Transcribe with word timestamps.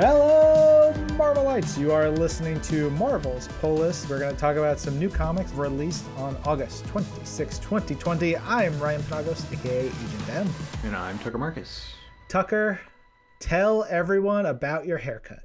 Hello, 0.00 0.92
Marvelites! 1.16 1.76
You 1.76 1.90
are 1.90 2.08
listening 2.08 2.60
to 2.60 2.88
Marvel's 2.90 3.48
Pull 3.60 3.74
List. 3.74 4.08
We're 4.08 4.20
going 4.20 4.32
to 4.32 4.40
talk 4.40 4.54
about 4.54 4.78
some 4.78 4.96
new 4.96 5.08
comics 5.08 5.50
released 5.50 6.04
on 6.18 6.36
August 6.44 6.86
26, 6.86 7.58
2020. 7.58 8.36
I'm 8.36 8.78
Ryan 8.78 9.02
Penagos, 9.02 9.52
aka 9.52 9.86
Agent 9.86 10.28
M. 10.28 10.48
And 10.84 10.94
I'm 10.94 11.18
Tucker 11.18 11.36
Markus. 11.36 11.84
Tucker, 12.28 12.78
tell 13.40 13.86
everyone 13.90 14.46
about 14.46 14.86
your 14.86 14.98
haircut. 14.98 15.40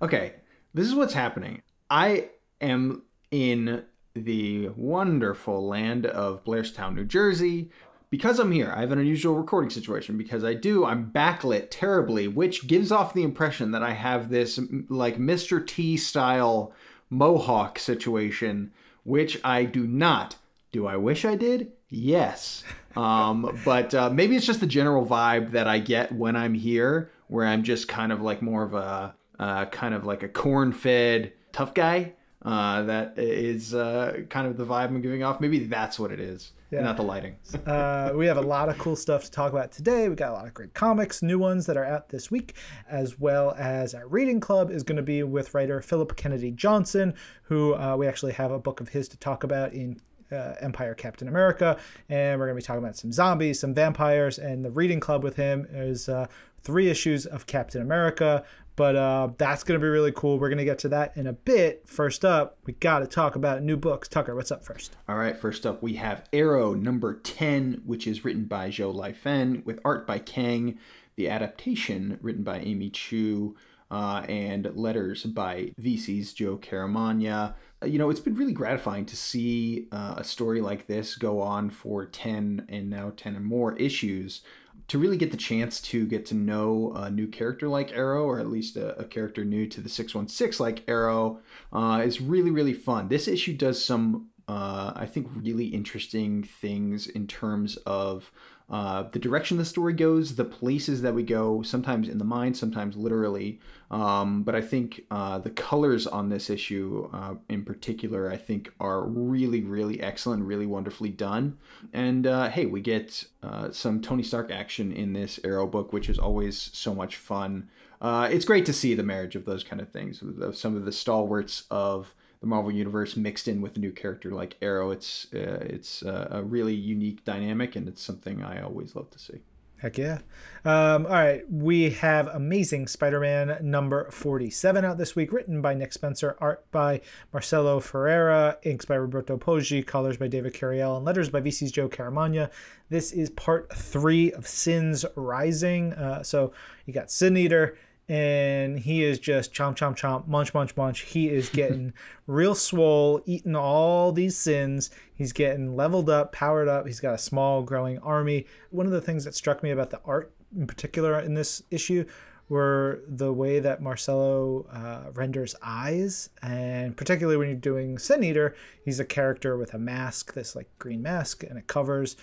Okay, 0.00 0.36
this 0.72 0.86
is 0.86 0.94
what's 0.94 1.12
happening. 1.12 1.60
I 1.90 2.30
am 2.62 3.02
in 3.30 3.84
the 4.14 4.70
wonderful 4.74 5.68
land 5.68 6.06
of 6.06 6.42
Blairstown, 6.44 6.94
New 6.94 7.04
Jersey. 7.04 7.68
Because 8.08 8.38
I'm 8.38 8.52
here, 8.52 8.72
I 8.74 8.80
have 8.80 8.92
an 8.92 8.98
unusual 8.98 9.34
recording 9.34 9.70
situation. 9.70 10.16
Because 10.16 10.44
I 10.44 10.54
do, 10.54 10.84
I'm 10.84 11.10
backlit 11.10 11.68
terribly, 11.70 12.28
which 12.28 12.66
gives 12.66 12.92
off 12.92 13.14
the 13.14 13.22
impression 13.22 13.72
that 13.72 13.82
I 13.82 13.92
have 13.92 14.30
this 14.30 14.58
like 14.88 15.18
Mr. 15.18 15.66
T 15.66 15.96
style 15.96 16.72
mohawk 17.10 17.78
situation, 17.78 18.72
which 19.04 19.40
I 19.44 19.64
do 19.64 19.86
not. 19.86 20.36
Do 20.72 20.86
I 20.86 20.96
wish 20.96 21.24
I 21.24 21.36
did? 21.36 21.72
Yes. 21.88 22.64
Um, 22.96 23.60
but 23.62 23.94
uh, 23.94 24.08
maybe 24.08 24.36
it's 24.36 24.46
just 24.46 24.60
the 24.60 24.66
general 24.66 25.04
vibe 25.04 25.50
that 25.50 25.68
I 25.68 25.80
get 25.80 26.12
when 26.12 26.34
I'm 26.34 26.54
here, 26.54 27.10
where 27.28 27.46
I'm 27.46 27.62
just 27.62 27.88
kind 27.88 28.10
of 28.10 28.22
like 28.22 28.40
more 28.40 28.62
of 28.62 28.72
a 28.72 29.14
uh, 29.38 29.66
kind 29.66 29.94
of 29.94 30.06
like 30.06 30.22
a 30.22 30.28
corn 30.28 30.72
fed 30.72 31.34
tough 31.52 31.74
guy. 31.74 32.14
Uh, 32.40 32.82
that 32.84 33.18
is 33.18 33.74
uh, 33.74 34.20
kind 34.30 34.46
of 34.46 34.56
the 34.56 34.64
vibe 34.64 34.86
I'm 34.86 35.02
giving 35.02 35.22
off. 35.22 35.40
Maybe 35.40 35.66
that's 35.66 35.98
what 35.98 36.10
it 36.10 36.20
is, 36.20 36.52
yeah. 36.70 36.80
not 36.80 36.96
the 36.96 37.02
lighting. 37.02 37.36
uh, 37.66 38.12
we 38.14 38.26
have 38.26 38.36
a 38.36 38.42
lot 38.42 38.68
of 38.68 38.78
cool 38.78 38.96
stuff 38.96 39.24
to 39.24 39.30
talk 39.30 39.52
about 39.52 39.72
today. 39.72 40.08
We 40.08 40.14
got 40.14 40.30
a 40.30 40.34
lot 40.34 40.46
of 40.46 40.54
great 40.54 40.74
comics, 40.74 41.22
new 41.22 41.38
ones 41.38 41.66
that 41.66 41.76
are 41.76 41.84
out 41.84 42.08
this 42.08 42.30
week, 42.30 42.54
as 42.88 43.18
well 43.18 43.54
as 43.58 43.94
our 43.94 44.06
reading 44.06 44.40
club 44.40 44.70
is 44.70 44.82
going 44.82 44.96
to 44.96 45.02
be 45.02 45.22
with 45.22 45.54
writer 45.54 45.80
Phillip 45.80 46.16
Kennedy 46.16 46.50
Johnson, 46.50 47.14
who 47.44 47.74
uh, 47.74 47.96
we 47.96 48.06
actually 48.06 48.32
have 48.32 48.50
a 48.50 48.58
book 48.58 48.80
of 48.80 48.90
his 48.90 49.08
to 49.08 49.16
talk 49.16 49.44
about 49.44 49.72
in 49.72 50.00
uh, 50.32 50.54
Empire 50.60 50.94
Captain 50.94 51.28
America, 51.28 51.78
and 52.08 52.38
we're 52.38 52.46
going 52.46 52.56
to 52.56 52.62
be 52.62 52.66
talking 52.66 52.82
about 52.82 52.96
some 52.96 53.12
zombies, 53.12 53.60
some 53.60 53.74
vampires, 53.74 54.38
and 54.38 54.64
the 54.64 54.70
reading 54.70 55.00
club 55.00 55.22
with 55.22 55.36
him 55.36 55.66
is 55.70 56.08
uh, 56.08 56.26
three 56.62 56.88
issues 56.88 57.26
of 57.26 57.46
Captain 57.46 57.80
America. 57.80 58.44
But 58.76 58.94
uh, 58.94 59.30
that's 59.38 59.64
going 59.64 59.80
to 59.80 59.84
be 59.84 59.88
really 59.88 60.12
cool. 60.12 60.38
We're 60.38 60.50
going 60.50 60.58
to 60.58 60.64
get 60.64 60.78
to 60.80 60.88
that 60.90 61.16
in 61.16 61.26
a 61.26 61.32
bit. 61.32 61.88
First 61.88 62.24
up, 62.24 62.58
we 62.66 62.74
got 62.74 62.98
to 63.00 63.06
talk 63.06 63.34
about 63.34 63.62
new 63.62 63.76
books. 63.76 64.06
Tucker, 64.06 64.34
what's 64.34 64.52
up 64.52 64.64
first? 64.64 64.96
All 65.08 65.16
right, 65.16 65.36
first 65.36 65.64
up, 65.64 65.82
we 65.82 65.94
have 65.94 66.28
Aero 66.32 66.74
number 66.74 67.14
10, 67.14 67.82
which 67.86 68.06
is 68.06 68.24
written 68.24 68.44
by 68.44 68.68
Zhou 68.68 68.94
Liefen 68.94 69.64
with 69.64 69.80
art 69.84 70.06
by 70.06 70.18
Keng. 70.18 70.78
The 71.16 71.30
adaptation, 71.30 72.18
written 72.20 72.42
by 72.42 72.58
Amy 72.58 72.90
Chu, 72.90 73.56
uh, 73.90 74.24
and 74.28 74.70
letters 74.74 75.24
by 75.24 75.72
VC's 75.80 76.34
Joe 76.34 76.58
Caramagna. 76.58 77.54
Uh, 77.82 77.86
you 77.86 77.98
know, 77.98 78.10
it's 78.10 78.20
been 78.20 78.34
really 78.34 78.52
gratifying 78.52 79.06
to 79.06 79.16
see 79.16 79.88
uh, 79.92 80.16
a 80.18 80.24
story 80.24 80.60
like 80.60 80.86
this 80.86 81.14
go 81.16 81.40
on 81.40 81.70
for 81.70 82.04
10 82.04 82.66
and 82.68 82.90
now 82.90 83.12
10 83.16 83.36
and 83.36 83.44
more 83.44 83.74
issues 83.76 84.42
to 84.88 84.98
really 84.98 85.16
get 85.16 85.30
the 85.30 85.36
chance 85.36 85.80
to 85.80 86.06
get 86.06 86.26
to 86.26 86.34
know 86.34 86.92
a 86.94 87.10
new 87.10 87.26
character 87.26 87.68
like 87.68 87.92
Aero, 87.92 88.24
or 88.24 88.38
at 88.38 88.48
least 88.48 88.76
a, 88.76 88.96
a 88.98 89.04
character 89.04 89.44
new 89.44 89.66
to 89.66 89.80
the 89.80 89.88
616 89.88 90.64
like 90.64 90.84
Aero, 90.86 91.40
uh, 91.72 92.02
is 92.04 92.20
really, 92.20 92.50
really 92.50 92.74
fun. 92.74 93.08
This 93.08 93.26
issue 93.26 93.54
does 93.54 93.84
some, 93.84 94.28
uh, 94.48 94.92
I 94.94 95.06
think, 95.06 95.28
really 95.34 95.66
interesting 95.66 96.42
things 96.42 97.08
in 97.08 97.26
terms 97.26 97.76
of 97.86 98.30
uh, 98.68 99.04
the 99.12 99.18
direction 99.18 99.58
the 99.58 99.64
story 99.64 99.92
goes, 99.92 100.34
the 100.34 100.44
places 100.44 101.02
that 101.02 101.14
we 101.14 101.22
go, 101.22 101.62
sometimes 101.62 102.08
in 102.08 102.18
the 102.18 102.24
mind, 102.24 102.56
sometimes 102.56 102.96
literally. 102.96 103.60
Um, 103.90 104.42
but 104.42 104.56
I 104.56 104.60
think 104.60 105.04
uh, 105.10 105.38
the 105.38 105.50
colors 105.50 106.06
on 106.06 106.28
this 106.28 106.50
issue, 106.50 107.08
uh, 107.12 107.34
in 107.48 107.64
particular, 107.64 108.30
I 108.30 108.36
think 108.36 108.72
are 108.80 109.04
really, 109.04 109.62
really 109.62 110.00
excellent, 110.00 110.42
really 110.42 110.66
wonderfully 110.66 111.10
done. 111.10 111.58
And 111.92 112.26
uh, 112.26 112.48
hey, 112.48 112.66
we 112.66 112.80
get 112.80 113.24
uh, 113.42 113.70
some 113.70 114.00
Tony 114.00 114.24
Stark 114.24 114.50
action 114.50 114.92
in 114.92 115.12
this 115.12 115.38
Aero 115.44 115.66
book, 115.66 115.92
which 115.92 116.08
is 116.08 116.18
always 116.18 116.70
so 116.72 116.92
much 116.92 117.16
fun. 117.16 117.68
Uh, 118.00 118.28
it's 118.30 118.44
great 118.44 118.66
to 118.66 118.72
see 118.72 118.94
the 118.94 119.02
marriage 119.02 119.36
of 119.36 119.44
those 119.44 119.62
kind 119.62 119.80
of 119.80 119.90
things, 119.90 120.22
of 120.40 120.56
some 120.56 120.76
of 120.76 120.84
the 120.84 120.92
stalwarts 120.92 121.64
of 121.70 122.14
the 122.40 122.46
Marvel 122.46 122.72
universe 122.72 123.16
mixed 123.16 123.48
in 123.48 123.60
with 123.60 123.76
a 123.76 123.80
new 123.80 123.92
character 123.92 124.30
like 124.30 124.56
Aero. 124.60 124.90
It's 124.90 125.26
uh, 125.34 125.58
it's 125.62 126.02
uh, 126.02 126.28
a 126.30 126.42
really 126.42 126.74
unique 126.74 127.24
dynamic, 127.24 127.76
and 127.76 127.88
it's 127.88 128.02
something 128.02 128.42
I 128.42 128.62
always 128.62 128.94
love 128.94 129.10
to 129.10 129.18
see. 129.18 129.40
Heck 129.78 129.98
yeah. 129.98 130.20
Um, 130.64 131.04
all 131.04 131.12
right. 131.12 131.42
We 131.50 131.90
have 131.90 132.28
Amazing 132.28 132.86
Spider 132.86 133.20
Man 133.20 133.58
number 133.60 134.10
47 134.10 134.86
out 134.86 134.96
this 134.96 135.14
week, 135.14 135.32
written 135.32 135.60
by 135.60 135.74
Nick 135.74 135.92
Spencer, 135.92 136.34
art 136.40 136.64
by 136.70 137.02
Marcelo 137.30 137.78
Ferreira, 137.80 138.56
inks 138.62 138.86
by 138.86 138.94
Roberto 138.94 139.36
Poggi, 139.36 139.86
colors 139.86 140.16
by 140.16 140.28
David 140.28 140.54
Curiel, 140.54 140.96
and 140.96 141.04
letters 141.04 141.28
by 141.28 141.42
VC's 141.42 141.72
Joe 141.72 141.90
Caramagna. 141.90 142.50
This 142.88 143.12
is 143.12 143.28
part 143.30 143.70
three 143.74 144.32
of 144.32 144.46
Sins 144.46 145.04
Rising. 145.14 145.92
Uh, 145.92 146.22
so 146.22 146.52
you 146.86 146.94
got 146.94 147.10
Sin 147.10 147.36
Eater, 147.36 147.76
and 148.08 148.78
he 148.78 149.02
is 149.02 149.18
just 149.18 149.52
chomp 149.52 149.76
chomp 149.76 149.96
chomp 149.96 150.26
munch 150.26 150.54
munch 150.54 150.76
munch. 150.76 151.00
He 151.00 151.28
is 151.28 151.48
getting 151.50 151.92
real 152.26 152.54
swole 152.54 153.22
eating 153.26 153.56
all 153.56 154.12
these 154.12 154.36
sins. 154.36 154.90
He's 155.14 155.32
getting 155.32 155.76
leveled 155.76 156.10
up 156.10 156.32
powered 156.32 156.68
up. 156.68 156.86
He's 156.86 157.00
got 157.00 157.14
a 157.14 157.18
small 157.18 157.62
growing 157.62 157.98
army. 157.98 158.46
One 158.70 158.86
of 158.86 158.92
the 158.92 159.00
things 159.00 159.24
that 159.24 159.34
struck 159.34 159.62
me 159.62 159.70
about 159.70 159.90
the 159.90 160.00
art 160.04 160.32
in 160.56 160.66
particular 160.66 161.18
in 161.20 161.34
this 161.34 161.62
issue 161.70 162.04
were 162.48 163.02
the 163.08 163.32
way 163.32 163.58
that 163.58 163.82
Marcelo 163.82 164.66
uh, 164.72 165.10
renders 165.14 165.56
eyes, 165.62 166.30
and 166.42 166.96
particularly 166.96 167.36
when 167.36 167.48
you're 167.48 167.56
doing 167.56 167.98
Sin 167.98 168.22
Eater, 168.22 168.54
he's 168.84 169.00
a 169.00 169.04
character 169.04 169.56
with 169.56 169.74
a 169.74 169.78
mask, 169.78 170.34
this 170.34 170.54
like 170.54 170.68
green 170.78 171.02
mask, 171.02 171.42
and 171.42 171.58
it 171.58 171.66
covers 171.66 172.16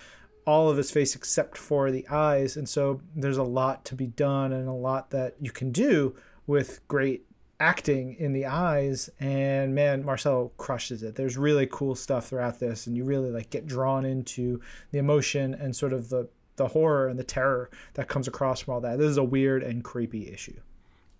all 0.46 0.68
of 0.68 0.76
his 0.76 0.90
face 0.90 1.14
except 1.14 1.56
for 1.56 1.90
the 1.90 2.06
eyes. 2.08 2.56
And 2.56 2.68
so 2.68 3.00
there's 3.14 3.36
a 3.36 3.42
lot 3.42 3.84
to 3.86 3.94
be 3.94 4.06
done 4.06 4.52
and 4.52 4.68
a 4.68 4.72
lot 4.72 5.10
that 5.10 5.34
you 5.40 5.50
can 5.50 5.72
do 5.72 6.14
with 6.46 6.86
great 6.88 7.26
acting 7.60 8.16
in 8.18 8.32
the 8.32 8.44
eyes 8.44 9.08
and 9.20 9.74
man 9.74 10.04
marcelo 10.04 10.50
crushes 10.56 11.04
it 11.04 11.14
there's 11.14 11.36
really 11.36 11.68
cool 11.70 11.94
stuff 11.94 12.26
throughout 12.26 12.58
this 12.58 12.88
and 12.88 12.96
you 12.96 13.04
really 13.04 13.30
like 13.30 13.48
get 13.48 13.64
drawn 13.64 14.04
into 14.04 14.60
the 14.90 14.98
emotion 14.98 15.54
and 15.54 15.74
sort 15.74 15.92
of 15.92 16.08
the 16.08 16.28
the 16.56 16.66
horror 16.68 17.06
and 17.06 17.18
the 17.18 17.24
terror 17.24 17.70
that 17.94 18.08
comes 18.08 18.26
across 18.26 18.60
from 18.60 18.74
all 18.74 18.80
that 18.80 18.98
this 18.98 19.08
is 19.08 19.18
a 19.18 19.24
weird 19.24 19.62
and 19.62 19.84
creepy 19.84 20.28
issue 20.32 20.58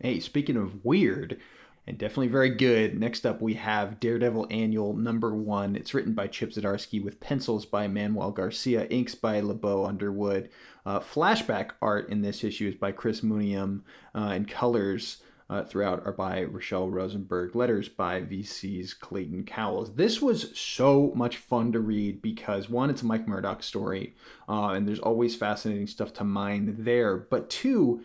hey 0.00 0.18
speaking 0.18 0.56
of 0.56 0.84
weird 0.84 1.38
and 1.86 1.98
definitely 1.98 2.28
very 2.28 2.50
good. 2.50 2.98
Next 2.98 3.26
up, 3.26 3.42
we 3.42 3.54
have 3.54 4.00
Daredevil 4.00 4.46
Annual 4.50 4.94
number 4.94 5.34
one. 5.34 5.76
It's 5.76 5.92
written 5.92 6.14
by 6.14 6.28
Chip 6.28 6.50
Zdarsky 6.50 7.02
with 7.02 7.20
pencils 7.20 7.66
by 7.66 7.88
Manuel 7.88 8.30
Garcia, 8.30 8.86
inks 8.86 9.14
by 9.14 9.40
LeBeau 9.40 9.84
Underwood. 9.84 10.48
Uh, 10.86 11.00
flashback 11.00 11.72
art 11.82 12.08
in 12.08 12.22
this 12.22 12.42
issue 12.42 12.68
is 12.68 12.74
by 12.74 12.92
Chris 12.92 13.20
Mooneyham, 13.20 13.82
uh, 14.14 14.30
and 14.32 14.48
colors 14.48 15.22
uh, 15.50 15.62
throughout 15.62 16.06
are 16.06 16.12
by 16.12 16.44
Rochelle 16.44 16.88
Rosenberg. 16.88 17.54
Letters 17.54 17.88
by 17.88 18.22
VC's 18.22 18.94
Clayton 18.94 19.44
Cowles. 19.44 19.94
This 19.94 20.22
was 20.22 20.58
so 20.58 21.12
much 21.14 21.36
fun 21.36 21.72
to 21.72 21.80
read 21.80 22.22
because 22.22 22.70
one, 22.70 22.88
it's 22.88 23.02
a 23.02 23.06
Mike 23.06 23.28
Murdock 23.28 23.62
story, 23.62 24.14
uh, 24.48 24.68
and 24.68 24.88
there's 24.88 25.00
always 25.00 25.36
fascinating 25.36 25.86
stuff 25.86 26.14
to 26.14 26.24
mine 26.24 26.76
there. 26.78 27.16
But 27.18 27.50
two, 27.50 28.02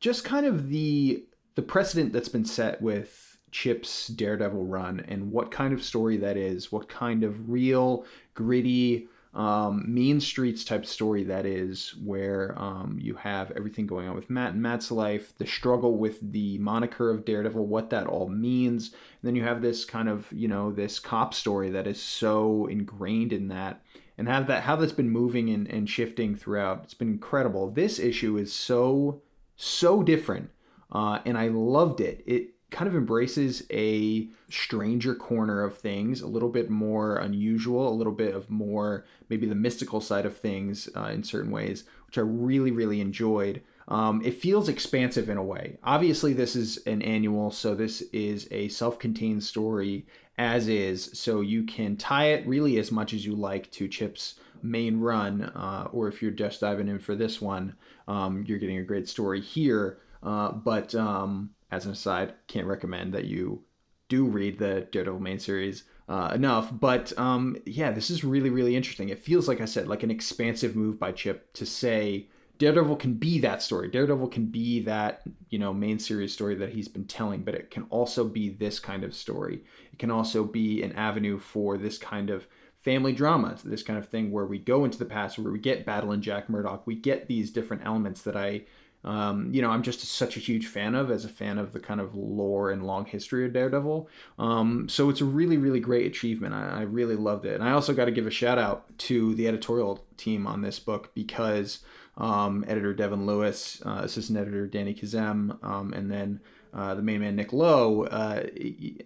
just 0.00 0.24
kind 0.24 0.46
of 0.46 0.68
the 0.68 1.24
the 1.54 1.62
precedent 1.62 2.12
that's 2.12 2.28
been 2.28 2.44
set 2.44 2.80
with 2.80 3.38
Chip's 3.50 4.08
Daredevil 4.08 4.64
run 4.64 5.04
and 5.08 5.32
what 5.32 5.50
kind 5.50 5.72
of 5.72 5.82
story 5.82 6.16
that 6.18 6.36
is, 6.36 6.70
what 6.70 6.88
kind 6.88 7.24
of 7.24 7.50
real, 7.50 8.04
gritty, 8.34 9.08
um, 9.32 9.84
mean 9.86 10.20
streets 10.20 10.64
type 10.64 10.84
story 10.84 11.22
that 11.24 11.46
is, 11.46 11.94
where 12.04 12.54
um, 12.58 12.98
you 13.00 13.14
have 13.14 13.52
everything 13.52 13.86
going 13.86 14.08
on 14.08 14.16
with 14.16 14.30
Matt 14.30 14.54
and 14.54 14.62
Matt's 14.62 14.90
life, 14.90 15.32
the 15.38 15.46
struggle 15.46 15.96
with 15.96 16.32
the 16.32 16.58
moniker 16.58 17.10
of 17.10 17.24
Daredevil, 17.24 17.66
what 17.66 17.90
that 17.90 18.06
all 18.06 18.28
means. 18.28 18.88
And 18.88 19.28
then 19.28 19.36
you 19.36 19.44
have 19.44 19.62
this 19.62 19.84
kind 19.84 20.08
of, 20.08 20.26
you 20.32 20.48
know, 20.48 20.72
this 20.72 20.98
cop 20.98 21.32
story 21.32 21.70
that 21.70 21.86
is 21.86 22.02
so 22.02 22.66
ingrained 22.66 23.32
in 23.32 23.48
that. 23.48 23.82
And 24.18 24.28
have 24.28 24.48
that 24.48 24.64
how 24.64 24.76
that's 24.76 24.92
been 24.92 25.10
moving 25.10 25.48
and, 25.48 25.66
and 25.68 25.88
shifting 25.88 26.36
throughout. 26.36 26.82
It's 26.84 26.94
been 26.94 27.08
incredible. 27.08 27.70
This 27.70 27.98
issue 27.98 28.36
is 28.36 28.52
so, 28.52 29.22
so 29.56 30.02
different 30.02 30.50
uh, 30.92 31.20
and 31.24 31.36
I 31.38 31.48
loved 31.48 32.00
it. 32.00 32.22
It 32.26 32.50
kind 32.70 32.88
of 32.88 32.94
embraces 32.94 33.64
a 33.70 34.28
stranger 34.48 35.14
corner 35.14 35.62
of 35.62 35.76
things, 35.76 36.20
a 36.20 36.26
little 36.26 36.48
bit 36.48 36.70
more 36.70 37.16
unusual, 37.16 37.88
a 37.88 37.94
little 37.94 38.12
bit 38.12 38.34
of 38.34 38.48
more 38.48 39.04
maybe 39.28 39.46
the 39.46 39.54
mystical 39.54 40.00
side 40.00 40.24
of 40.26 40.36
things 40.36 40.88
uh, 40.96 41.06
in 41.06 41.22
certain 41.22 41.50
ways, 41.50 41.84
which 42.06 42.18
I 42.18 42.22
really, 42.22 42.70
really 42.70 43.00
enjoyed. 43.00 43.62
Um, 43.88 44.22
it 44.24 44.34
feels 44.34 44.68
expansive 44.68 45.28
in 45.28 45.36
a 45.36 45.42
way. 45.42 45.78
Obviously, 45.82 46.32
this 46.32 46.54
is 46.54 46.78
an 46.86 47.02
annual, 47.02 47.50
so 47.50 47.74
this 47.74 48.02
is 48.12 48.46
a 48.52 48.68
self 48.68 48.98
contained 48.98 49.42
story 49.42 50.06
as 50.38 50.68
is, 50.68 51.10
so 51.18 51.42
you 51.42 51.64
can 51.64 51.96
tie 51.96 52.28
it 52.28 52.46
really 52.46 52.78
as 52.78 52.90
much 52.90 53.12
as 53.12 53.26
you 53.26 53.34
like 53.34 53.70
to 53.72 53.88
Chip's 53.88 54.36
main 54.62 55.00
run, 55.00 55.42
uh, 55.42 55.88
or 55.92 56.08
if 56.08 56.22
you're 56.22 56.30
just 56.30 56.60
diving 56.60 56.88
in 56.88 56.98
for 56.98 57.14
this 57.14 57.42
one, 57.42 57.74
um, 58.08 58.44
you're 58.46 58.58
getting 58.58 58.78
a 58.78 58.82
great 58.82 59.08
story 59.08 59.40
here. 59.40 59.98
Uh, 60.22 60.52
but 60.52 60.94
um, 60.94 61.50
as 61.70 61.86
an 61.86 61.92
aside, 61.92 62.34
can't 62.46 62.66
recommend 62.66 63.14
that 63.14 63.24
you 63.24 63.62
do 64.08 64.24
read 64.24 64.58
the 64.58 64.88
Daredevil 64.92 65.20
main 65.20 65.38
series 65.38 65.84
uh, 66.08 66.32
enough. 66.34 66.68
But 66.72 67.16
um, 67.18 67.56
yeah, 67.64 67.92
this 67.92 68.10
is 68.10 68.24
really, 68.24 68.50
really 68.50 68.76
interesting. 68.76 69.08
It 69.08 69.20
feels, 69.20 69.48
like 69.48 69.60
I 69.60 69.66
said, 69.66 69.88
like 69.88 70.02
an 70.02 70.10
expansive 70.10 70.76
move 70.76 70.98
by 70.98 71.12
Chip 71.12 71.52
to 71.54 71.64
say 71.64 72.28
Daredevil 72.58 72.96
can 72.96 73.14
be 73.14 73.38
that 73.40 73.62
story. 73.62 73.88
Daredevil 73.88 74.28
can 74.28 74.46
be 74.46 74.80
that, 74.80 75.22
you 75.48 75.58
know, 75.58 75.72
main 75.72 75.98
series 75.98 76.32
story 76.32 76.54
that 76.56 76.74
he's 76.74 76.88
been 76.88 77.06
telling, 77.06 77.42
but 77.42 77.54
it 77.54 77.70
can 77.70 77.84
also 77.84 78.24
be 78.24 78.50
this 78.50 78.78
kind 78.78 79.02
of 79.02 79.14
story. 79.14 79.62
It 79.92 79.98
can 79.98 80.10
also 80.10 80.44
be 80.44 80.82
an 80.82 80.92
avenue 80.92 81.38
for 81.38 81.78
this 81.78 81.96
kind 81.96 82.28
of 82.28 82.46
family 82.76 83.12
drama, 83.12 83.56
this 83.64 83.82
kind 83.82 83.98
of 83.98 84.08
thing 84.08 84.30
where 84.30 84.44
we 84.44 84.58
go 84.58 84.84
into 84.84 84.98
the 84.98 85.06
past, 85.06 85.38
where 85.38 85.52
we 85.52 85.58
get 85.58 85.86
Battlin' 85.86 86.20
Jack 86.20 86.50
Murdock. 86.50 86.86
We 86.86 86.96
get 86.96 87.28
these 87.28 87.50
different 87.50 87.84
elements 87.86 88.22
that 88.22 88.36
I 88.36 88.62
um, 89.02 89.52
you 89.52 89.62
know, 89.62 89.70
I'm 89.70 89.82
just 89.82 90.00
such 90.02 90.36
a 90.36 90.40
huge 90.40 90.66
fan 90.66 90.94
of 90.94 91.10
as 91.10 91.24
a 91.24 91.28
fan 91.28 91.58
of 91.58 91.72
the 91.72 91.80
kind 91.80 92.00
of 92.00 92.14
lore 92.14 92.70
and 92.70 92.86
long 92.86 93.06
history 93.06 93.46
of 93.46 93.52
Daredevil. 93.52 94.08
Um, 94.38 94.88
so 94.88 95.08
it's 95.08 95.22
a 95.22 95.24
really, 95.24 95.56
really 95.56 95.80
great 95.80 96.06
achievement. 96.06 96.54
I, 96.54 96.80
I 96.80 96.82
really 96.82 97.16
loved 97.16 97.46
it. 97.46 97.54
And 97.54 97.64
I 97.64 97.72
also 97.72 97.94
got 97.94 98.06
to 98.06 98.10
give 98.10 98.26
a 98.26 98.30
shout 98.30 98.58
out 98.58 98.98
to 98.98 99.34
the 99.34 99.48
editorial 99.48 100.04
team 100.16 100.46
on 100.46 100.60
this 100.60 100.78
book 100.78 101.12
because 101.14 101.80
um, 102.18 102.64
editor 102.68 102.92
Devin 102.92 103.24
Lewis, 103.24 103.82
uh, 103.86 104.00
assistant 104.02 104.38
editor 104.38 104.66
Danny 104.66 104.94
Khazem, 104.94 105.62
um, 105.64 105.94
and 105.94 106.10
then 106.10 106.40
uh, 106.74 106.94
the 106.94 107.02
main 107.02 107.20
man 107.20 107.36
Nick 107.36 107.54
Lowe. 107.54 108.04
Uh, 108.04 108.46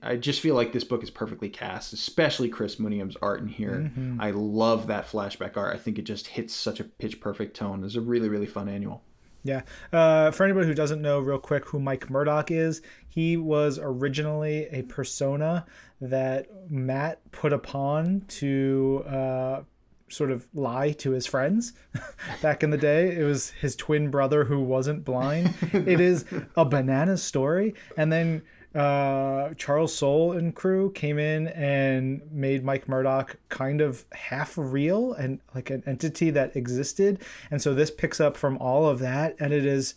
I 0.03 0.17
just 0.17 0.41
feel 0.41 0.57
like 0.57 0.73
this 0.73 0.85
book 0.85 1.05
is 1.05 1.11
perfectly 1.11 1.49
cast, 1.49 1.93
especially 1.93 2.49
Chris 2.49 2.81
Mooneyham's 2.81 3.17
art 3.23 3.41
in 3.41 3.49
here. 3.49 3.91
Mm-hmm. 3.97 4.21
I 4.21 4.33
love 4.33 4.89
that 4.89 5.09
flashback 5.09 5.57
art. 5.57 5.75
I 5.75 5.79
think 5.79 5.99
it 5.99 6.03
just 6.03 6.27
hits 6.27 6.53
such 6.53 6.81
a 6.81 6.85
pitch 6.85 7.21
perfect 7.21 7.57
tone. 7.57 7.85
It's 7.85 7.95
a 7.95 8.01
really, 8.01 8.29
really 8.29 8.47
fun 8.47 8.69
annual. 8.69 9.03
Yeah. 9.45 9.61
Uh, 9.93 10.31
for 10.31 10.45
anybody 10.45 10.67
who 10.67 10.75
doesn't 10.75 11.03
know, 11.03 11.21
real 11.21 11.39
quick, 11.39 11.67
who 11.67 11.79
Mike 11.79 12.09
Murdock 12.11 12.51
is, 12.51 12.81
he 13.09 13.37
was 13.37 13.79
originally 13.81 14.67
a 14.73 14.83
persona 14.83 15.67
that 16.01 16.49
Matt 16.71 17.21
put 17.31 17.53
upon 17.53 18.23
to 18.29 19.05
uh, 19.07 19.63
sort 20.09 20.31
of 20.31 20.49
lie 20.55 20.93
to 20.93 21.11
his 21.11 21.27
friends 21.27 21.75
back 22.43 22.63
in 22.63 22.71
the 22.71 22.79
day. 22.79 23.15
It 23.15 23.25
was 23.25 23.51
his 23.51 23.77
twin 23.77 24.11
brother 24.11 24.45
who 24.45 24.61
wasn't 24.63 25.05
blind. 25.05 25.53
it 25.73 26.01
is 26.01 26.25
a 26.57 26.65
banana 26.65 27.19
story. 27.19 27.75
And 27.99 28.11
then 28.11 28.43
uh, 28.75 29.55
Charles 29.55 29.95
Soule 29.95 30.33
and 30.33 30.55
crew 30.55 30.91
came 30.93 31.19
in 31.19 31.49
and 31.49 32.23
made 32.31 32.65
Mike 32.65 32.89
Murdock 32.89 33.37
kind 33.49 33.81
of 33.81 34.05
half 34.13 34.55
real 34.57 35.13
and 35.13 35.41
like 35.55 35.71
an 35.71 35.83
entity 35.87 36.31
that 36.31 36.57
existed. 36.57 37.21
And 37.51 37.63
so 37.63 37.75
this 37.75 37.91
picks 37.91 38.21
up 38.21 38.37
from 38.37 38.59
all 38.59 38.89
of 38.89 38.99
that, 38.99 39.37
and 39.39 39.53
it 39.53 39.65
is 39.65 39.95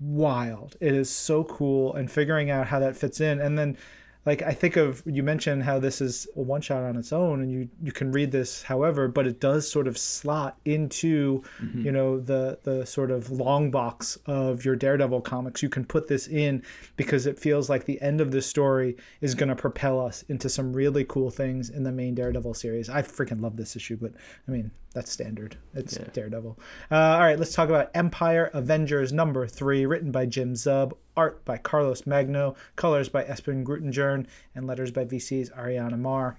wild. 0.00 0.76
It 0.80 0.94
is 0.94 1.10
so 1.10 1.44
cool, 1.44 1.94
and 1.94 2.10
figuring 2.10 2.50
out 2.50 2.68
how 2.68 2.78
that 2.78 2.96
fits 2.96 3.20
in, 3.20 3.40
and 3.40 3.58
then 3.58 3.76
like 4.26 4.42
I 4.42 4.52
think 4.52 4.76
of 4.76 5.02
you 5.06 5.22
mentioned 5.22 5.62
how 5.62 5.78
this 5.78 6.00
is 6.00 6.26
a 6.36 6.40
one 6.40 6.60
shot 6.60 6.82
on 6.82 6.96
its 6.96 7.12
own 7.12 7.40
and 7.40 7.50
you 7.50 7.68
you 7.82 7.90
can 7.90 8.12
read 8.12 8.32
this 8.32 8.62
however 8.62 9.08
but 9.08 9.26
it 9.26 9.40
does 9.40 9.70
sort 9.70 9.88
of 9.88 9.96
slot 9.96 10.58
into 10.64 11.42
mm-hmm. 11.60 11.86
you 11.86 11.92
know 11.92 12.20
the 12.20 12.58
the 12.64 12.84
sort 12.84 13.10
of 13.10 13.30
long 13.30 13.70
box 13.70 14.18
of 14.26 14.64
your 14.64 14.76
Daredevil 14.76 15.22
comics. 15.22 15.62
You 15.62 15.68
can 15.68 15.84
put 15.84 16.08
this 16.08 16.26
in 16.28 16.62
because 16.96 17.26
it 17.26 17.38
feels 17.38 17.70
like 17.70 17.86
the 17.86 18.00
end 18.02 18.20
of 18.20 18.30
the 18.30 18.42
story 18.42 18.96
is 19.20 19.34
going 19.34 19.48
to 19.48 19.56
propel 19.56 20.00
us 20.00 20.22
into 20.28 20.48
some 20.48 20.72
really 20.72 21.04
cool 21.04 21.30
things 21.30 21.70
in 21.70 21.84
the 21.84 21.92
main 21.92 22.14
Daredevil 22.14 22.54
series. 22.54 22.90
I 22.90 23.02
freaking 23.02 23.40
love 23.40 23.56
this 23.56 23.74
issue 23.74 23.96
but 23.96 24.12
I 24.46 24.50
mean 24.50 24.70
that's 24.92 25.12
standard. 25.12 25.56
It's 25.72 25.96
yeah. 25.96 26.08
Daredevil. 26.12 26.58
Uh, 26.90 26.94
all 26.94 27.20
right 27.20 27.38
let's 27.38 27.54
talk 27.54 27.70
about 27.70 27.90
Empire 27.94 28.50
Avengers 28.52 29.12
number 29.12 29.46
3 29.46 29.86
written 29.86 30.12
by 30.12 30.26
Jim 30.26 30.54
Zub 30.54 30.92
art 31.20 31.44
by 31.44 31.58
Carlos 31.58 32.06
Magno, 32.06 32.54
colors 32.76 33.10
by 33.10 33.24
Espen 33.24 33.62
Grundetjern, 33.62 34.26
and 34.54 34.66
letters 34.66 34.90
by 34.90 35.04
VC's 35.04 35.50
Ariana 35.50 35.98
Maher. 35.98 36.38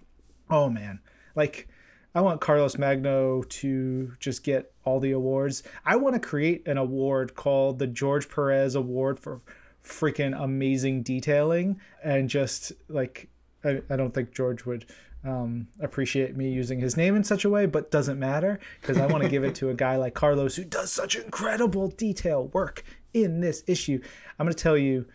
Oh 0.50 0.72
man, 0.72 1.02
like 1.36 1.68
I 2.16 2.22
want 2.22 2.42
Carlos 2.42 2.80
Magno 2.80 3.44
to 3.44 4.14
just 4.20 4.44
get 4.44 4.74
all 4.84 5.00
the 5.00 5.12
awards. 5.12 5.62
I 5.86 5.98
want 5.98 6.16
to 6.16 6.20
create 6.20 6.68
an 6.68 6.80
award 6.80 7.36
called 7.36 7.78
the 7.78 7.86
George 7.86 8.28
Perez 8.28 8.74
Award 8.74 9.20
for 9.20 9.42
freaking 9.86 10.34
amazing 10.40 11.04
detailing 11.04 11.80
and 12.04 12.28
just 12.28 12.72
like 12.88 13.30
I, 13.64 13.82
I 13.88 13.96
don't 13.96 14.16
think 14.16 14.34
George 14.34 14.66
would 14.66 14.88
um, 15.24 15.68
appreciate 15.80 16.36
me 16.36 16.50
using 16.50 16.80
his 16.80 16.98
name 16.98 17.16
in 17.16 17.24
such 17.24 17.46
a 17.46 17.50
way, 17.52 17.68
but 17.68 17.92
doesn't 17.92 18.18
matter 18.18 18.60
because 18.82 18.98
I 18.98 19.06
want 19.06 19.24
to 19.24 19.30
give 19.30 19.44
it 19.44 19.54
to 19.56 19.70
a 19.70 19.76
guy 19.76 19.96
like 19.98 20.16
Carlos 20.16 20.56
who 20.56 20.64
does 20.64 20.92
such 20.92 21.16
incredible 21.16 21.88
detail 21.88 22.48
work 22.48 22.84
in 23.14 23.40
this 23.42 23.64
issue. 23.68 24.02
I'm 24.38 24.46
going 24.46 24.56
to 24.56 24.62
tell 24.62 24.78
you, 24.78 25.06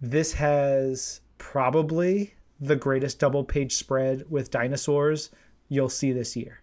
this 0.00 0.34
has 0.34 1.20
probably 1.38 2.34
the 2.60 2.76
greatest 2.76 3.18
double 3.18 3.44
page 3.44 3.74
spread 3.74 4.24
with 4.30 4.50
dinosaurs 4.50 5.30
you'll 5.68 5.88
see 5.88 6.12
this 6.12 6.36
year. 6.36 6.60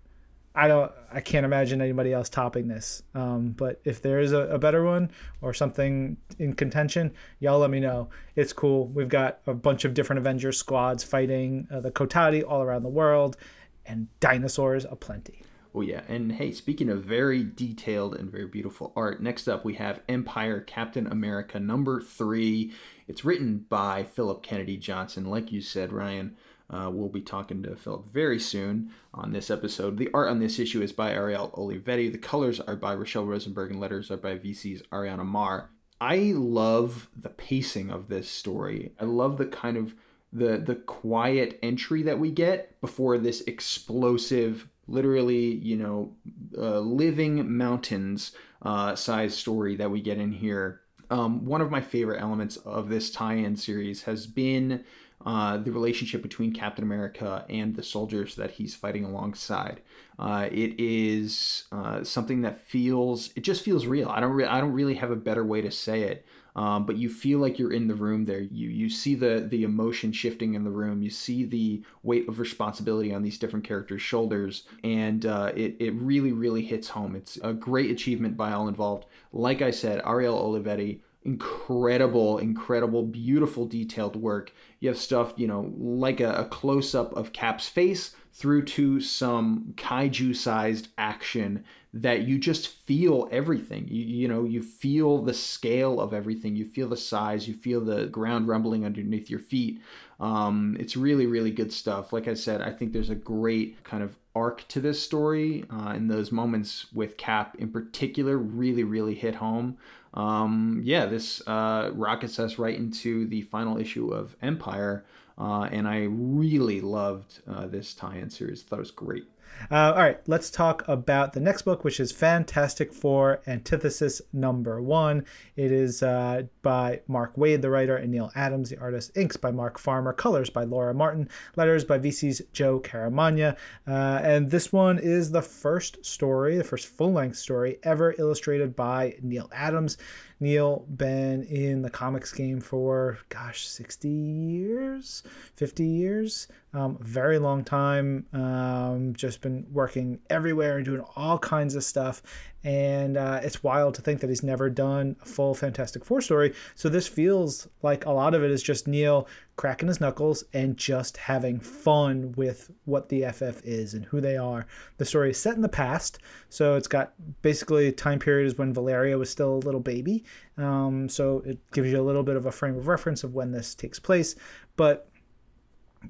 I 0.54 0.68
don't, 0.68 0.92
I 1.12 1.22
can't 1.22 1.46
imagine 1.46 1.82
anybody 1.82 2.12
else 2.12 2.28
topping 2.28 2.68
this. 2.68 3.04
Um, 3.16 3.52
but 3.52 3.80
if 3.86 4.02
there 4.02 4.20
is 4.20 4.34
a, 4.34 4.42
a, 4.50 4.60
better 4.60 4.84
one 4.84 5.12
or 5.40 5.54
something 5.54 6.18
in 6.40 6.54
contention, 6.54 7.14
y'all 7.40 7.60
let 7.60 7.70
me 7.70 7.80
know. 7.80 8.10
It's 8.36 8.52
cool. 8.52 8.88
We've 8.88 9.08
got 9.08 9.40
a 9.48 9.54
bunch 9.54 9.86
of 9.86 9.94
different 9.94 10.20
Avengers 10.20 10.58
squads 10.58 11.06
fighting 11.06 11.68
uh, 11.72 11.80
the 11.80 11.92
Kotati 11.92 12.44
all 12.46 12.62
around 12.62 12.84
the 12.84 12.90
world, 12.90 13.38
and 13.86 14.08
dinosaurs 14.20 14.86
aplenty. 14.86 15.42
Oh, 15.74 15.82
yeah. 15.82 16.02
And 16.08 16.34
hey, 16.34 16.52
speaking 16.52 16.90
of 16.90 17.04
very 17.04 17.44
detailed 17.44 18.16
and 18.16 18.30
very 18.30 18.48
beautiful 18.48 18.92
art, 18.96 19.22
next 19.22 19.48
up 19.48 19.64
we 19.64 19.76
have 19.76 20.02
Empire 20.10 20.60
Captain 20.60 21.08
America 21.08 21.60
number 21.60 22.02
three. 22.02 22.74
It's 23.08 23.24
written 23.24 23.66
by 23.70 24.04
Phillip 24.04 24.44
Kennedy 24.44 24.76
Johnson. 24.78 25.26
Like 25.26 25.52
you 25.52 25.62
said, 25.62 25.94
Ryan, 25.94 26.36
uh, 26.70 26.90
we'll 26.92 27.10
be 27.10 27.22
talking 27.22 27.64
to 27.64 27.76
Phillip 27.76 28.06
very 28.06 28.40
soon 28.40 28.92
on 29.14 29.32
this 29.32 29.50
episode. 29.50 29.98
The 29.98 30.10
art 30.14 30.30
on 30.30 30.40
this 30.40 30.60
issue 30.60 30.82
is 30.82 30.92
by 30.92 31.12
Ariel 31.12 31.52
Olivetti. 31.58 32.12
The 32.12 32.18
colors 32.18 32.60
are 32.60 32.76
by 32.76 32.96
Rochelle 32.96 33.26
Rosenberg, 33.26 33.72
and 33.72 33.80
letters 33.80 34.12
are 34.12 34.18
by 34.18 34.38
VC's 34.38 34.82
Ariana 34.92 35.26
Maher. 35.26 35.70
I 36.00 36.34
love 36.36 37.10
the 37.16 37.30
pacing 37.30 37.92
of 37.92 38.08
this 38.08 38.30
story. 38.30 38.94
I 39.00 39.06
love 39.06 39.38
the 39.38 39.46
kind 39.46 39.78
of 39.78 39.94
the 40.34 40.58
the 40.58 40.76
quiet 40.76 41.60
entry 41.62 42.04
that 42.04 42.20
we 42.20 42.32
get 42.32 42.80
before 42.80 43.18
this 43.18 43.42
explosive 43.42 44.68
literally, 44.92 45.56
you 45.56 45.78
know, 45.78 46.14
uh, 46.58 46.80
living 46.80 47.58
mountains 47.58 48.34
uh, 48.62 48.96
size 48.96 49.36
story 49.36 49.76
that 49.76 49.90
we 49.90 50.02
get 50.02 50.18
in 50.18 50.32
here. 50.32 50.82
Um, 51.10 51.46
one 51.46 51.62
of 51.62 51.72
my 51.72 51.82
favorite 51.82 52.22
elements 52.22 52.58
of 52.58 52.90
this 52.90 53.12
tie-in 53.12 53.56
series 53.56 54.04
has 54.04 54.28
been 54.28 54.86
uh, 55.26 55.58
the 55.58 55.72
relationship 55.72 56.22
between 56.22 56.54
Captain 56.54 56.84
America 56.84 57.46
and 57.50 57.76
the 57.76 57.84
soldiers 57.84 58.36
that 58.36 58.52
he's 58.52 58.76
fighting 58.76 59.04
alongside. 59.04 59.82
Uh, 60.18 60.48
it 60.52 60.80
is 60.80 61.66
uh, 61.72 62.04
something 62.04 62.42
that 62.42 62.66
feels 62.68 63.32
it 63.36 63.42
just 63.42 63.64
feels 63.64 63.86
real. 63.86 64.10
I 64.10 64.20
don't 64.20 64.32
re- 64.32 64.46
I 64.46 64.60
don't 64.60 64.74
really 64.74 64.96
have 64.96 65.12
a 65.12 65.16
better 65.16 65.44
way 65.44 65.62
to 65.62 65.72
say 65.72 66.04
it. 66.04 66.26
Um, 66.56 66.86
but 66.86 66.98
you 66.98 67.10
feel 67.10 67.40
like 67.40 67.58
you're 67.58 67.74
in 67.74 67.88
the 67.88 67.96
room 67.96 68.26
there. 68.26 68.42
You 68.42 68.70
you 68.70 68.90
see 68.90 69.16
the 69.16 69.48
the 69.50 69.64
emotion 69.64 70.12
shifting 70.12 70.54
in 70.54 70.64
the 70.64 70.70
room. 70.70 71.02
You 71.02 71.10
see 71.10 71.46
the 71.46 71.84
weight 72.04 72.28
of 72.28 72.40
responsibility 72.40 73.14
on 73.14 73.22
these 73.22 73.38
different 73.38 73.66
characters' 73.66 74.02
shoulders, 74.02 74.64
and 74.84 75.26
uh, 75.26 75.52
it 75.56 75.76
it 75.80 75.94
really 75.96 76.32
really 76.32 76.64
hits 76.64 76.90
home. 76.90 77.16
It's 77.16 77.38
a 77.44 77.54
great 77.54 77.92
achievement 77.92 78.36
by 78.38 78.52
all 78.52 78.68
involved. 78.68 79.06
Like 79.32 79.62
I 79.62 79.72
said, 79.72 80.02
Ariel 80.06 80.38
Olivetti 80.38 81.00
incredible, 81.24 82.40
incredible, 82.40 83.04
beautiful, 83.04 83.66
detailed 83.66 84.16
work. 84.16 84.52
You 84.80 84.90
have 84.90 84.98
stuff, 84.98 85.34
you 85.38 85.48
know, 85.48 85.72
like 85.78 86.20
a, 86.20 86.34
a 86.34 86.46
close 86.46 86.96
up 86.96 87.14
of 87.16 87.32
Cap's 87.32 87.70
face 87.70 88.16
through 88.34 88.64
to 88.64 89.02
some 89.02 89.74
kaiju 89.78 90.36
sized 90.36 90.88
action 90.98 91.64
that 91.94 92.22
you 92.22 92.38
just 92.38 92.68
feel 92.68 93.28
everything. 93.32 93.86
You, 93.90 94.04
you 94.06 94.28
know, 94.28 94.46
you 94.46 94.62
feel 94.62 95.22
the 95.22 95.34
scale 95.34 96.00
of 96.00 96.14
everything. 96.14 96.56
You 96.56 96.66
feel 96.66 96.88
the 96.88 96.98
size. 96.98 97.48
You 97.48 97.54
feel 97.54 97.82
the 97.82 98.06
ground 98.08 98.48
rumbling 98.48 98.86
underneath 98.86 99.30
your 99.30 99.40
feet. 99.40 99.82
Um, 100.20 100.78
it's 100.80 100.96
really, 100.96 101.26
really 101.26 101.52
good 101.52 101.74
stuff. 101.74 102.14
Like 102.14 102.28
I 102.28 102.36
said, 102.36 102.62
I 102.62 102.72
think 102.72 102.94
there's 102.94 103.10
a 103.10 103.16
great 103.16 103.84
kind 103.84 104.04
of 104.04 104.16
arc 104.34 104.66
to 104.70 104.80
this 104.80 105.02
story, 105.02 105.66
uh, 105.70 105.90
and 105.90 106.10
those 106.10 106.32
moments 106.32 106.86
with 106.94 107.18
Cap 107.18 107.58
in 107.60 107.70
particular 107.70 108.38
really, 108.38 108.84
really 108.84 109.16
hit 109.16 109.36
home. 109.36 109.78
Um, 110.14 110.82
yeah, 110.84 111.06
this 111.06 111.46
uh, 111.48 111.92
rockets 111.94 112.40
us 112.40 112.58
right 112.58 112.78
into 112.78 113.28
the 113.28 113.42
final 113.44 113.78
issue 113.78 114.14
of 114.14 114.36
Empire, 114.42 115.06
uh, 115.42 115.64
and 115.72 115.88
I 115.88 116.04
really 116.04 116.82
loved 116.82 117.40
uh, 117.50 117.66
this 117.66 117.96
tie-in 117.96 118.30
series. 118.30 118.62
I 118.62 118.70
thought 118.70 118.76
it 118.78 118.80
was 118.82 118.92
great. 118.92 119.26
Uh, 119.70 119.94
all 119.96 120.02
right, 120.02 120.20
let's 120.28 120.50
talk 120.50 120.86
about 120.88 121.34
the 121.34 121.40
next 121.40 121.62
book, 121.62 121.84
which 121.84 122.00
is 122.00 122.12
Fantastic 122.12 122.94
Four 122.94 123.42
Antithesis 123.48 124.22
Number 124.34 124.82
One. 124.82 125.26
It 125.56 125.72
is 125.72 126.04
uh, 126.04 126.44
by 126.62 127.02
Mark 127.08 127.36
Waid, 127.36 127.62
the 127.62 127.70
writer, 127.70 127.96
and 127.96 128.12
Neal 128.12 128.32
Adams, 128.36 128.70
the 128.70 128.80
artist. 128.80 129.16
Inks 129.16 129.38
by 129.38 129.52
Mark 129.52 129.78
Farmer, 129.78 130.14
colors 130.14 130.50
by 130.50 130.64
Laura 130.64 130.94
Martin, 130.94 131.30
letters 131.56 131.86
by 131.86 132.00
VC's 132.00 132.42
Joe 132.52 132.80
Caramagna. 132.80 133.56
Uh, 133.88 134.20
and 134.24 134.52
this 134.52 134.74
one 134.74 135.00
is 135.00 135.32
the 135.32 135.42
first 135.42 136.06
story, 136.06 136.58
the 136.58 136.64
first 136.64 136.88
full 136.88 137.14
length 137.14 137.38
story 137.38 137.78
ever 137.84 138.16
illustrated 138.18 138.76
by 138.76 139.16
Neal 139.22 139.50
Adams. 139.54 139.98
Neal 140.42 140.88
been 140.90 141.44
in 141.44 141.84
the 141.84 141.90
comics 141.92 142.34
game 142.34 142.60
for 142.60 143.20
gosh 143.30 143.68
60 143.68 144.10
years 144.10 145.22
50 145.56 145.84
years 145.86 146.48
um, 146.74 146.98
very 147.02 147.38
long 147.38 147.64
time. 147.64 148.26
Um, 148.34 149.14
just 149.14 149.42
been 149.42 149.66
working 149.72 150.20
everywhere 150.30 150.78
and 150.78 150.86
doing 150.86 151.04
all 151.16 151.38
kinds 151.38 151.76
of 151.76 151.84
stuff. 151.84 152.22
And 152.64 153.18
uh, 153.18 153.40
it's 153.42 153.64
wild 153.64 153.96
to 153.96 154.02
think 154.04 154.22
that 154.22 154.30
he's 154.30 154.44
never 154.44 154.70
done 154.70 155.16
a 155.22 155.26
full 155.26 155.56
fantastic 155.56 156.06
four 156.06 156.22
story. 156.22 156.54
So 156.76 156.90
this 156.90 157.08
feels 157.08 157.68
like 157.82 158.06
a 158.06 158.12
lot 158.12 158.36
of 158.36 158.44
it 158.44 158.52
is 158.52 158.62
just 158.62 158.88
Neal 158.88 159.28
cracking 159.56 159.88
his 159.88 160.00
knuckles 160.00 160.44
and 160.54 160.78
just 160.78 161.18
having 161.18 161.60
fun 161.60 162.34
with 162.38 162.70
what 162.86 163.10
the 163.10 163.24
ff 163.24 163.64
is 163.64 163.96
and 163.96 164.06
who 164.06 164.22
they 164.22 164.38
are. 164.38 164.68
The 164.98 165.06
story 165.06 165.32
is 165.32 165.40
set 165.40 165.56
in 165.56 165.62
the 165.62 165.70
past. 165.70 166.20
So 166.50 166.76
it's 166.76 166.88
got 166.88 167.14
basically 167.42 167.92
time 167.92 168.20
period 168.20 168.46
is 168.46 168.58
when 168.58 168.74
valeria 168.74 169.18
was 169.18 169.30
still 169.30 169.56
a 169.56 169.66
little 169.66 169.82
baby. 169.82 170.24
Um, 170.58 171.10
so 171.10 171.42
it 171.46 171.60
gives 171.72 171.92
you 171.92 172.00
a 172.00 172.04
little 172.06 172.24
bit 172.24 172.36
of 172.36 172.46
a 172.46 172.52
frame 172.52 172.78
of 172.78 172.88
reference 172.88 173.24
of 173.24 173.34
when 173.34 173.52
this 173.52 173.74
takes 173.74 174.00
place. 174.00 174.36
But 174.78 175.11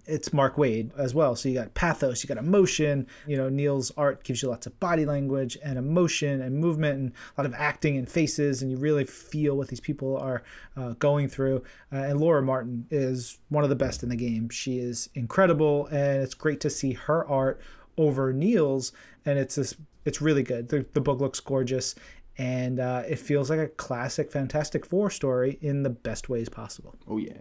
it's 0.06 0.32
Mark 0.34 0.56
Waid 0.56 0.98
as 0.98 1.14
well. 1.14 1.36
So 1.36 1.50
you 1.50 1.56
got 1.56 1.74
pathos, 1.74 2.24
you 2.24 2.28
got 2.28 2.38
emotion. 2.38 3.08
You 3.28 3.38
know, 3.38 3.50
Neal's 3.50 3.92
art 3.98 4.24
gives 4.24 4.42
you 4.42 4.50
lots 4.50 4.66
of 4.66 4.80
body 4.80 5.06
language 5.06 5.58
and 5.64 5.78
emotion 5.78 6.42
and 6.42 6.58
movement 6.58 6.98
and 6.98 7.12
a 7.38 7.42
lot 7.42 7.46
of 7.46 7.54
acting 7.54 7.98
and 7.98 8.10
faces, 8.10 8.62
and 8.62 8.72
you 8.72 8.78
really 8.78 9.06
feel 9.06 9.58
what 9.58 9.68
these 9.68 9.80
people 9.80 10.18
are 10.18 10.44
uh, 10.78 10.94
going 10.94 11.28
through. 11.28 11.64
Uh, 11.92 11.98
and 11.98 12.20
Laura 12.20 12.42
Martin 12.42 12.86
is 12.90 13.40
one 13.50 13.64
of 13.64 13.70
the 13.70 13.76
best 13.76 14.04
in 14.04 14.10
the 14.10 14.16
game. 14.16 14.50
She 14.50 14.80
is 14.80 15.10
incredible, 15.14 15.88
and 15.88 16.22
it's 16.24 16.34
great 16.34 16.62
to 16.62 16.70
see 16.70 16.94
her 16.94 17.28
art 17.28 17.62
over 17.98 18.32
Neal's. 18.34 18.92
and 19.26 19.38
it's 19.38 19.56
this. 19.56 19.76
It's 20.04 20.22
really 20.22 20.42
good. 20.42 20.70
The, 20.70 20.86
the 20.94 21.02
book 21.02 21.20
looks 21.20 21.40
gorgeous, 21.40 21.94
and 22.38 22.80
uh, 22.80 23.04
it 23.08 23.20
feels 23.20 23.52
like 23.52 23.60
a 23.60 23.68
classic 23.68 24.32
Fantastic 24.32 24.86
Four 24.86 25.12
story 25.12 25.60
in 25.62 25.84
the 25.84 25.92
best 25.92 26.28
ways 26.28 26.50
possible. 26.50 26.96
Oh 27.08 27.18
yeah. 27.18 27.34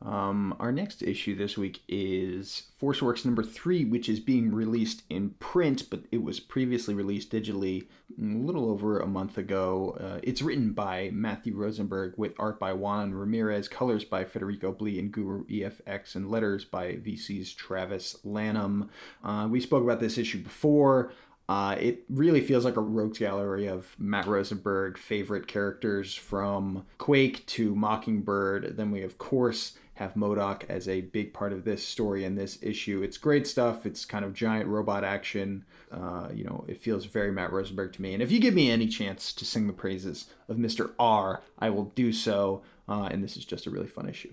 Um, 0.00 0.54
our 0.60 0.70
next 0.70 1.02
issue 1.02 1.34
this 1.34 1.58
week 1.58 1.82
is 1.88 2.64
Force 2.76 3.02
Works 3.02 3.24
number 3.24 3.42
three, 3.42 3.84
which 3.84 4.08
is 4.08 4.20
being 4.20 4.54
released 4.54 5.02
in 5.10 5.30
print, 5.40 5.90
but 5.90 6.02
it 6.12 6.22
was 6.22 6.38
previously 6.38 6.94
released 6.94 7.32
digitally 7.32 7.86
a 8.16 8.22
little 8.22 8.70
over 8.70 9.00
a 9.00 9.06
month 9.06 9.38
ago. 9.38 9.96
Uh, 10.00 10.20
it's 10.22 10.40
written 10.40 10.72
by 10.72 11.10
Matthew 11.12 11.54
Rosenberg 11.56 12.14
with 12.16 12.32
art 12.38 12.60
by 12.60 12.72
Juan 12.72 13.12
Ramirez, 13.12 13.68
colors 13.68 14.04
by 14.04 14.24
Federico 14.24 14.72
Blee 14.72 14.98
and 15.00 15.10
Guru 15.10 15.44
EFX, 15.46 16.14
and 16.14 16.30
letters 16.30 16.64
by 16.64 16.92
VC's 16.92 17.52
Travis 17.52 18.16
Lanham. 18.24 18.90
Uh, 19.24 19.48
we 19.50 19.60
spoke 19.60 19.82
about 19.82 20.00
this 20.00 20.16
issue 20.16 20.42
before. 20.42 21.12
Uh, 21.48 21.76
it 21.80 22.04
really 22.10 22.42
feels 22.42 22.64
like 22.64 22.76
a 22.76 22.80
rogues 22.80 23.18
gallery 23.18 23.66
of 23.66 23.96
Matt 23.98 24.26
Rosenberg 24.26 24.98
favorite 24.98 25.46
characters 25.46 26.14
from 26.14 26.84
Quake 26.98 27.46
to 27.46 27.74
Mockingbird. 27.74 28.76
Then 28.76 28.90
we, 28.90 29.02
of 29.02 29.16
course, 29.16 29.78
have 29.98 30.14
MODOK 30.14 30.62
as 30.68 30.88
a 30.88 31.00
big 31.00 31.34
part 31.34 31.52
of 31.52 31.64
this 31.64 31.84
story 31.84 32.24
and 32.24 32.38
this 32.38 32.56
issue. 32.62 33.02
It's 33.02 33.18
great 33.18 33.48
stuff. 33.48 33.84
It's 33.84 34.04
kind 34.04 34.24
of 34.24 34.32
giant 34.32 34.68
robot 34.68 35.02
action. 35.02 35.64
Uh, 35.90 36.28
you 36.32 36.44
know, 36.44 36.64
it 36.68 36.80
feels 36.80 37.04
very 37.04 37.32
Matt 37.32 37.52
Rosenberg 37.52 37.92
to 37.94 38.02
me. 38.02 38.14
And 38.14 38.22
if 38.22 38.30
you 38.30 38.38
give 38.38 38.54
me 38.54 38.70
any 38.70 38.86
chance 38.86 39.32
to 39.32 39.44
sing 39.44 39.66
the 39.66 39.72
praises 39.72 40.26
of 40.48 40.56
Mr. 40.56 40.92
R, 41.00 41.42
I 41.58 41.70
will 41.70 41.86
do 41.96 42.12
so. 42.12 42.62
Uh, 42.88 43.08
and 43.10 43.24
this 43.24 43.36
is 43.36 43.44
just 43.44 43.66
a 43.66 43.70
really 43.70 43.88
fun 43.88 44.08
issue. 44.08 44.32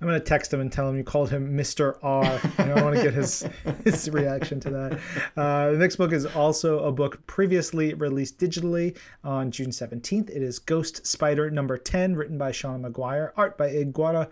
I'm 0.00 0.08
gonna 0.08 0.18
text 0.18 0.52
him 0.52 0.60
and 0.60 0.72
tell 0.72 0.88
him 0.88 0.96
you 0.96 1.04
called 1.04 1.30
him 1.30 1.56
Mr. 1.56 1.96
R. 2.02 2.24
You 2.24 2.72
I 2.72 2.82
want 2.82 2.96
to 2.96 3.02
get 3.04 3.14
his 3.14 3.46
his 3.84 4.10
reaction 4.10 4.58
to 4.60 4.70
that. 4.70 4.98
Uh, 5.36 5.70
the 5.70 5.78
next 5.78 5.94
book 5.94 6.10
is 6.10 6.26
also 6.26 6.80
a 6.80 6.90
book 6.90 7.24
previously 7.28 7.94
released 7.94 8.36
digitally 8.36 8.96
on 9.22 9.52
June 9.52 9.70
17th. 9.70 10.28
It 10.28 10.42
is 10.42 10.58
Ghost 10.58 11.06
Spider 11.06 11.52
number 11.52 11.78
10, 11.78 12.16
written 12.16 12.36
by 12.36 12.50
Seanan 12.50 12.90
McGuire, 12.90 13.30
art 13.36 13.56
by 13.56 13.68
Ig 13.68 13.92
Guara 13.92 14.28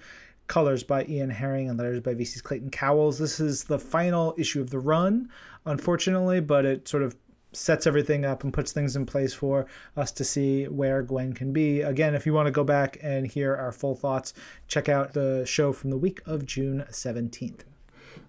colors 0.51 0.83
by 0.83 1.05
Ian 1.05 1.31
Herring 1.31 1.71
and 1.71 1.79
letters 1.79 2.01
by 2.01 2.13
VC's 2.13 2.43
Clayton 2.43 2.71
Cowles. 2.71 3.21
This 3.21 3.39
is 3.39 3.65
the 3.65 3.79
final 3.79 4.35
issue 4.37 4.61
of 4.61 4.71
the 4.71 4.81
run, 4.81 5.31
unfortunately, 5.65 6.41
but 6.41 6.65
it 6.65 6.89
sort 6.89 7.05
of 7.05 7.17
sets 7.53 7.87
everything 7.87 8.25
up 8.25 8.43
and 8.43 8.53
puts 8.53 8.73
things 8.73 8.97
in 8.97 9.07
place 9.07 9.33
for 9.33 9.67
us 9.97 10.11
to 10.11 10.25
see 10.25 10.65
where 10.65 11.03
Gwen 11.03 11.35
can 11.35 11.53
be. 11.53 11.83
Again, 11.83 12.17
if 12.17 12.27
you 12.27 12.35
want 12.35 12.47
to 12.47 12.53
go 12.53 12.65
back 12.65 12.99
and 13.01 13.29
hear 13.29 13.55
our 13.55 13.71
full 13.71 13.95
thoughts, 13.95 14.35
check 14.67 14.89
out 14.89 15.13
the 15.13 15.45
show 15.47 15.73
from 15.73 15.91
the 15.91 15.97
week 15.97 16.21
of 16.27 16.47
June 16.47 16.85
17th. 16.91 17.61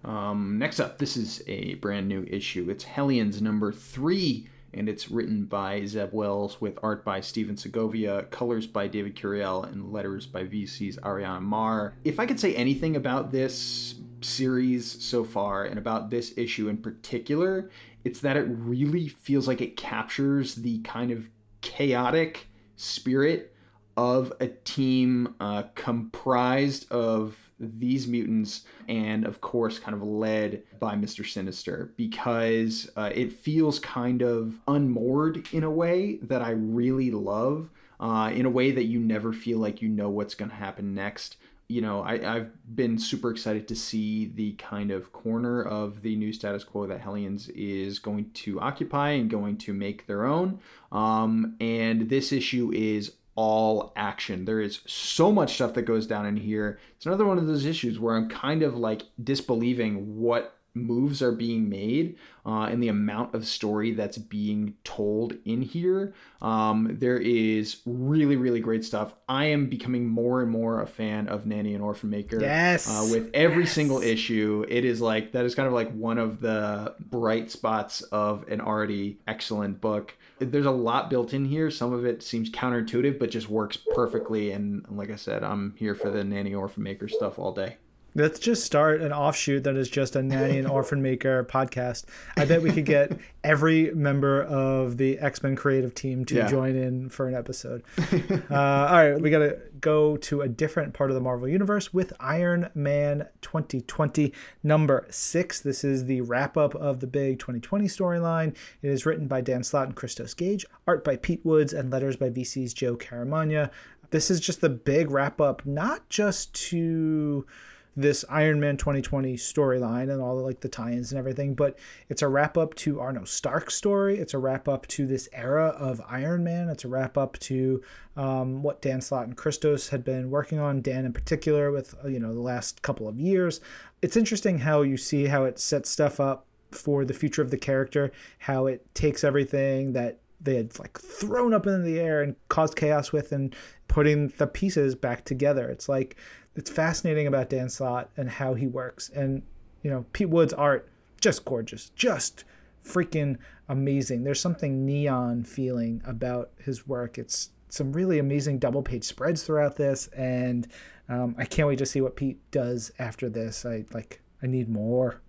Um, 0.04 0.58
next 0.60 0.78
up, 0.78 0.98
this 0.98 1.16
is 1.16 1.42
a 1.48 1.74
brand 1.74 2.08
new 2.08 2.24
issue. 2.30 2.70
It's 2.70 2.84
Hellions 2.84 3.42
number 3.42 3.72
three 3.72 4.48
and 4.74 4.88
it's 4.88 5.10
written 5.10 5.44
by 5.44 5.84
Zeb 5.84 6.12
Wells 6.12 6.60
with 6.60 6.78
art 6.82 7.04
by 7.04 7.20
Stephen 7.20 7.56
Segovia, 7.56 8.24
colors 8.24 8.66
by 8.66 8.86
David 8.88 9.16
Curiel, 9.16 9.64
and 9.64 9.92
letters 9.92 10.26
by 10.26 10.44
VC's 10.44 10.96
Ariana 10.98 11.42
Maher. 11.42 11.94
If 12.04 12.18
I 12.18 12.26
could 12.26 12.40
say 12.40 12.54
anything 12.54 12.96
about 12.96 13.32
this 13.32 13.96
series 14.20 15.02
so 15.02 15.24
far 15.24 15.64
and 15.64 15.78
about 15.78 16.10
this 16.10 16.32
issue 16.36 16.68
in 16.68 16.78
particular, 16.78 17.70
it's 18.04 18.20
that 18.20 18.36
it 18.36 18.46
really 18.48 19.08
feels 19.08 19.46
like 19.46 19.60
it 19.60 19.76
captures 19.76 20.56
the 20.56 20.80
kind 20.80 21.10
of 21.10 21.28
chaotic 21.60 22.48
spirit 22.76 23.54
of 23.96 24.32
a 24.40 24.48
team 24.48 25.34
uh, 25.38 25.64
comprised 25.74 26.90
of 26.90 27.41
these 27.62 28.06
mutants 28.06 28.64
and 28.88 29.24
of 29.24 29.40
course 29.40 29.78
kind 29.78 29.94
of 29.94 30.02
led 30.02 30.62
by 30.78 30.94
mr 30.94 31.26
sinister 31.26 31.92
because 31.96 32.90
uh, 32.96 33.10
it 33.14 33.32
feels 33.32 33.78
kind 33.78 34.22
of 34.22 34.58
unmoored 34.68 35.46
in 35.52 35.64
a 35.64 35.70
way 35.70 36.16
that 36.22 36.42
i 36.42 36.50
really 36.50 37.10
love 37.10 37.70
uh, 38.02 38.30
in 38.34 38.44
a 38.44 38.50
way 38.50 38.72
that 38.72 38.84
you 38.84 38.98
never 38.98 39.32
feel 39.32 39.58
like 39.58 39.80
you 39.80 39.88
know 39.88 40.10
what's 40.10 40.34
going 40.34 40.50
to 40.50 40.56
happen 40.56 40.92
next. 40.92 41.36
You 41.68 41.80
know 41.80 42.02
I, 42.02 42.34
i've 42.34 42.50
been 42.76 42.98
super 42.98 43.30
excited 43.30 43.66
to 43.68 43.74
see 43.74 44.26
the 44.34 44.52
kind 44.54 44.90
of 44.90 45.10
corner 45.10 45.62
of 45.62 46.02
the 46.02 46.16
new 46.16 46.30
status 46.30 46.64
quo 46.64 46.86
that 46.86 47.00
hellions 47.00 47.48
is 47.50 47.98
going 47.98 48.30
to 48.34 48.60
occupy 48.60 49.10
and 49.10 49.30
going 49.30 49.56
to 49.58 49.72
make 49.72 50.06
their 50.06 50.26
own. 50.26 50.60
Um, 50.90 51.56
and 51.60 52.10
this 52.10 52.30
issue 52.30 52.72
is 52.74 53.12
all 53.34 53.92
action. 53.96 54.44
There 54.44 54.60
is 54.60 54.80
so 54.86 55.32
much 55.32 55.54
stuff 55.54 55.74
that 55.74 55.82
goes 55.82 56.06
down 56.06 56.26
in 56.26 56.36
here. 56.36 56.78
It's 56.96 57.06
another 57.06 57.24
one 57.24 57.38
of 57.38 57.46
those 57.46 57.64
issues 57.64 57.98
where 57.98 58.16
I'm 58.16 58.28
kind 58.28 58.62
of 58.62 58.76
like 58.76 59.02
disbelieving 59.22 60.20
what 60.20 60.58
moves 60.74 61.22
are 61.22 61.32
being 61.32 61.68
made 61.68 62.16
uh, 62.46 62.62
and 62.64 62.82
the 62.82 62.88
amount 62.88 63.34
of 63.34 63.46
story 63.46 63.92
that's 63.92 64.18
being 64.18 64.74
told 64.84 65.34
in 65.44 65.62
here. 65.62 66.14
Um, 66.40 66.96
there 66.98 67.18
is 67.18 67.82
really, 67.86 68.36
really 68.36 68.60
great 68.60 68.84
stuff. 68.84 69.14
I 69.28 69.46
am 69.46 69.68
becoming 69.68 70.08
more 70.08 70.42
and 70.42 70.50
more 70.50 70.82
a 70.82 70.86
fan 70.86 71.28
of 71.28 71.46
Nanny 71.46 71.74
and 71.74 71.82
Orphan 71.82 72.10
Maker. 72.10 72.40
Yes. 72.40 72.88
Uh, 72.88 73.08
with 73.10 73.30
every 73.34 73.64
yes. 73.64 73.72
single 73.72 74.02
issue, 74.02 74.64
it 74.68 74.84
is 74.84 75.00
like 75.00 75.32
that 75.32 75.44
is 75.44 75.54
kind 75.54 75.68
of 75.68 75.74
like 75.74 75.92
one 75.92 76.18
of 76.18 76.40
the 76.40 76.94
bright 76.98 77.50
spots 77.50 78.02
of 78.02 78.48
an 78.48 78.60
already 78.60 79.18
excellent 79.26 79.80
book 79.80 80.14
there's 80.50 80.66
a 80.66 80.70
lot 80.70 81.10
built 81.10 81.34
in 81.34 81.44
here. 81.44 81.70
Some 81.70 81.92
of 81.92 82.04
it 82.04 82.22
seems 82.22 82.50
counterintuitive, 82.50 83.18
but 83.18 83.30
just 83.30 83.48
works 83.48 83.78
perfectly. 83.94 84.52
And 84.52 84.84
like 84.90 85.10
I 85.10 85.16
said, 85.16 85.44
I'm 85.44 85.74
here 85.76 85.94
for 85.94 86.10
the 86.10 86.24
nanny 86.24 86.54
orphan 86.54 86.82
maker 86.82 87.08
stuff 87.08 87.38
all 87.38 87.52
day. 87.52 87.76
Let's 88.14 88.38
just 88.38 88.64
start 88.64 89.00
an 89.00 89.10
offshoot 89.10 89.64
that 89.64 89.74
is 89.74 89.88
just 89.88 90.16
a 90.16 90.22
nanny 90.22 90.58
and 90.58 90.68
orphan 90.68 91.00
maker 91.02 91.44
podcast. 91.44 92.04
I 92.36 92.44
bet 92.44 92.60
we 92.60 92.70
could 92.70 92.84
get 92.84 93.18
every 93.42 93.90
member 93.94 94.42
of 94.42 94.98
the 94.98 95.18
X 95.18 95.42
Men 95.42 95.56
creative 95.56 95.94
team 95.94 96.26
to 96.26 96.34
yeah. 96.34 96.46
join 96.46 96.76
in 96.76 97.08
for 97.08 97.26
an 97.26 97.34
episode. 97.34 97.82
uh, 98.50 98.54
all 98.54 99.10
right, 99.10 99.18
we 99.18 99.30
got 99.30 99.38
to 99.38 99.58
go 99.80 100.18
to 100.18 100.42
a 100.42 100.48
different 100.48 100.92
part 100.92 101.10
of 101.10 101.14
the 101.14 101.22
Marvel 101.22 101.48
Universe 101.48 101.94
with 101.94 102.12
Iron 102.20 102.68
Man 102.74 103.28
2020, 103.40 104.32
number 104.62 105.06
six. 105.08 105.60
This 105.60 105.82
is 105.82 106.04
the 106.04 106.20
wrap 106.20 106.58
up 106.58 106.74
of 106.74 107.00
the 107.00 107.06
big 107.06 107.38
2020 107.38 107.86
storyline. 107.86 108.54
It 108.82 108.90
is 108.90 109.06
written 109.06 109.26
by 109.26 109.40
Dan 109.40 109.62
Slott 109.62 109.86
and 109.86 109.96
Christos 109.96 110.34
Gage, 110.34 110.66
art 110.86 111.02
by 111.02 111.16
Pete 111.16 111.44
Woods, 111.44 111.72
and 111.72 111.90
letters 111.90 112.16
by 112.16 112.28
VC's 112.28 112.74
Joe 112.74 112.94
Caramagna. 112.94 113.70
This 114.10 114.30
is 114.30 114.40
just 114.40 114.60
the 114.60 114.68
big 114.68 115.10
wrap 115.10 115.40
up, 115.40 115.64
not 115.64 116.06
just 116.10 116.52
to 116.68 117.46
this 117.94 118.24
Iron 118.28 118.58
Man 118.58 118.76
2020 118.76 119.36
storyline 119.36 120.10
and 120.10 120.22
all 120.22 120.36
the 120.36 120.42
like 120.42 120.60
the 120.60 120.68
tie-ins 120.68 121.12
and 121.12 121.18
everything, 121.18 121.54
but 121.54 121.78
it's 122.08 122.22
a 122.22 122.28
wrap 122.28 122.56
up 122.56 122.74
to 122.76 123.00
Arno 123.00 123.24
Stark's 123.24 123.74
story. 123.74 124.18
It's 124.18 124.34
a 124.34 124.38
wrap 124.38 124.68
up 124.68 124.86
to 124.88 125.06
this 125.06 125.28
era 125.32 125.68
of 125.78 126.00
Iron 126.08 126.42
Man. 126.42 126.68
It's 126.68 126.84
a 126.84 126.88
wrap 126.88 127.18
up 127.18 127.38
to 127.40 127.82
um, 128.16 128.62
what 128.62 128.80
Dan 128.80 129.00
Slott 129.00 129.26
and 129.26 129.36
Christos 129.36 129.90
had 129.90 130.04
been 130.04 130.30
working 130.30 130.58
on. 130.58 130.80
Dan 130.80 131.04
in 131.04 131.12
particular 131.12 131.70
with 131.70 131.94
uh, 132.04 132.08
you 132.08 132.18
know 132.18 132.32
the 132.32 132.40
last 132.40 132.82
couple 132.82 133.08
of 133.08 133.20
years. 133.20 133.60
It's 134.00 134.16
interesting 134.16 134.58
how 134.58 134.82
you 134.82 134.96
see 134.96 135.26
how 135.26 135.44
it 135.44 135.58
sets 135.58 135.90
stuff 135.90 136.18
up 136.18 136.46
for 136.70 137.04
the 137.04 137.14
future 137.14 137.42
of 137.42 137.50
the 137.50 137.58
character, 137.58 138.10
how 138.38 138.66
it 138.66 138.86
takes 138.94 139.22
everything 139.22 139.92
that 139.92 140.18
they 140.40 140.56
had 140.56 140.78
like 140.78 140.98
thrown 140.98 141.54
up 141.54 141.66
in 141.66 141.84
the 141.84 142.00
air 142.00 142.22
and 142.22 142.34
caused 142.48 142.74
chaos 142.74 143.12
with 143.12 143.32
and 143.32 143.54
putting 143.88 144.28
the 144.38 144.46
pieces 144.46 144.94
back 144.94 145.24
together. 145.24 145.68
It's 145.68 145.88
like 145.88 146.16
it's 146.54 146.70
fascinating 146.70 147.26
about 147.26 147.48
Dan 147.48 147.68
Slott 147.68 148.10
and 148.16 148.28
how 148.28 148.54
he 148.54 148.66
works. 148.66 149.08
And 149.08 149.42
you 149.82 149.90
know, 149.90 150.06
Pete 150.12 150.28
Wood's 150.28 150.52
art 150.52 150.88
just 151.20 151.44
gorgeous, 151.44 151.90
just 151.90 152.44
freaking 152.84 153.38
amazing. 153.68 154.24
There's 154.24 154.40
something 154.40 154.84
neon 154.84 155.44
feeling 155.44 156.02
about 156.04 156.50
his 156.58 156.86
work. 156.86 157.18
It's 157.18 157.50
some 157.68 157.92
really 157.92 158.18
amazing 158.18 158.58
double 158.58 158.82
page 158.82 159.04
spreads 159.04 159.42
throughout 159.42 159.76
this, 159.76 160.08
and 160.08 160.68
um, 161.08 161.34
I 161.38 161.44
can't 161.44 161.68
wait 161.68 161.78
to 161.78 161.86
see 161.86 162.00
what 162.00 162.16
Pete 162.16 162.38
does 162.50 162.92
after 162.98 163.28
this. 163.28 163.64
I 163.64 163.84
like, 163.92 164.20
I 164.42 164.46
need 164.46 164.68
more. 164.68 165.20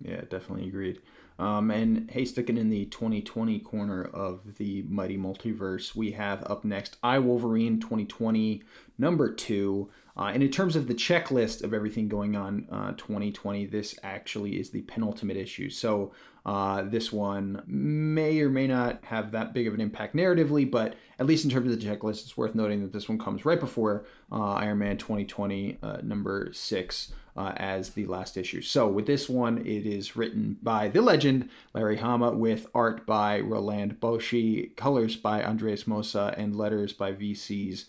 Yeah, 0.00 0.20
definitely 0.28 0.68
agreed. 0.68 1.00
Um, 1.38 1.70
and 1.70 2.10
hey, 2.10 2.24
sticking 2.24 2.56
in 2.56 2.70
the 2.70 2.86
2020 2.86 3.58
corner 3.60 4.04
of 4.04 4.56
the 4.56 4.82
Mighty 4.88 5.18
Multiverse, 5.18 5.94
we 5.94 6.12
have 6.12 6.42
up 6.44 6.64
next 6.64 6.96
I 7.02 7.18
Wolverine 7.18 7.78
2020 7.78 8.62
number 8.98 9.32
two. 9.32 9.90
Uh, 10.16 10.30
and 10.32 10.42
in 10.42 10.50
terms 10.50 10.76
of 10.76 10.86
the 10.86 10.94
checklist 10.94 11.62
of 11.62 11.74
everything 11.74 12.08
going 12.08 12.34
on 12.36 12.66
uh, 12.70 12.92
2020, 12.92 13.66
this 13.66 13.98
actually 14.02 14.58
is 14.58 14.70
the 14.70 14.80
penultimate 14.82 15.36
issue. 15.36 15.68
So 15.68 16.12
uh, 16.46 16.82
this 16.82 17.12
one 17.12 17.62
may 17.66 18.40
or 18.40 18.48
may 18.48 18.66
not 18.66 19.04
have 19.04 19.32
that 19.32 19.52
big 19.52 19.66
of 19.66 19.74
an 19.74 19.80
impact 19.80 20.14
narratively, 20.14 20.70
but 20.70 20.94
at 21.18 21.26
least 21.26 21.44
in 21.44 21.50
terms 21.50 21.70
of 21.70 21.78
the 21.78 21.86
checklist, 21.86 22.22
it's 22.22 22.36
worth 22.36 22.54
noting 22.54 22.82
that 22.82 22.92
this 22.92 23.08
one 23.08 23.18
comes 23.18 23.44
right 23.44 23.60
before 23.60 24.06
uh, 24.30 24.52
Iron 24.52 24.78
Man 24.78 24.96
2020, 24.96 25.78
uh, 25.82 25.98
number 26.02 26.50
six, 26.52 27.12
uh, 27.36 27.52
as 27.56 27.90
the 27.90 28.06
last 28.06 28.36
issue. 28.36 28.62
So 28.62 28.88
with 28.88 29.06
this 29.06 29.28
one, 29.28 29.58
it 29.58 29.86
is 29.86 30.16
written 30.16 30.56
by 30.62 30.88
the 30.88 31.02
legend 31.02 31.50
Larry 31.74 31.96
Hama 31.96 32.30
with 32.30 32.68
art 32.74 33.04
by 33.04 33.40
Roland 33.40 34.00
Boschi, 34.00 34.74
colors 34.76 35.16
by 35.16 35.42
Andres 35.42 35.84
Mossa, 35.84 36.32
and 36.38 36.56
letters 36.56 36.92
by 36.92 37.12
VC's 37.12 37.86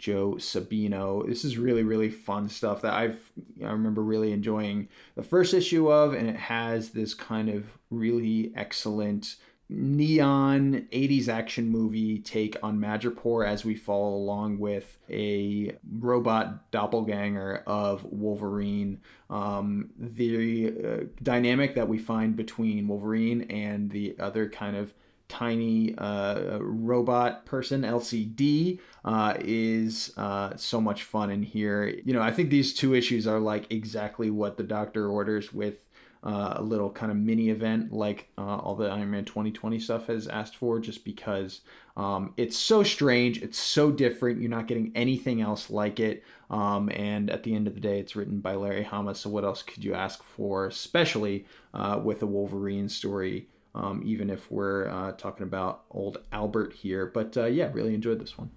Joe 0.00 0.36
Sabino. 0.38 1.26
This 1.26 1.44
is 1.44 1.58
really 1.58 1.84
really 1.84 2.10
fun 2.10 2.48
stuff 2.48 2.82
that 2.82 2.94
I've 2.94 3.30
I 3.62 3.70
remember 3.70 4.02
really 4.02 4.32
enjoying 4.32 4.88
the 5.14 5.22
first 5.22 5.54
issue 5.54 5.92
of, 5.92 6.14
and 6.14 6.28
it 6.28 6.36
has 6.36 6.90
this 6.90 7.14
kind 7.14 7.48
of 7.50 7.66
really 7.90 8.50
excellent 8.56 9.36
neon 9.68 10.88
80s 10.90 11.28
action 11.28 11.68
movie 11.68 12.18
take 12.18 12.56
on 12.60 12.80
Madripoor 12.80 13.46
as 13.46 13.64
we 13.64 13.76
follow 13.76 14.14
along 14.16 14.58
with 14.58 14.98
a 15.08 15.76
robot 15.98 16.72
doppelganger 16.72 17.62
of 17.66 18.04
Wolverine. 18.04 19.00
Um, 19.28 19.90
the 19.96 20.68
uh, 20.68 21.04
dynamic 21.22 21.76
that 21.76 21.88
we 21.88 21.98
find 21.98 22.34
between 22.34 22.88
Wolverine 22.88 23.42
and 23.42 23.90
the 23.90 24.16
other 24.18 24.48
kind 24.48 24.76
of 24.76 24.92
tiny 25.30 25.94
uh, 25.96 26.58
robot 26.60 27.46
person, 27.46 27.82
LCD, 27.82 28.80
uh, 29.04 29.34
is 29.38 30.12
uh, 30.16 30.54
so 30.56 30.80
much 30.80 31.04
fun 31.04 31.30
in 31.30 31.42
here. 31.42 31.86
You 32.04 32.12
know, 32.12 32.20
I 32.20 32.32
think 32.32 32.50
these 32.50 32.74
two 32.74 32.94
issues 32.94 33.26
are 33.26 33.38
like 33.38 33.70
exactly 33.70 34.30
what 34.30 34.58
the 34.58 34.64
Doctor 34.64 35.08
orders 35.08 35.52
with. 35.52 35.86
Uh, 36.22 36.52
a 36.56 36.62
little 36.62 36.90
kind 36.90 37.10
of 37.10 37.16
mini 37.16 37.48
event 37.48 37.94
like 37.94 38.28
uh, 38.36 38.42
all 38.42 38.74
the 38.74 38.86
Iron 38.86 39.10
Man 39.10 39.24
2020 39.24 39.78
stuff 39.78 40.08
has 40.08 40.28
asked 40.28 40.54
for, 40.54 40.78
just 40.78 41.02
because 41.02 41.62
um, 41.96 42.34
it's 42.36 42.58
so 42.58 42.82
strange, 42.82 43.40
it's 43.40 43.58
so 43.58 43.90
different. 43.90 44.38
You're 44.38 44.50
not 44.50 44.66
getting 44.66 44.92
anything 44.94 45.40
else 45.40 45.70
like 45.70 45.98
it. 45.98 46.22
Um, 46.50 46.90
and 46.90 47.30
at 47.30 47.42
the 47.42 47.54
end 47.54 47.68
of 47.68 47.74
the 47.74 47.80
day, 47.80 48.00
it's 48.00 48.16
written 48.16 48.40
by 48.40 48.54
Larry 48.54 48.82
Hama. 48.82 49.14
So 49.14 49.30
what 49.30 49.44
else 49.44 49.62
could 49.62 49.82
you 49.82 49.94
ask 49.94 50.22
for, 50.22 50.66
especially 50.66 51.46
uh, 51.72 51.98
with 52.04 52.22
a 52.22 52.26
Wolverine 52.26 52.90
story? 52.90 53.48
Um, 53.74 54.02
even 54.04 54.30
if 54.30 54.50
we're 54.50 54.88
uh, 54.88 55.12
talking 55.12 55.44
about 55.44 55.84
old 55.90 56.18
Albert 56.32 56.72
here. 56.72 57.06
But 57.06 57.36
uh, 57.36 57.46
yeah, 57.46 57.70
really 57.72 57.94
enjoyed 57.94 58.20
this 58.20 58.36
one. 58.36 58.50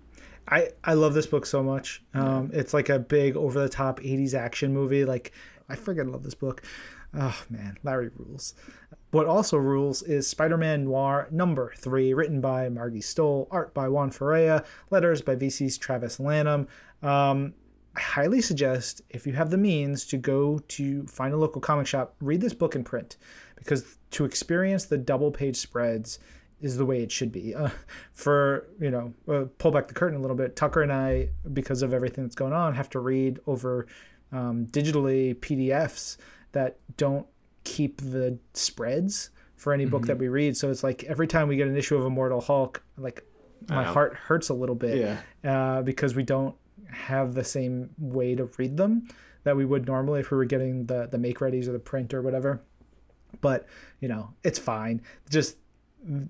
I, 0.47 0.69
I 0.83 0.93
love 0.93 1.13
this 1.13 1.27
book 1.27 1.45
so 1.45 1.63
much. 1.63 2.03
Um, 2.13 2.51
it's 2.53 2.73
like 2.73 2.89
a 2.89 2.99
big 2.99 3.37
over 3.37 3.59
the 3.61 3.69
top 3.69 3.99
80s 3.99 4.33
action 4.33 4.73
movie. 4.73 5.05
Like, 5.05 5.31
I 5.69 5.75
freaking 5.75 6.11
love 6.11 6.23
this 6.23 6.35
book. 6.35 6.63
Oh, 7.13 7.43
man, 7.49 7.77
Larry 7.83 8.09
rules. 8.17 8.53
What 9.11 9.27
also 9.27 9.57
rules 9.57 10.01
is 10.01 10.27
Spider 10.27 10.57
Man 10.57 10.85
Noir 10.85 11.27
number 11.31 11.71
three, 11.77 12.13
written 12.13 12.41
by 12.41 12.67
Margie 12.69 12.99
Stohl, 12.99 13.47
art 13.51 13.73
by 13.73 13.87
Juan 13.87 14.09
Ferreyra, 14.09 14.65
letters 14.89 15.21
by 15.21 15.35
VC's 15.35 15.77
Travis 15.77 16.19
Lanham. 16.19 16.67
Um, 17.03 17.53
I 17.95 18.01
highly 18.01 18.41
suggest, 18.41 19.03
if 19.11 19.27
you 19.27 19.33
have 19.33 19.51
the 19.51 19.57
means, 19.57 20.05
to 20.07 20.17
go 20.17 20.59
to 20.69 21.05
find 21.05 21.33
a 21.33 21.37
local 21.37 21.61
comic 21.61 21.85
shop, 21.85 22.15
read 22.19 22.41
this 22.41 22.53
book 22.53 22.75
in 22.75 22.83
print 22.83 23.17
because 23.55 23.97
to 24.13 24.25
experience 24.25 24.85
the 24.85 24.97
double 24.97 25.31
page 25.31 25.57
spreads 25.57 26.19
is 26.61 26.77
the 26.77 26.85
way 26.85 27.01
it 27.03 27.11
should 27.11 27.31
be. 27.31 27.53
Uh, 27.63 27.69
for 28.11 28.67
you 28.79 28.89
know, 28.89 29.13
uh, 29.27 29.45
pull 29.57 29.71
back 29.71 29.87
the 29.87 29.93
curtain 29.93 30.17
a 30.17 30.21
little 30.21 30.37
bit. 30.37 30.55
Tucker 30.55 30.81
and 30.81 30.91
I, 30.91 31.29
because 31.51 31.81
of 31.81 31.93
everything 31.93 32.23
that's 32.23 32.35
going 32.35 32.53
on, 32.53 32.73
have 32.75 32.89
to 32.91 32.99
read 32.99 33.39
over 33.47 33.87
um, 34.31 34.67
digitally 34.67 35.35
PDFs 35.35 36.17
that 36.53 36.77
don't 36.97 37.27
keep 37.63 38.01
the 38.01 38.37
spreads 38.53 39.29
for 39.55 39.73
any 39.73 39.83
mm-hmm. 39.83 39.91
book 39.91 40.05
that 40.07 40.17
we 40.17 40.27
read. 40.27 40.57
So 40.57 40.69
it's 40.69 40.83
like 40.83 41.03
every 41.03 41.27
time 41.27 41.47
we 41.47 41.55
get 41.55 41.67
an 41.67 41.77
issue 41.77 41.97
of 41.97 42.05
Immortal 42.05 42.41
Hulk, 42.41 42.83
like 42.97 43.23
my 43.69 43.83
heart 43.83 44.15
hurts 44.15 44.49
a 44.49 44.53
little 44.53 44.75
bit 44.75 45.19
yeah. 45.43 45.77
uh, 45.77 45.81
because 45.81 46.15
we 46.15 46.23
don't 46.23 46.55
have 46.89 47.33
the 47.33 47.43
same 47.43 47.89
way 47.97 48.35
to 48.35 48.49
read 48.57 48.77
them 48.77 49.07
that 49.43 49.55
we 49.55 49.65
would 49.65 49.85
normally 49.85 50.19
if 50.19 50.31
we 50.31 50.37
were 50.37 50.45
getting 50.45 50.85
the 50.85 51.07
the 51.11 51.17
make 51.17 51.39
readies 51.39 51.67
or 51.67 51.71
the 51.71 51.79
print 51.79 52.13
or 52.13 52.21
whatever 52.21 52.61
but 53.41 53.67
you 53.99 54.07
know 54.07 54.33
it's 54.43 54.59
fine 54.59 55.01
just 55.29 55.57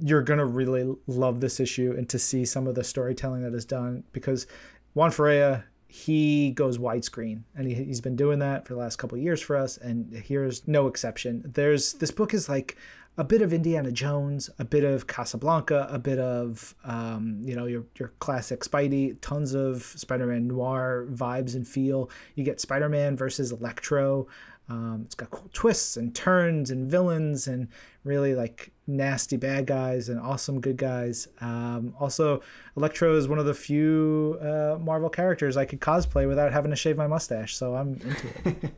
you're 0.01 0.21
gonna 0.21 0.45
really 0.45 0.95
love 1.07 1.39
this 1.39 1.59
issue 1.59 1.93
and 1.97 2.07
to 2.09 2.19
see 2.19 2.45
some 2.45 2.67
of 2.67 2.75
the 2.75 2.83
storytelling 2.83 3.41
that 3.41 3.53
is 3.53 3.65
done 3.65 4.03
because 4.11 4.47
Juan 4.93 5.11
Ferreyra 5.11 5.63
he 5.87 6.51
goes 6.51 6.77
widescreen 6.77 7.43
and 7.55 7.67
he, 7.67 7.75
he's 7.75 8.01
been 8.01 8.15
doing 8.15 8.39
that 8.39 8.65
for 8.67 8.73
the 8.73 8.79
last 8.79 8.95
couple 8.97 9.17
years 9.17 9.41
for 9.41 9.55
us 9.55 9.77
and 9.77 10.11
here's 10.13 10.67
no 10.67 10.87
exception 10.87 11.43
there's 11.53 11.93
this 11.93 12.11
book 12.11 12.33
is 12.33 12.49
like 12.49 12.77
a 13.17 13.23
bit 13.23 13.43
of 13.43 13.53
Indiana 13.53 13.91
Jones, 13.91 14.49
a 14.57 14.65
bit 14.65 14.83
of 14.83 15.05
Casablanca, 15.05 15.87
a 15.89 15.99
bit 15.99 16.17
of 16.17 16.73
um, 16.83 17.39
you 17.43 17.55
know 17.55 17.65
your 17.65 17.83
your 17.99 18.11
classic 18.19 18.61
Spidey, 18.61 19.17
tons 19.21 19.53
of 19.53 19.83
Spider-Man 19.83 20.47
noir 20.47 21.07
vibes 21.11 21.55
and 21.55 21.67
feel. 21.67 22.09
You 22.35 22.43
get 22.43 22.59
Spider-Man 22.59 23.15
versus 23.15 23.51
Electro, 23.51 24.27
um, 24.69 25.03
it's 25.05 25.15
got 25.15 25.29
cool 25.29 25.49
twists 25.53 25.97
and 25.97 26.15
turns 26.15 26.71
and 26.71 26.89
villains 26.89 27.47
and 27.47 27.67
really 28.03 28.33
like 28.33 28.71
nasty 28.87 29.37
bad 29.37 29.65
guys 29.65 30.09
and 30.09 30.19
awesome 30.19 30.61
good 30.61 30.77
guys. 30.77 31.27
Um, 31.41 31.93
also, 31.99 32.41
Electro 32.77 33.15
is 33.15 33.27
one 33.27 33.39
of 33.39 33.45
the 33.45 33.53
few 33.53 34.37
uh, 34.41 34.77
Marvel 34.79 35.09
characters 35.09 35.57
I 35.57 35.65
could 35.65 35.81
cosplay 35.81 36.27
without 36.27 36.53
having 36.53 36.71
to 36.71 36.77
shave 36.77 36.97
my 36.97 37.07
mustache, 37.07 37.55
so 37.55 37.75
I'm 37.75 37.93
into 37.93 38.27
it. 38.45 38.73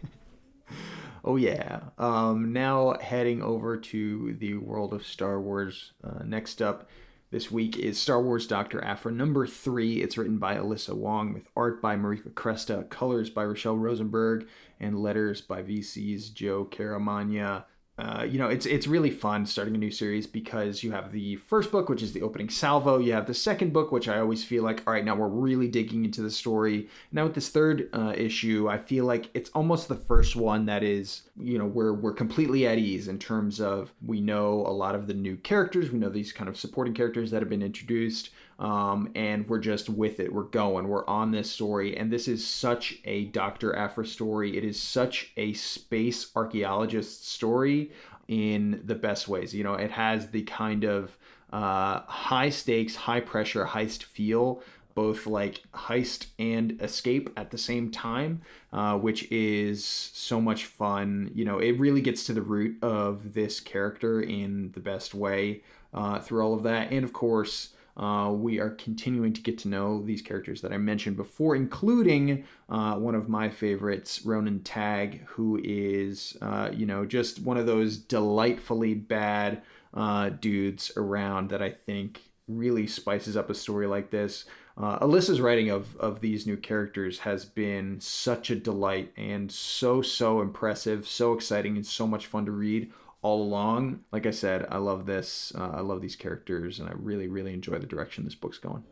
oh 1.24 1.36
yeah. 1.36 1.82
Um, 1.98 2.52
now 2.52 2.98
heading 3.00 3.44
over 3.44 3.78
to 3.78 4.34
the 4.34 4.56
world 4.56 4.94
of 4.94 5.06
Star 5.06 5.40
Wars. 5.40 5.94
Uh, 6.04 6.24
next 6.24 6.62
up 6.62 6.90
this 7.32 7.52
week 7.52 7.78
is 7.78 8.00
Star 8.00 8.22
Wars 8.22 8.48
Dr. 8.48 8.84
Aphra 8.84 9.12
number 9.12 9.46
three. 9.46 10.02
It's 10.02 10.18
written 10.18 10.38
by 10.38 10.56
Alyssa 10.56 10.96
Wong 10.96 11.34
with 11.34 11.50
art 11.56 11.82
by 11.82 11.96
Marika 11.96 12.32
Cresta, 12.32 12.90
colors 12.90 13.30
by 13.30 13.44
Rochelle 13.44 13.78
Rosenberg, 13.78 14.48
and 14.80 15.00
letters 15.00 15.42
by 15.42 15.62
VC's 15.62 16.30
Joe 16.30 16.66
Caramagna 16.66 17.66
uh, 17.98 18.28
you 18.30 18.38
know, 18.38 18.50
it's 18.50 18.66
it's 18.66 18.88
really 18.88 19.10
fun 19.10 19.46
starting 19.46 19.74
a 19.74 19.78
new 19.78 19.90
series 19.90 20.28
because 20.28 20.84
you 20.84 20.92
have 20.92 21.14
the 21.14 21.38
first 21.38 21.72
book, 21.72 21.88
which 21.88 22.04
is 22.04 22.12
the 22.12 22.22
opening 22.22 22.50
salvo. 22.50 23.00
You 23.00 23.14
have 23.14 23.26
the 23.26 23.34
second 23.34 23.72
book, 23.72 23.94
which 23.94 24.10
I 24.10 24.20
always 24.20 24.44
feel 24.44 24.64
like, 24.64 24.84
all 24.86 24.92
right, 24.92 25.06
now 25.06 25.16
we're 25.16 25.30
really 25.30 25.70
digging 25.70 26.04
into 26.04 26.22
the 26.22 26.30
story. 26.30 26.90
Now 27.14 27.24
with 27.24 27.36
this 27.36 27.48
third 27.48 27.88
uh, 27.94 28.14
issue, 28.18 28.68
I 28.68 28.80
feel 28.80 29.06
like 29.06 29.30
it's 29.34 29.50
almost 29.52 29.88
the 29.88 29.96
first 29.96 30.36
one 30.36 30.66
that 30.66 30.84
is, 30.84 31.22
you 31.40 31.58
know, 31.58 31.66
we're 31.66 31.94
we're 31.94 32.12
completely 32.12 32.68
at 32.68 32.78
ease 32.78 33.08
in 33.08 33.18
terms 33.18 33.62
of 33.62 33.94
we 34.06 34.20
know 34.20 34.66
a 34.68 34.76
lot 34.76 34.94
of 34.94 35.08
the 35.08 35.14
new 35.14 35.38
characters, 35.38 35.90
we 35.90 36.00
know 36.00 36.10
these 36.10 36.34
kind 36.34 36.50
of 36.50 36.58
supporting 36.58 36.94
characters 36.94 37.32
that 37.32 37.42
have 37.42 37.50
been 37.50 37.64
introduced 37.64 38.32
um, 38.60 39.12
and 39.16 39.48
we're 39.50 39.60
just 39.60 39.90
with 39.90 40.20
it. 40.20 40.32
We're 40.34 40.44
going. 40.44 40.88
We're 40.88 41.08
on 41.08 41.32
this 41.32 41.52
story, 41.52 41.98
and 41.98 42.12
this 42.12 42.28
is 42.28 42.46
such 42.46 43.00
a 43.06 43.26
Doctor 43.26 43.76
Aphra 43.76 44.06
story. 44.06 44.58
It 44.58 44.64
is 44.64 44.80
such 44.80 45.32
a 45.38 45.54
space 45.54 46.32
archaeologist 46.36 47.28
story 47.28 47.92
in 48.28 48.82
the 48.86 48.96
best 48.96 49.28
ways. 49.28 49.54
You 49.54 49.64
know, 49.64 49.74
it 49.74 49.92
has 49.92 50.30
the 50.30 50.44
kind 50.44 50.84
of 50.84 51.18
uh, 51.52 52.02
high 52.02 52.50
stakes, 52.50 52.96
high 52.96 53.20
pressure 53.20 53.66
heist 53.66 54.04
feel 54.04 54.62
both 54.96 55.28
like 55.28 55.62
heist 55.74 56.28
and 56.40 56.82
escape 56.82 57.30
at 57.36 57.52
the 57.52 57.58
same 57.58 57.92
time, 57.92 58.42
uh, 58.72 58.98
which 58.98 59.30
is 59.30 59.84
so 59.84 60.40
much 60.40 60.66
fun. 60.66 61.30
You 61.36 61.44
know, 61.44 61.60
it 61.60 61.78
really 61.78 62.02
gets 62.02 62.26
to 62.28 62.34
the 62.34 62.42
root 62.42 62.82
of 62.82 63.34
this 63.34 63.60
character 63.60 64.22
in 64.22 64.72
the 64.72 64.80
best 64.80 65.14
way 65.14 65.64
uh, 65.94 66.20
through 66.20 66.42
all 66.42 66.54
of 66.54 66.64
that. 66.64 66.92
And 66.92 67.04
of 67.04 67.12
course, 67.12 67.74
uh, 67.98 68.32
we 68.34 68.60
are 68.60 68.72
continuing 68.72 69.32
to 69.34 69.42
get 69.42 69.58
to 69.60 69.70
know 69.70 70.02
these 70.02 70.22
characters 70.22 70.62
that 70.62 70.74
I 70.74 70.78
mentioned 70.78 71.16
before, 71.16 71.56
including 71.56 72.44
uh, 72.70 72.96
one 72.96 73.16
of 73.16 73.30
my 73.30 73.50
favorites, 73.50 74.20
Ronen 74.26 74.60
Tagge, 74.62 75.22
who 75.26 75.62
is, 75.64 76.38
uh, 76.42 76.72
you 76.74 76.86
know, 76.86 77.06
just 77.06 77.42
one 77.42 77.58
of 77.58 77.66
those 77.66 77.98
delightfully 77.98 78.96
bad 78.96 79.62
uh, 79.94 80.30
dudes 80.30 80.92
around 80.98 81.50
that 81.52 81.62
I 81.62 81.70
think 81.70 82.22
really 82.48 82.86
spices 82.86 83.38
up 83.38 83.50
a 83.50 83.56
story 83.56 83.88
like 83.88 84.12
this. 84.12 84.46
Uh, 84.78 85.00
Alyssa's 85.00 85.40
writing 85.40 85.70
of 85.70 85.96
of 85.98 86.20
these 86.20 86.46
new 86.46 86.58
characters 86.58 87.20
has 87.20 87.46
been 87.46 87.98
such 88.02 88.50
a 88.50 88.56
delight 88.58 89.14
and 89.16 89.50
so 89.50 90.02
so 90.02 90.42
impressive, 90.42 91.08
so 91.08 91.32
exciting, 91.32 91.78
and 91.78 91.86
so 91.86 92.06
much 92.06 92.28
fun 92.28 92.46
to 92.46 92.52
read 92.52 92.92
all 93.26 93.42
along. 93.42 94.02
Like 94.12 94.28
I 94.28 94.32
said, 94.32 94.68
I 94.70 94.78
love 94.78 95.08
this. 95.08 95.52
Uh, 95.58 95.72
I 95.74 95.82
love 95.82 96.00
these 96.00 96.16
characters, 96.16 96.80
and 96.80 96.88
I 96.88 96.92
really 96.96 97.28
really 97.28 97.56
enjoy 97.56 97.80
the 97.80 97.88
direction 97.88 98.24
this 98.24 98.36
book's 98.36 98.60
going. 98.60 98.84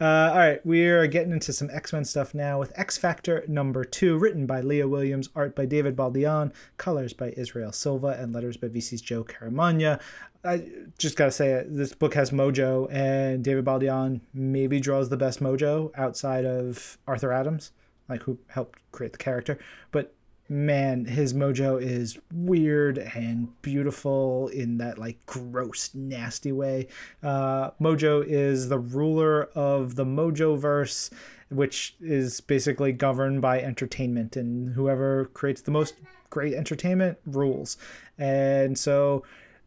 Uh, 0.00 0.30
all 0.32 0.38
right, 0.38 0.64
we're 0.64 1.06
getting 1.08 1.32
into 1.32 1.52
some 1.52 1.68
X 1.70 1.92
Men 1.92 2.06
stuff 2.06 2.32
now 2.32 2.58
with 2.58 2.72
X 2.74 2.96
Factor 2.96 3.44
number 3.46 3.84
two, 3.84 4.16
written 4.16 4.46
by 4.46 4.62
Leah 4.62 4.88
Williams, 4.88 5.28
art 5.36 5.54
by 5.54 5.66
David 5.66 5.94
Baldeón, 5.94 6.54
colors 6.78 7.12
by 7.12 7.34
Israel 7.36 7.70
Silva, 7.70 8.16
and 8.18 8.32
letters 8.32 8.56
by 8.56 8.68
VC's 8.68 9.02
Joe 9.02 9.24
Caramagna. 9.24 10.00
I 10.42 10.66
just 10.96 11.16
gotta 11.16 11.30
say. 11.30 11.66
This 11.68 11.92
book 11.92 12.14
has 12.14 12.30
mojo, 12.30 12.90
and 12.90 13.44
David 13.44 13.66
Baldeón 13.66 14.22
maybe 14.32 14.80
draws 14.80 15.10
the 15.10 15.18
best 15.18 15.40
mojo 15.40 15.90
outside 15.98 16.46
of 16.46 16.96
Arthur 17.06 17.30
Adams, 17.30 17.72
like 18.08 18.22
who 18.22 18.38
helped 18.46 18.78
create 18.90 19.12
the 19.12 19.18
character. 19.18 19.58
But 19.92 20.14
man, 20.48 21.04
his 21.04 21.34
mojo 21.34 21.80
is 21.80 22.18
weird 22.32 22.98
and 22.98 23.48
beautiful 23.62 24.48
in 24.48 24.78
that 24.78 24.98
like 24.98 25.24
gross, 25.26 25.90
nasty 25.94 26.52
way. 26.52 26.88
Uh, 27.22 27.70
mojo 27.80 28.24
is 28.26 28.68
the 28.68 28.78
ruler 28.78 29.44
of 29.54 29.94
the 29.94 30.04
Mojo 30.04 30.58
verse, 30.58 31.10
which 31.50 31.96
is 32.00 32.40
basically 32.40 32.92
governed 32.92 33.42
by 33.42 33.60
entertainment, 33.60 34.36
and 34.36 34.74
whoever 34.74 35.26
creates 35.26 35.62
the 35.62 35.70
most 35.70 35.94
great 36.30 36.54
entertainment 36.54 37.18
rules. 37.26 37.76
And 38.18 38.78
so 38.78 39.24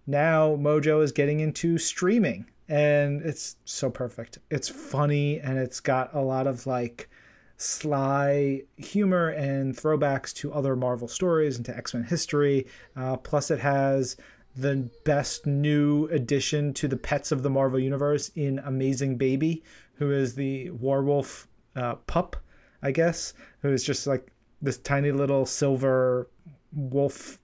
now 0.07 0.55
Mojo 0.55 1.03
is 1.03 1.11
getting 1.11 1.39
into 1.39 1.77
streaming, 1.77 2.47
and 2.67 3.21
it's 3.21 3.55
so 3.65 3.89
perfect. 3.89 4.39
It's 4.49 4.69
funny 4.69 5.39
and 5.39 5.57
it's 5.57 5.79
got 5.79 6.13
a 6.13 6.21
lot 6.21 6.47
of 6.47 6.65
like 6.65 7.09
sly 7.61 8.63
humor 8.77 9.29
and 9.29 9.75
throwbacks 9.75 10.33
to 10.33 10.51
other 10.51 10.75
Marvel 10.75 11.07
stories 11.07 11.57
and 11.57 11.65
to 11.65 11.75
X 11.75 11.93
Men 11.93 12.03
history. 12.03 12.67
Uh, 12.95 13.17
plus, 13.17 13.51
it 13.51 13.59
has 13.59 14.17
the 14.55 14.89
best 15.05 15.45
new 15.45 16.07
addition 16.07 16.73
to 16.73 16.87
the 16.87 16.97
pets 16.97 17.31
of 17.31 17.43
the 17.43 17.49
Marvel 17.49 17.79
Universe 17.79 18.29
in 18.35 18.59
Amazing 18.59 19.17
Baby, 19.17 19.63
who 19.95 20.11
is 20.11 20.35
the 20.35 20.69
werewolf 20.71 21.47
uh, 21.75 21.95
pup, 21.95 22.35
I 22.81 22.91
guess, 22.91 23.33
who 23.61 23.71
is 23.71 23.83
just 23.83 24.07
like 24.07 24.31
this 24.61 24.77
tiny 24.77 25.11
little 25.11 25.45
silver 25.45 26.29
wolf 26.73 27.39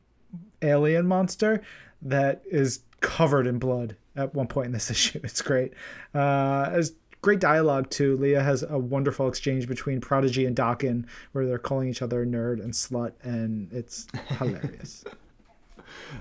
alien 0.62 1.08
monster 1.08 1.62
that 2.02 2.42
is 2.50 2.82
covered 3.00 3.48
in 3.48 3.60
blood 3.60 3.96
at 4.16 4.34
one 4.34 4.48
point 4.48 4.68
in 4.68 4.72
this 4.72 4.90
issue. 4.92 5.20
It's 5.24 5.42
great. 5.42 5.74
Uh, 6.14 6.82
great 7.28 7.40
dialogue 7.42 7.90
too. 7.90 8.16
Leah 8.16 8.42
has 8.42 8.64
a 8.64 8.80
wonderful 8.80 9.28
exchange 9.28 9.68
between 9.68 10.00
Prodigy 10.00 10.46
and 10.46 10.56
Daken 10.56 11.04
where 11.34 11.46
they're 11.46 11.58
calling 11.58 11.90
each 11.90 12.02
other 12.02 12.26
nerd 12.26 12.64
and 12.64 12.72
slut, 12.72 13.12
and 13.22 13.68
it's 13.74 14.08
hilarious. 14.40 15.04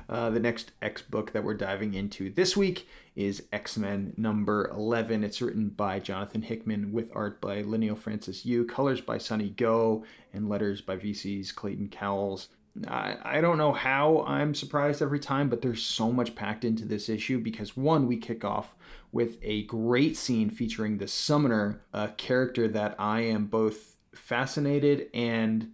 Uh, 0.09 0.31
the 0.31 0.41
next 0.41 0.73
X 0.83 1.03
book 1.03 1.31
that 1.31 1.45
we're 1.45 1.55
diving 1.55 1.95
into 1.95 2.29
this 2.33 2.57
week 2.57 2.89
is 3.15 3.45
X 3.53 3.77
Men 3.77 4.15
number 4.17 4.69
11. 4.75 5.23
It's 5.23 5.41
written 5.41 5.69
by 5.69 6.01
Jonathan 6.01 6.43
Hickman 6.43 6.91
with 6.91 7.13
art 7.15 7.41
by 7.41 7.63
Leinil 7.63 7.97
Francis 7.97 8.45
Yu, 8.45 8.65
colors 8.65 9.01
by 9.01 9.17
Sunny 9.17 9.51
Gho, 9.51 10.03
and 10.35 10.49
letters 10.49 10.81
by 10.81 10.97
VC's 10.97 11.53
Clayton 11.53 11.87
Cowles. 11.87 12.49
I, 12.89 13.17
I 13.23 13.41
don't 13.41 13.59
know 13.59 13.73
how 13.73 14.25
I'm 14.27 14.57
surprised 14.57 15.03
every 15.03 15.21
time, 15.21 15.49
but 15.49 15.63
there's 15.63 15.83
so 15.83 16.11
much 16.11 16.35
packed 16.35 16.65
into 16.65 16.85
this 16.85 17.09
issue 17.09 17.39
because 17.39 17.77
one, 17.77 18.09
we 18.09 18.17
kick 18.17 18.45
off 18.45 18.75
with 19.17 19.39
a 19.41 19.63
great 19.63 20.15
scene 20.15 20.51
featuring 20.51 20.99
the 20.99 21.09
Summoner, 21.09 21.81
a 21.95 22.09
character 22.09 22.69
that 22.69 22.95
I 22.99 23.23
am 23.23 23.47
both 23.47 23.97
fascinated 24.15 25.09
and 25.15 25.73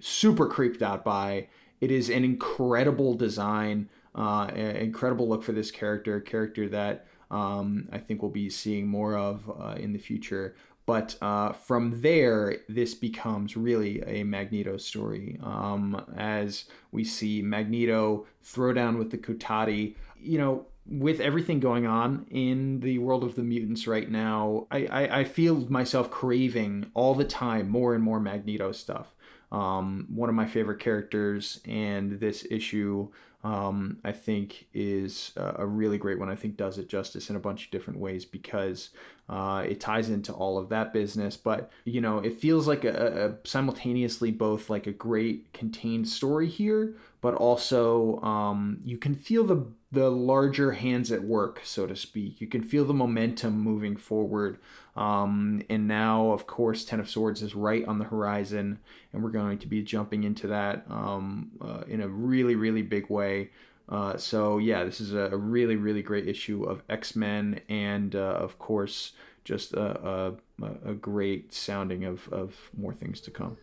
super 0.00 0.46
creeped 0.46 0.80
out 0.80 1.04
by. 1.04 1.48
It 1.82 1.90
is 1.90 2.08
an 2.08 2.24
incredible 2.24 3.12
design, 3.12 3.90
uh, 4.14 4.50
incredible 4.54 5.28
look 5.28 5.42
for 5.42 5.52
this 5.52 5.70
character, 5.70 6.16
a 6.16 6.22
character 6.22 6.70
that 6.70 7.06
um, 7.30 7.86
I 7.92 7.98
think 7.98 8.22
we'll 8.22 8.30
be 8.30 8.48
seeing 8.48 8.88
more 8.88 9.14
of 9.14 9.50
uh, 9.60 9.74
in 9.74 9.92
the 9.92 9.98
future. 9.98 10.56
But 10.86 11.16
uh, 11.20 11.52
from 11.52 12.00
there, 12.00 12.60
this 12.66 12.94
becomes 12.94 13.58
really 13.58 14.02
a 14.06 14.24
Magneto 14.24 14.78
story 14.78 15.38
um, 15.42 16.02
as 16.16 16.64
we 16.92 17.04
see 17.04 17.42
Magneto 17.42 18.26
throw 18.42 18.72
down 18.72 18.96
with 18.96 19.10
the 19.10 19.18
Kotati. 19.18 19.96
You 20.18 20.38
know, 20.38 20.66
with 20.86 21.20
everything 21.20 21.60
going 21.60 21.86
on 21.86 22.26
in 22.30 22.80
the 22.80 22.98
world 22.98 23.22
of 23.22 23.34
the 23.34 23.42
mutants 23.42 23.86
right 23.86 24.10
now, 24.10 24.66
I, 24.70 24.86
I, 24.86 25.18
I 25.20 25.24
feel 25.24 25.70
myself 25.70 26.10
craving 26.10 26.90
all 26.94 27.14
the 27.14 27.24
time 27.24 27.68
more 27.68 27.94
and 27.94 28.02
more 28.02 28.20
Magneto 28.20 28.72
stuff. 28.72 29.14
Um, 29.52 30.06
one 30.08 30.28
of 30.28 30.34
my 30.34 30.46
favorite 30.46 30.78
characters, 30.78 31.60
and 31.66 32.20
this 32.20 32.46
issue 32.50 33.08
um, 33.42 33.98
I 34.04 34.12
think 34.12 34.66
is 34.74 35.32
a 35.36 35.66
really 35.66 35.96
great 35.96 36.18
one. 36.18 36.28
I 36.28 36.34
think 36.36 36.56
does 36.56 36.78
it 36.78 36.88
justice 36.88 37.30
in 37.30 37.36
a 37.36 37.40
bunch 37.40 37.64
of 37.64 37.70
different 37.70 37.98
ways 37.98 38.24
because 38.24 38.90
uh, 39.30 39.62
it 39.66 39.80
ties 39.80 40.10
into 40.10 40.32
all 40.32 40.58
of 40.58 40.68
that 40.70 40.92
business. 40.92 41.36
But 41.36 41.70
you 41.84 42.00
know, 42.00 42.18
it 42.18 42.40
feels 42.40 42.66
like 42.66 42.84
a, 42.84 43.36
a 43.44 43.48
simultaneously 43.48 44.32
both 44.32 44.68
like 44.68 44.88
a 44.88 44.92
great 44.92 45.52
contained 45.52 46.08
story 46.08 46.48
here, 46.48 46.96
but 47.20 47.34
also 47.34 48.20
um, 48.22 48.80
you 48.84 48.98
can 48.98 49.14
feel 49.14 49.44
the 49.44 49.66
the 49.92 50.10
larger 50.10 50.72
hands 50.72 51.10
at 51.10 51.22
work, 51.22 51.60
so 51.64 51.86
to 51.86 51.96
speak. 51.96 52.40
You 52.40 52.46
can 52.46 52.62
feel 52.62 52.84
the 52.84 52.94
momentum 52.94 53.58
moving 53.60 53.96
forward. 53.96 54.58
Um, 54.96 55.62
and 55.70 55.88
now, 55.88 56.32
of 56.32 56.46
course, 56.46 56.84
Ten 56.84 57.00
of 57.00 57.08
Swords 57.08 57.42
is 57.42 57.54
right 57.54 57.84
on 57.86 57.98
the 57.98 58.04
horizon, 58.04 58.80
and 59.12 59.22
we're 59.22 59.30
going 59.30 59.58
to 59.58 59.66
be 59.66 59.82
jumping 59.82 60.24
into 60.24 60.48
that 60.48 60.84
um, 60.90 61.52
uh, 61.60 61.82
in 61.86 62.00
a 62.00 62.08
really, 62.08 62.56
really 62.56 62.82
big 62.82 63.08
way. 63.10 63.50
Uh, 63.90 64.16
so, 64.16 64.58
yeah, 64.58 64.84
this 64.84 65.00
is 65.00 65.12
a 65.14 65.36
really, 65.36 65.76
really 65.76 66.02
great 66.02 66.28
issue 66.28 66.62
of 66.64 66.82
X 66.88 67.16
Men, 67.16 67.60
and 67.68 68.14
uh, 68.14 68.18
of 68.18 68.58
course, 68.58 69.12
just 69.44 69.72
a, 69.72 70.36
a, 70.62 70.90
a 70.90 70.94
great 70.94 71.52
sounding 71.52 72.04
of, 72.04 72.28
of 72.32 72.70
more 72.76 72.94
things 72.94 73.20
to 73.22 73.30
come. 73.30 73.56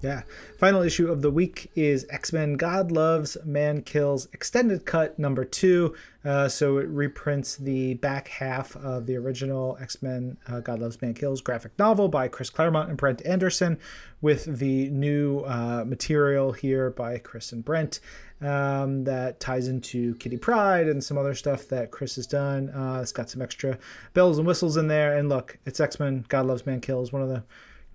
Yeah. 0.00 0.22
Final 0.58 0.82
issue 0.82 1.10
of 1.10 1.22
the 1.22 1.30
week 1.30 1.70
is 1.74 2.06
X 2.08 2.32
Men 2.32 2.54
God 2.54 2.92
Loves, 2.92 3.36
Man 3.44 3.82
Kills 3.82 4.28
Extended 4.32 4.84
Cut 4.84 5.18
number 5.18 5.44
two. 5.44 5.94
Uh, 6.24 6.48
so 6.48 6.78
it 6.78 6.86
reprints 6.88 7.56
the 7.56 7.94
back 7.94 8.28
half 8.28 8.76
of 8.76 9.06
the 9.06 9.16
original 9.16 9.76
X 9.80 10.00
Men 10.00 10.36
uh, 10.46 10.60
God 10.60 10.78
Loves, 10.78 11.02
Man 11.02 11.14
Kills 11.14 11.40
graphic 11.40 11.72
novel 11.78 12.08
by 12.08 12.28
Chris 12.28 12.48
Claremont 12.48 12.90
and 12.90 12.96
Brent 12.96 13.26
Anderson 13.26 13.78
with 14.20 14.44
the 14.58 14.88
new 14.90 15.40
uh, 15.40 15.84
material 15.84 16.52
here 16.52 16.90
by 16.90 17.18
Chris 17.18 17.50
and 17.50 17.64
Brent 17.64 17.98
um, 18.40 19.04
that 19.04 19.40
ties 19.40 19.68
into 19.68 20.14
Kitty 20.16 20.36
Pryde 20.36 20.88
and 20.88 21.02
some 21.02 21.18
other 21.18 21.34
stuff 21.34 21.68
that 21.68 21.90
Chris 21.90 22.16
has 22.16 22.26
done. 22.26 22.70
Uh, 22.70 23.00
it's 23.02 23.12
got 23.12 23.30
some 23.30 23.42
extra 23.42 23.78
bells 24.14 24.38
and 24.38 24.46
whistles 24.46 24.76
in 24.76 24.88
there. 24.88 25.16
And 25.16 25.28
look, 25.28 25.58
it's 25.66 25.80
X 25.80 25.98
Men 25.98 26.24
God 26.28 26.46
Loves, 26.46 26.66
Man 26.66 26.80
Kills, 26.80 27.12
one 27.12 27.22
of 27.22 27.28
the 27.28 27.42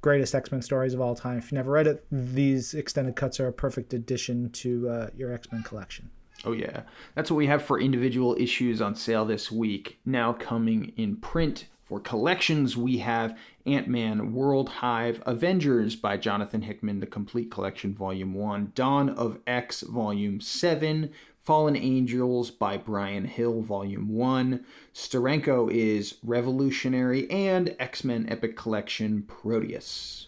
greatest 0.02 0.36
X 0.36 0.52
Men 0.52 0.62
stories 0.62 0.94
of 0.94 1.02
all 1.02 1.16
time. 1.16 1.38
If 1.38 1.52
you 1.52 1.56
never 1.56 1.72
read 1.72 1.88
it, 1.88 2.06
these 2.12 2.74
extended 2.74 3.16
cuts 3.16 3.40
are 3.40 3.48
a 3.48 3.54
perfect 3.54 3.94
addition 3.94 4.50
to 4.52 4.90
uh, 4.90 5.10
your 5.16 5.34
X 5.34 5.52
Men 5.52 5.64
collection. 5.64 6.10
Oh, 6.46 6.52
yeah. 6.52 6.82
That's 7.16 7.32
what 7.32 7.38
we 7.38 7.48
have 7.48 7.64
for 7.64 7.80
individual 7.80 8.36
issues 8.38 8.82
on 8.82 8.96
sale 8.96 9.24
this 9.24 9.50
week. 9.52 10.00
Now 10.06 10.34
coming 10.34 10.92
in 10.98 11.16
print 11.16 11.68
for 11.86 12.02
collections, 12.02 12.76
we 12.76 12.98
have 12.98 13.38
Ant 13.66 13.88
Man 13.88 14.34
World 14.34 14.70
Hive 14.70 15.24
Avengers 15.26 15.96
by 15.96 16.18
Jonathan 16.18 16.64
Hickman, 16.64 17.00
the 17.00 17.06
complete 17.06 17.50
collection, 17.50 17.94
Volume 17.94 18.34
1, 18.34 18.74
Dawn 18.76 19.10
of 19.10 19.40
X, 19.48 19.82
Volume 19.82 20.42
7, 20.42 21.10
Fallen 21.44 21.76
Angels 21.76 22.52
by 22.52 22.78
Bryan 22.78 23.26
Hill, 23.26 23.62
Volume 23.62 24.10
1. 24.10 24.66
Steranko 24.94 25.72
is 25.72 26.16
Revolutionary, 26.24 27.30
and 27.30 27.76
X 27.80 28.04
Men 28.04 28.26
Epic 28.30 28.56
Collection 28.56 29.24
Proteus. 29.24 30.28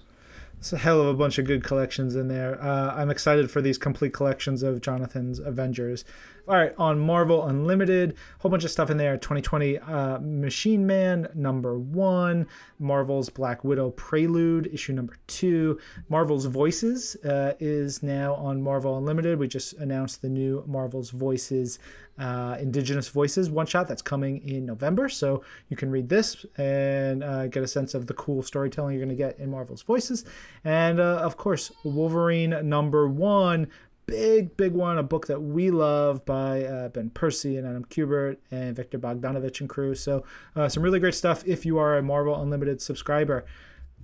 It's 0.60 0.74
a 0.74 0.78
hell 0.78 1.00
of 1.00 1.08
a 1.08 1.14
bunch 1.14 1.38
of 1.38 1.46
good 1.46 1.64
collections 1.64 2.16
in 2.16 2.28
there. 2.28 2.62
Uh, 2.62 2.94
I'm 2.96 3.10
excited 3.10 3.52
for 3.52 3.62
these 3.62 3.78
complete 3.78 4.14
collections 4.14 4.64
of 4.64 4.82
Jonathan's 4.82 5.40
Avengers. 5.40 6.04
All 6.48 6.54
right, 6.54 6.74
on 6.78 7.00
Marvel 7.00 7.48
Unlimited, 7.48 8.16
whole 8.38 8.52
bunch 8.52 8.64
of 8.64 8.70
stuff 8.70 8.92
in 8.92 8.98
there. 8.98 9.18
2020 9.18 9.80
uh, 9.80 10.20
Machine 10.20 10.86
Man 10.86 11.28
number 11.34 11.80
one, 11.80 12.46
Marvel's 12.78 13.30
Black 13.30 13.64
Widow 13.64 13.90
Prelude 13.90 14.70
issue 14.72 14.94
number 14.94 15.16
two, 15.26 15.80
Marvel's 16.08 16.46
Voices 16.46 17.16
uh, 17.26 17.54
is 17.60 18.04
now 18.04 18.36
on 18.36 18.62
Marvel 18.62 18.96
Unlimited. 18.96 19.40
We 19.40 19.48
just 19.48 19.74
announced 19.74 20.22
the 20.22 20.30
new 20.30 20.64
Marvel's 20.68 21.10
Voices 21.10 21.80
uh, 22.18 22.56
Indigenous 22.60 23.10
Voices 23.10 23.50
one 23.50 23.66
shot 23.66 23.88
that's 23.88 24.02
coming 24.02 24.48
in 24.48 24.66
November. 24.66 25.10
So 25.10 25.44
you 25.70 25.76
can 25.76 25.90
read 25.92 26.08
this 26.10 26.46
and 26.58 27.24
uh, 27.24 27.48
get 27.48 27.64
a 27.64 27.68
sense 27.68 27.94
of 27.94 28.08
the 28.08 28.14
cool 28.14 28.42
storytelling 28.42 28.96
you're 28.96 29.06
going 29.06 29.16
to 29.16 29.22
get 29.22 29.38
in 29.40 29.50
Marvel's 29.50 29.82
Voices. 29.82 30.24
And 30.64 31.00
uh, 31.00 31.18
of 31.18 31.38
course, 31.38 31.72
Wolverine 31.84 32.58
number 32.68 33.08
one. 33.08 33.68
Big, 34.08 34.56
big 34.56 34.74
one, 34.74 34.98
a 34.98 35.04
book 35.04 35.28
that 35.28 35.42
we 35.42 35.72
love 35.72 36.26
by 36.26 36.64
uh, 36.64 36.90
Ben 36.90 37.10
Percy 37.10 37.58
and 37.58 37.66
Adam 37.66 37.86
Kubert 37.86 38.38
and 38.52 38.76
Viktor 38.76 39.00
Bogdanovic 39.00 39.60
and 39.60 39.70
crew. 39.70 39.96
So, 39.96 40.24
uh, 40.56 40.70
some 40.70 40.84
really 40.84 41.00
great 41.00 41.16
stuff 41.16 41.44
if 41.48 41.66
you 41.66 41.80
are 41.80 41.98
a 41.98 42.04
Marvel 42.04 42.40
Unlimited 42.40 42.82
subscriber 42.82 43.46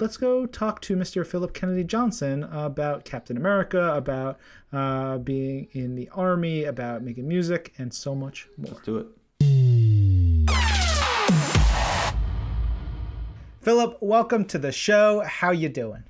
let's 0.01 0.17
go 0.17 0.47
talk 0.47 0.81
to 0.81 0.95
Mr. 0.95 1.25
Phillip 1.25 1.53
Kennedy 1.53 1.83
Johnson 1.83 2.43
about 2.45 3.05
Captain 3.05 3.37
America, 3.37 3.93
about 3.93 4.39
uh, 4.73 5.19
being 5.19 5.67
in 5.73 5.95
the 5.95 6.09
army, 6.09 6.63
about 6.63 7.03
making 7.03 7.27
music, 7.27 7.73
and 7.77 7.93
so 7.93 8.15
much 8.15 8.49
more. 8.57 8.71
Let's 8.73 8.81
do 8.83 8.97
it. 8.97 9.07
Phillip, 13.61 13.97
welcome 14.01 14.45
to 14.45 14.57
the 14.57 14.71
show. 14.71 15.21
How 15.21 15.51
you 15.51 15.69
doing? 15.69 16.03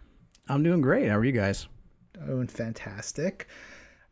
I'm 0.48 0.64
doing 0.64 0.80
great. 0.80 1.10
How 1.10 1.18
are 1.18 1.26
you 1.26 1.34
guys? 1.34 1.68
Doing 2.26 2.48
fantastic. 2.48 3.48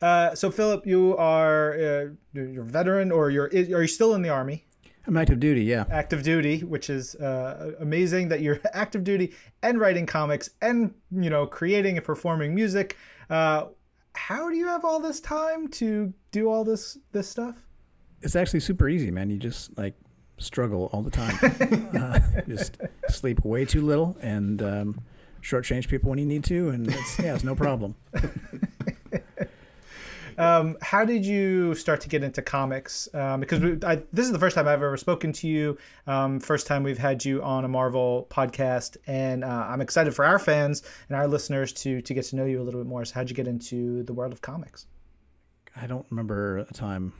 Uh, 0.02 0.34
so, 0.34 0.50
Phillip, 0.50 0.86
you 0.86 1.16
are 1.18 1.74
uh, 1.74 2.06
you're 2.34 2.64
a 2.64 2.66
veteran, 2.66 3.12
or 3.12 3.30
you're 3.30 3.48
are 3.48 3.82
you 3.82 3.88
still 3.88 4.16
in 4.16 4.22
the 4.22 4.30
army? 4.30 4.66
I'm 5.08 5.18
active 5.18 5.40
duty, 5.40 5.64
yeah. 5.64 5.86
Active 5.90 6.24
duty, 6.24 6.60
which 6.60 6.90
is 6.90 7.16
uh, 7.16 7.72
amazing 7.80 8.30
that 8.30 8.42
you're 8.42 8.60
active 8.74 9.04
duty 9.04 9.34
and 9.64 9.80
writing 9.80 10.06
comics 10.06 10.52
and 10.62 10.94
you 11.12 11.30
know 11.30 11.46
creating 11.48 11.98
and 11.98 12.06
performing 12.06 12.54
music. 12.54 12.98
Uh, 13.30 13.66
how 14.14 14.50
do 14.50 14.56
you 14.56 14.68
have 14.68 14.86
all 14.86 15.00
this 15.00 15.20
time 15.20 15.68
to 15.68 16.14
do 16.32 16.50
all 16.50 16.64
this 16.64 16.98
this 17.12 17.28
stuff? 17.28 17.56
It's 18.22 18.36
actually 18.36 18.60
super 18.60 18.88
easy, 18.88 19.12
man. 19.12 19.30
You 19.30 19.38
just 19.38 19.78
like 19.78 19.96
struggle 20.38 20.90
all 20.94 21.02
the 21.02 21.12
time. 21.12 21.38
uh, 22.00 22.20
just 22.48 22.78
sleep 23.10 23.44
way 23.44 23.66
too 23.66 23.82
little 23.82 24.18
and 24.22 24.62
um, 24.62 25.02
shortchange 25.42 25.88
people 25.88 26.10
when 26.10 26.20
you 26.20 26.26
need 26.26 26.44
to, 26.46 26.70
and 26.70 26.88
it's 26.88 27.20
yeah, 27.20 27.36
it's 27.36 27.44
no 27.44 27.56
problem. 27.56 27.96
Um, 30.40 30.78
how 30.82 31.04
did 31.04 31.26
you 31.26 31.76
start 31.76 32.00
to 32.02 32.10
get 32.10 32.24
into 32.24 32.42
comics? 32.42 33.14
Um, 33.14 33.42
because 33.42 33.60
we, 33.60 33.78
I, 33.84 33.98
this 34.14 34.26
is 34.26 34.32
the 34.32 34.40
first 34.40 34.56
time 34.56 34.68
I've 34.68 34.82
ever 34.82 34.96
spoken 34.96 35.34
to 35.34 35.48
you. 35.48 35.78
Um, 36.08 36.40
first 36.40 36.66
time 36.66 36.82
we've 36.82 36.98
had 36.98 37.26
you 37.26 37.44
on 37.44 37.66
a 37.66 37.68
Marvel 37.68 38.26
podcast, 38.30 38.96
and 39.06 39.44
uh, 39.44 39.68
I'm 39.68 39.82
excited 39.82 40.16
for 40.16 40.24
our 40.24 40.40
fans 40.40 40.82
and 41.10 41.18
our 41.18 41.28
listeners 41.28 41.74
to 41.74 42.02
to 42.02 42.14
get 42.14 42.24
to 42.26 42.38
know 42.38 42.46
you 42.46 42.62
a 42.62 42.64
little 42.64 42.80
bit 42.80 42.88
more. 42.88 43.04
So, 43.04 43.16
how'd 43.16 43.30
you 43.30 43.36
get 43.36 43.48
into 43.48 44.04
the 44.04 44.14
world 44.14 44.32
of 44.32 44.42
comics? 44.42 44.88
I 45.76 45.88
don't 45.88 46.06
remember 46.10 46.60
a 46.60 46.74
time 46.74 47.14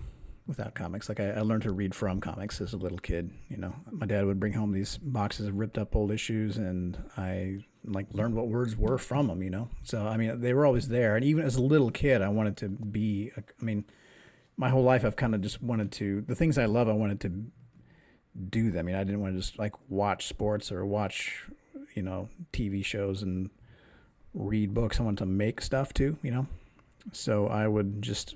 without 0.50 0.74
comics. 0.74 1.08
Like 1.08 1.20
I, 1.20 1.30
I, 1.30 1.42
learned 1.42 1.62
to 1.62 1.72
read 1.72 1.94
from 1.94 2.20
comics 2.20 2.60
as 2.60 2.74
a 2.74 2.78
little 2.78 2.98
kid. 2.98 3.32
You 3.50 3.58
know, 3.58 3.74
my 3.92 4.08
dad 4.08 4.26
would 4.26 4.40
bring 4.40 4.52
home 4.52 4.72
these 4.72 4.98
boxes 4.98 5.46
of 5.48 5.56
ripped 5.56 5.78
up 5.78 5.96
old 5.96 6.12
issues, 6.12 6.58
and 6.58 6.98
I 7.16 7.64
like 7.86 8.08
learned 8.12 8.34
what 8.36 8.48
words 8.48 8.76
were 8.76 8.98
from 8.98 9.28
them. 9.28 9.44
You 9.44 9.52
know, 9.52 9.70
so 9.84 10.08
I 10.08 10.18
mean, 10.18 10.42
they 10.42 10.56
were 10.56 10.66
always 10.66 10.90
there. 10.90 11.16
And 11.16 11.24
even 11.24 11.46
as 11.46 11.56
a 11.56 11.62
little 11.62 11.92
kid, 11.92 12.24
I 12.24 12.30
wanted 12.30 12.58
to 12.58 12.68
be. 12.68 13.32
I 13.38 13.44
mean, 13.64 13.86
my 14.58 14.70
whole 14.70 14.84
life 14.84 15.06
I've 15.06 15.16
kind 15.16 15.36
of 15.36 15.42
just 15.42 15.62
wanted 15.62 15.92
to 15.94 16.22
the 16.22 16.36
things 16.36 16.58
I 16.58 16.66
love. 16.66 16.90
I 16.90 16.94
wanted 16.94 17.22
to 17.22 17.46
do 18.50 18.72
them. 18.72 18.80
I 18.80 18.84
mean, 18.84 18.96
I 18.96 19.04
didn't 19.04 19.22
want 19.22 19.36
to 19.36 19.40
just 19.40 19.60
like 19.60 19.76
watch 19.88 20.28
sports 20.28 20.72
or 20.72 20.84
watch, 20.84 21.46
you 21.94 22.02
know, 22.02 22.28
TV 22.52 22.84
shows 22.84 23.22
and 23.22 23.52
read 24.34 24.74
books. 24.74 25.00
I 25.00 25.04
wanted 25.04 25.20
to 25.20 25.26
make 25.28 25.62
stuff 25.62 25.94
too. 25.94 26.18
You 26.24 26.32
know, 26.32 26.48
so 27.12 27.48
I 27.48 27.68
would 27.68 28.02
just 28.02 28.34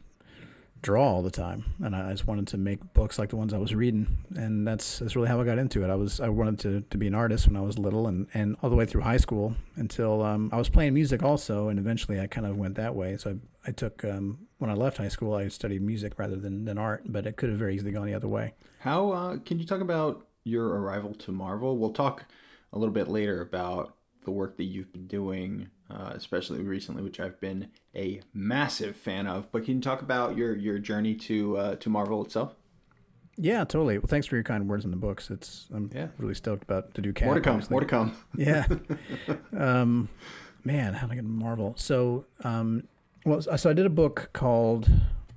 draw 0.84 1.08
all 1.08 1.24
the 1.24 1.32
time, 1.32 1.63
and 1.84 1.96
I 1.96 2.12
just 2.12 2.28
wanted 2.28 2.46
to 2.48 2.58
make 2.58 2.93
books 2.93 3.17
like 3.17 3.30
the 3.30 3.38
ones 3.38 3.54
I 3.54 3.58
was 3.58 3.74
reading, 3.74 4.17
and 4.36 4.67
that's 4.67 5.00
that's 5.00 5.15
really 5.15 5.30
how 5.30 5.41
I 5.41 5.46
got 5.46 5.58
into 5.58 5.84
it. 5.84 5.89
I 5.89 5.96
was 5.96 6.19
I 6.19 6.30
wanted 6.30 6.60
to, 6.60 6.82
to 6.91 6.98
be 6.98 7.08
an 7.08 7.15
artist 7.15 7.48
when 7.48 7.58
I 7.58 7.62
was 7.62 7.80
little, 7.80 8.06
and, 8.06 8.28
and 8.36 8.56
all 8.62 8.69
the 8.69 8.76
way 8.76 8.86
through 8.86 9.02
high 9.02 9.17
school 9.17 9.56
until 9.76 10.22
um, 10.22 10.52
I 10.54 10.58
was 10.58 10.69
playing 10.69 10.93
music 10.93 11.24
also, 11.24 11.69
and 11.69 11.80
eventually 11.80 12.19
I 12.19 12.28
kind 12.28 12.46
of 12.46 12.58
went 12.58 12.76
that 12.76 12.93
way. 12.93 13.17
So 13.17 13.32
I, 13.32 13.69
I 13.69 13.72
took 13.72 14.06
um, 14.06 14.48
when 14.60 14.69
I 14.69 14.74
left 14.74 14.98
high 14.98 15.08
school, 15.08 15.34
I 15.34 15.48
studied 15.48 15.82
music 15.82 16.19
rather 16.19 16.36
than, 16.36 16.65
than 16.65 16.78
art, 16.78 17.04
but 17.06 17.26
it 17.26 17.38
could 17.38 17.50
have 17.50 17.58
very 17.58 17.76
easily 17.76 17.91
gone 17.91 18.06
the 18.06 18.13
other 18.13 18.28
way. 18.28 18.54
How 18.80 19.12
uh, 19.12 19.38
can 19.38 19.60
you 19.60 19.65
talk 19.65 19.82
about 19.82 20.28
your 20.43 20.67
arrival 20.67 21.13
to 21.15 21.32
Marvel? 21.32 21.78
We'll 21.78 21.93
talk 21.93 22.26
a 22.74 22.78
little 22.78 22.93
bit 22.93 23.08
later 23.08 23.41
about 23.41 23.96
the 24.26 24.32
work 24.32 24.58
that 24.58 24.65
you've 24.65 24.91
been 24.91 25.08
doing 25.08 25.69
uh, 25.93 26.12
especially 26.13 26.62
recently, 26.62 27.03
which 27.03 27.19
I've 27.19 27.39
been 27.39 27.69
a 27.95 28.21
massive 28.34 28.95
fan 28.95 29.27
of. 29.27 29.51
But 29.51 29.65
can 29.65 29.75
you 29.75 29.82
talk 29.82 30.01
about 30.01 30.36
your 30.36 30.56
your 30.56 30.79
journey 30.79 31.15
to 31.15 31.58
uh, 31.58 31.75
to 31.75 31.89
Marvel 31.89 32.23
itself? 32.23 32.56
Yeah, 33.36 33.63
totally. 33.63 33.97
Well, 33.97 34.08
thanks 34.08 34.27
for 34.27 34.36
your 34.36 34.43
kind 34.43 34.67
words 34.67 34.86
in 34.86 34.91
the 34.91 34.97
books. 34.97 35.29
It's 35.29 35.67
I'm 35.73 35.89
yeah. 35.93 36.08
really 36.17 36.36
stoked 36.36 36.63
about 36.63 36.93
to 36.95 37.01
do 37.01 37.13
Cap. 37.13 37.25
More 37.25 37.36
to 37.36 37.41
come. 37.41 37.62
More 37.69 37.79
to 37.79 37.86
come. 37.86 38.15
Yeah. 38.38 38.65
um, 39.58 40.10
man, 40.63 40.93
how 40.93 41.08
did 41.08 41.13
I 41.13 41.15
get 41.15 41.25
Marvel? 41.25 41.73
So, 41.77 42.25
um, 42.43 42.88
well, 43.25 43.41
so 43.41 43.69
I 43.69 43.73
did 43.73 43.86
a 43.86 43.91
book 43.91 44.29
called 44.34 44.89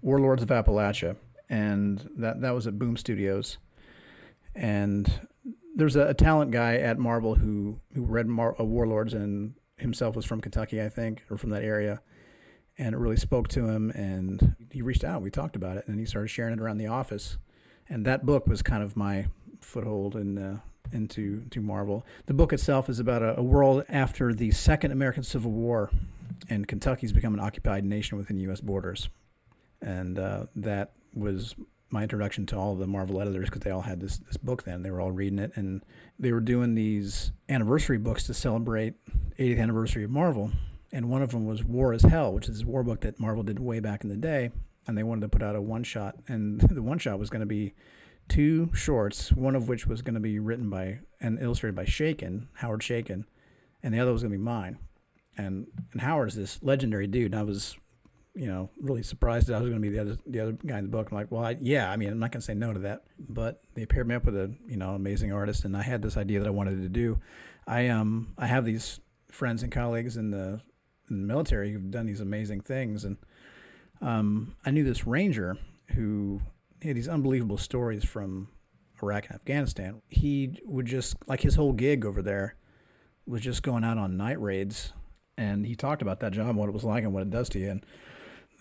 Warlords 0.03 0.43
of 0.43 0.49
Appalachia, 0.49 1.17
and 1.49 2.09
that 2.17 2.41
that 2.43 2.51
was 2.51 2.67
at 2.67 2.79
Boom 2.79 2.97
Studios, 2.97 3.59
and 4.55 5.29
there's 5.75 5.97
a, 5.97 6.09
a 6.09 6.15
talent 6.15 6.51
guy 6.51 6.77
at 6.77 6.99
Marvel 6.99 7.37
who 7.37 7.81
who 7.95 8.03
read 8.03 8.27
Mar- 8.27 8.57
uh, 8.61 8.65
Warlords 8.65 9.15
and 9.15 9.55
himself 9.77 10.17
was 10.17 10.25
from 10.25 10.41
Kentucky, 10.41 10.83
I 10.83 10.89
think, 10.89 11.25
or 11.31 11.37
from 11.37 11.51
that 11.51 11.63
area. 11.63 12.01
And 12.79 12.95
it 12.95 12.99
really 12.99 13.17
spoke 13.17 13.49
to 13.49 13.69
him. 13.69 13.91
And 13.91 14.57
he 14.71 14.83
reached 14.83 15.05
out. 15.05 15.23
We 15.23 15.31
talked 15.31 15.57
about 15.57 15.77
it. 15.77 15.87
And 15.87 15.99
he 15.99 16.07
started 16.07 16.29
sharing 16.29 16.55
it 16.55 16.61
around 16.61 16.79
the 16.79 16.87
office. 16.87 17.39
And 17.89 18.05
that 18.05 18.27
book 18.27 18.47
was 18.47 18.63
kind 18.63 18.83
of 18.83 18.97
my 18.97 19.27
foothold 19.61 20.17
in, 20.17 20.39
uh, 20.39 20.59
into 20.93 21.45
to 21.51 21.61
Marvel. 21.61 22.05
The 22.27 22.35
book 22.35 22.53
itself 22.53 22.89
is 22.89 23.01
about 23.01 23.23
a, 23.23 23.39
a 23.39 23.43
world 23.43 23.85
after 23.89 24.35
the 24.35 24.51
Second 24.51 24.93
American 24.93 25.23
Civil 25.23 25.53
War. 25.53 25.91
And 26.49 26.67
Kentucky's 26.69 27.13
become 27.13 27.35
an 27.35 27.41
occupied 27.41 27.85
nation 27.85 28.19
within 28.19 28.39
U.S. 28.41 28.61
borders. 28.61 29.09
And 29.81 30.19
uh, 30.19 30.47
that 30.57 30.93
was 31.15 31.55
my 31.91 32.03
introduction 32.03 32.47
to 32.47 32.57
all 32.57 32.75
the 32.75 32.87
Marvel 32.87 33.21
editors 33.21 33.49
because 33.49 33.63
they 33.63 33.71
all 33.71 33.83
had 33.83 34.01
this 34.01 34.19
this 34.19 34.37
book 34.37 34.65
then. 34.65 34.83
They 34.83 34.91
were 34.91 35.01
all 35.01 35.13
reading 35.13 35.39
it, 35.39 35.53
and 35.55 35.85
they 36.19 36.33
were 36.33 36.41
doing 36.41 36.75
these 36.75 37.33
anniversary 37.49 37.99
books 37.99 38.25
to 38.25 38.35
celebrate 38.35 38.95
80th 39.39 39.61
anniversary 39.61 40.05
of 40.05 40.11
Marvel. 40.11 40.51
And 40.93 41.11
one 41.11 41.23
of 41.23 41.31
them 41.31 41.47
was 41.47 41.65
War 41.65 41.93
is 41.93 42.03
Hell, 42.03 42.33
which 42.33 42.49
is 42.49 42.63
a 42.63 42.67
war 42.67 42.83
book 42.83 43.01
that 43.01 43.21
Marvel 43.21 43.43
did 43.43 43.59
way 43.59 43.81
back 43.81 44.03
in 44.03 44.11
the 44.11 44.17
day. 44.17 44.51
And 44.87 44.97
they 44.97 45.03
wanted 45.03 45.23
to 45.23 45.29
put 45.29 45.43
out 45.43 45.57
a 45.57 45.61
one 45.61 45.83
shot, 45.83 46.17
and 46.29 46.61
the 46.71 46.83
one 46.83 46.99
shot 46.99 47.19
was 47.19 47.31
going 47.31 47.41
to 47.41 47.47
be 47.47 47.75
two 48.29 48.71
shorts, 48.73 49.33
one 49.33 49.55
of 49.55 49.69
which 49.69 49.87
was 49.87 50.03
going 50.03 50.15
to 50.15 50.21
be 50.21 50.39
written 50.39 50.69
by 50.71 51.01
and 51.21 51.41
illustrated 51.41 51.77
by 51.77 51.85
Chaykin, 51.85 52.47
Howard 52.55 52.81
Chaykin, 52.81 53.25
and 53.83 53.95
the 53.95 54.01
other 54.01 54.13
was 54.13 54.23
going 54.23 54.33
to 54.33 54.39
be 54.39 54.45
mine. 54.45 54.79
And 55.37 55.67
and 55.93 56.01
Howard's 56.01 56.35
this 56.35 56.63
legendary 56.63 57.07
dude. 57.07 57.33
And 57.33 57.41
I 57.41 57.43
was 57.43 57.77
you 58.37 58.47
know, 58.47 58.69
really 58.79 59.03
surprised 59.03 59.47
that 59.47 59.55
I 59.55 59.61
was 59.61 59.71
going 59.71 59.81
to 59.81 59.89
be 59.89 59.95
the 59.95 60.01
other 60.01 60.19
the 60.27 60.41
other 60.41 60.53
guy 60.53 60.79
in 60.79 60.85
the 60.85 60.91
book. 60.91 61.09
I'm 61.11 61.17
like, 61.17 61.33
well, 61.33 61.43
I, 61.43 61.57
yeah, 61.59 61.91
I 61.91 61.97
mean, 61.97 62.11
I'm 62.11 62.19
not 62.19 62.33
going 62.33 62.41
to 62.41 62.45
say 62.45 62.55
no 62.55 62.73
to 62.73 62.81
that. 62.81 63.05
But 63.19 63.63
they 63.75 63.87
paired 63.87 64.07
me 64.07 64.15
up 64.15 64.27
with 64.27 64.37
a 64.37 64.53
you 64.69 64.77
know 64.77 64.91
amazing 64.91 65.33
artist, 65.33 65.65
and 65.65 65.77
I 65.77 65.83
had 65.83 66.03
this 66.03 66.17
idea 66.17 66.41
that 66.41 66.47
I 66.47 66.51
wanted 66.51 66.83
to 66.83 66.89
do. 66.89 67.19
I 67.67 67.89
um 67.89 68.35
I 68.37 68.47
have 68.47 68.65
these 68.65 69.01
friends 69.31 69.63
and 69.63 69.73
colleagues 69.73 70.17
in 70.17 70.31
the, 70.31 70.61
in 71.11 71.23
the 71.23 71.27
military 71.27 71.73
who've 71.73 71.91
done 71.91 72.07
these 72.07 72.21
amazing 72.21 72.61
things, 72.61 73.05
and 73.05 73.17
um 74.03 74.55
I 74.65 74.71
knew 74.71 74.85
this 74.85 75.07
ranger 75.07 75.57
who 75.95 76.43
had 76.83 76.97
these 76.97 77.09
unbelievable 77.09 77.59
stories 77.59 78.05
from 78.05 78.49
Iraq 79.03 79.27
and 79.27 79.35
Afghanistan. 79.35 80.03
He 80.09 80.61
would 80.65 80.87
just 80.87 81.17
like 81.27 81.41
his 81.41 81.55
whole 81.55 81.73
gig 81.73 82.05
over 82.05 82.23
there 82.23 82.57
was 83.27 83.41
just 83.41 83.63
going 83.63 83.83
out 83.83 83.99
on 83.99 84.17
night 84.17 84.41
raids, 84.41 84.93
and 85.39 85.67
he 85.67 85.75
talked 85.75 86.03
about 86.03 86.21
that 86.21 86.33
job, 86.33 86.55
what 86.55 86.69
it 86.69 86.73
was 86.73 86.85
like, 86.85 87.03
and 87.03 87.15
what 87.15 87.23
it 87.23 87.31
does 87.31 87.49
to 87.51 87.59
you, 87.59 87.71
and 87.71 87.87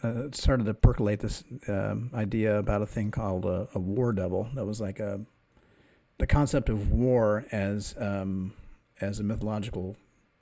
uh, 0.03 0.23
started 0.31 0.65
to 0.65 0.73
percolate 0.73 1.19
this 1.19 1.43
um, 1.67 2.09
idea 2.13 2.57
about 2.57 2.81
a 2.81 2.85
thing 2.85 3.11
called 3.11 3.45
a, 3.45 3.67
a, 3.73 3.79
war 3.79 4.11
devil. 4.11 4.49
That 4.55 4.65
was 4.65 4.81
like 4.81 4.99
a 4.99 5.21
the 6.17 6.27
concept 6.27 6.69
of 6.69 6.91
war 6.91 7.45
as 7.51 7.95
um, 7.99 8.53
as 9.01 9.19
a 9.19 9.23
mythological 9.23 9.97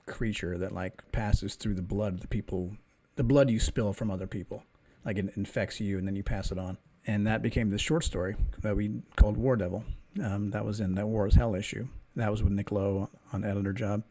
creature 0.06 0.58
that 0.58 0.72
like 0.72 1.10
passes 1.12 1.54
through 1.54 1.74
the 1.74 1.82
blood 1.82 2.14
of 2.14 2.20
the 2.20 2.28
people, 2.28 2.76
the 3.16 3.24
blood 3.24 3.50
you 3.50 3.58
spill 3.58 3.92
from 3.92 4.10
other 4.10 4.26
people, 4.26 4.64
like 5.04 5.18
it 5.18 5.32
infects 5.36 5.80
you 5.80 5.98
and 5.98 6.06
then 6.06 6.16
you 6.16 6.22
pass 6.22 6.50
it 6.50 6.58
on. 6.58 6.78
And 7.06 7.26
that 7.26 7.42
became 7.42 7.70
the 7.70 7.78
short 7.78 8.04
story 8.04 8.36
that 8.60 8.76
we 8.76 9.02
called 9.16 9.36
War 9.36 9.56
Devil. 9.56 9.84
Um, 10.22 10.50
that 10.50 10.64
was 10.64 10.80
in 10.80 10.94
that 10.94 11.06
War 11.06 11.26
is 11.26 11.34
Hell 11.34 11.54
issue. 11.54 11.88
That 12.16 12.30
was 12.30 12.42
with 12.42 12.52
Nick 12.52 12.70
Lowe 12.70 13.10
on 13.32 13.44
editor 13.44 13.72
job. 13.72 14.04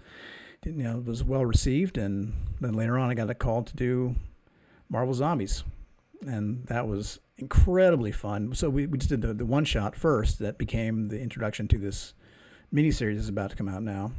You 0.66 0.72
know, 0.74 1.00
it 1.00 1.06
was 1.06 1.24
well 1.24 1.46
received, 1.46 1.98
and 1.98 2.34
then 2.62 2.74
later 2.74 2.98
on, 2.98 3.10
I 3.10 3.14
got 3.14 3.30
a 3.30 3.36
call 3.36 3.64
to 3.64 3.76
do 3.76 4.16
Marvel 4.94 5.16
Zombies, 5.16 5.64
and 6.22 6.68
that 6.68 6.88
was 6.88 7.20
incredibly 7.38 8.12
fun. 8.12 8.54
So 8.54 8.70
we, 8.70 8.86
we 8.86 9.00
just 9.00 9.10
did 9.10 9.22
the, 9.22 9.34
the 9.34 9.46
one 9.46 9.66
shot 9.66 9.96
first 9.96 10.38
that 10.38 10.60
became 10.60 11.08
the 11.08 11.20
introduction 11.20 11.68
to 11.70 11.80
this 11.80 12.14
miniseries 12.72 13.16
that's 13.16 13.28
about 13.28 13.50
to 13.50 13.56
come 13.56 13.68
out 13.68 13.82
now. 13.82 14.12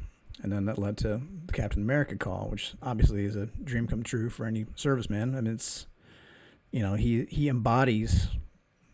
And 0.42 0.50
then 0.50 0.64
that 0.64 0.76
led 0.76 0.96
to 0.98 1.20
the 1.46 1.52
Captain 1.52 1.80
America 1.80 2.16
call, 2.16 2.48
which 2.50 2.74
obviously 2.82 3.24
is 3.24 3.37
a 3.37 3.46
dream 3.62 3.87
come 3.87 4.02
true 4.02 4.28
for 4.28 4.46
any 4.46 4.64
serviceman. 4.76 5.37
I 5.37 5.42
mean, 5.42 5.54
it's, 5.54 5.87
you 6.72 6.80
know, 6.80 6.94
he, 6.94 7.24
he 7.26 7.48
embodies 7.48 8.26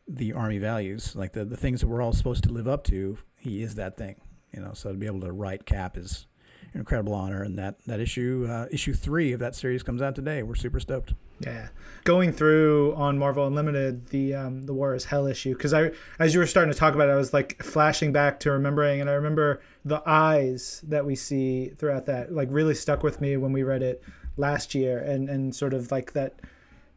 the 0.06 0.34
Army 0.34 0.58
values, 0.58 1.16
like 1.16 1.32
the, 1.32 1.46
the 1.46 1.56
things 1.56 1.80
that 1.80 1.86
we're 1.86 2.02
all 2.02 2.12
supposed 2.12 2.44
to 2.44 2.52
live 2.52 2.68
up 2.68 2.84
to. 2.84 3.16
He 3.38 3.62
is 3.62 3.76
that 3.76 3.96
thing, 3.96 4.20
you 4.52 4.60
know, 4.60 4.74
so 4.74 4.92
to 4.92 4.98
be 4.98 5.06
able 5.06 5.22
to 5.22 5.32
write 5.32 5.64
Cap 5.64 5.96
is 5.96 6.26
an 6.74 6.80
incredible 6.80 7.14
honor. 7.14 7.42
And 7.42 7.58
that, 7.58 7.76
that 7.86 8.00
issue, 8.00 8.46
uh, 8.48 8.66
issue 8.70 8.94
three 8.94 9.32
of 9.32 9.40
that 9.40 9.54
series 9.54 9.82
comes 9.82 10.02
out 10.02 10.14
today. 10.14 10.42
We're 10.42 10.54
super 10.54 10.80
stoked. 10.80 11.14
Yeah, 11.40 11.68
going 12.04 12.32
through 12.32 12.94
on 12.96 13.18
Marvel 13.18 13.46
Unlimited 13.46 14.08
the 14.08 14.34
um, 14.34 14.64
the 14.64 14.74
War 14.74 14.94
is 14.94 15.06
Hell 15.06 15.26
issue 15.26 15.54
because 15.54 15.72
I 15.72 15.92
as 16.18 16.34
you 16.34 16.40
were 16.40 16.46
starting 16.46 16.70
to 16.70 16.78
talk 16.78 16.94
about 16.94 17.08
it, 17.08 17.12
I 17.12 17.16
was 17.16 17.32
like 17.32 17.62
flashing 17.62 18.12
back 18.12 18.40
to 18.40 18.50
remembering, 18.50 19.00
and 19.00 19.08
I 19.08 19.14
remember 19.14 19.62
the 19.82 20.02
eyes 20.04 20.82
that 20.86 21.06
we 21.06 21.16
see 21.16 21.68
throughout 21.78 22.04
that 22.06 22.30
like 22.30 22.48
really 22.50 22.74
stuck 22.74 23.02
with 23.02 23.22
me 23.22 23.38
when 23.38 23.52
we 23.52 23.62
read 23.62 23.82
it 23.82 24.02
last 24.36 24.74
year, 24.74 24.98
and 24.98 25.30
and 25.30 25.54
sort 25.54 25.72
of 25.72 25.90
like 25.90 26.12
that, 26.12 26.40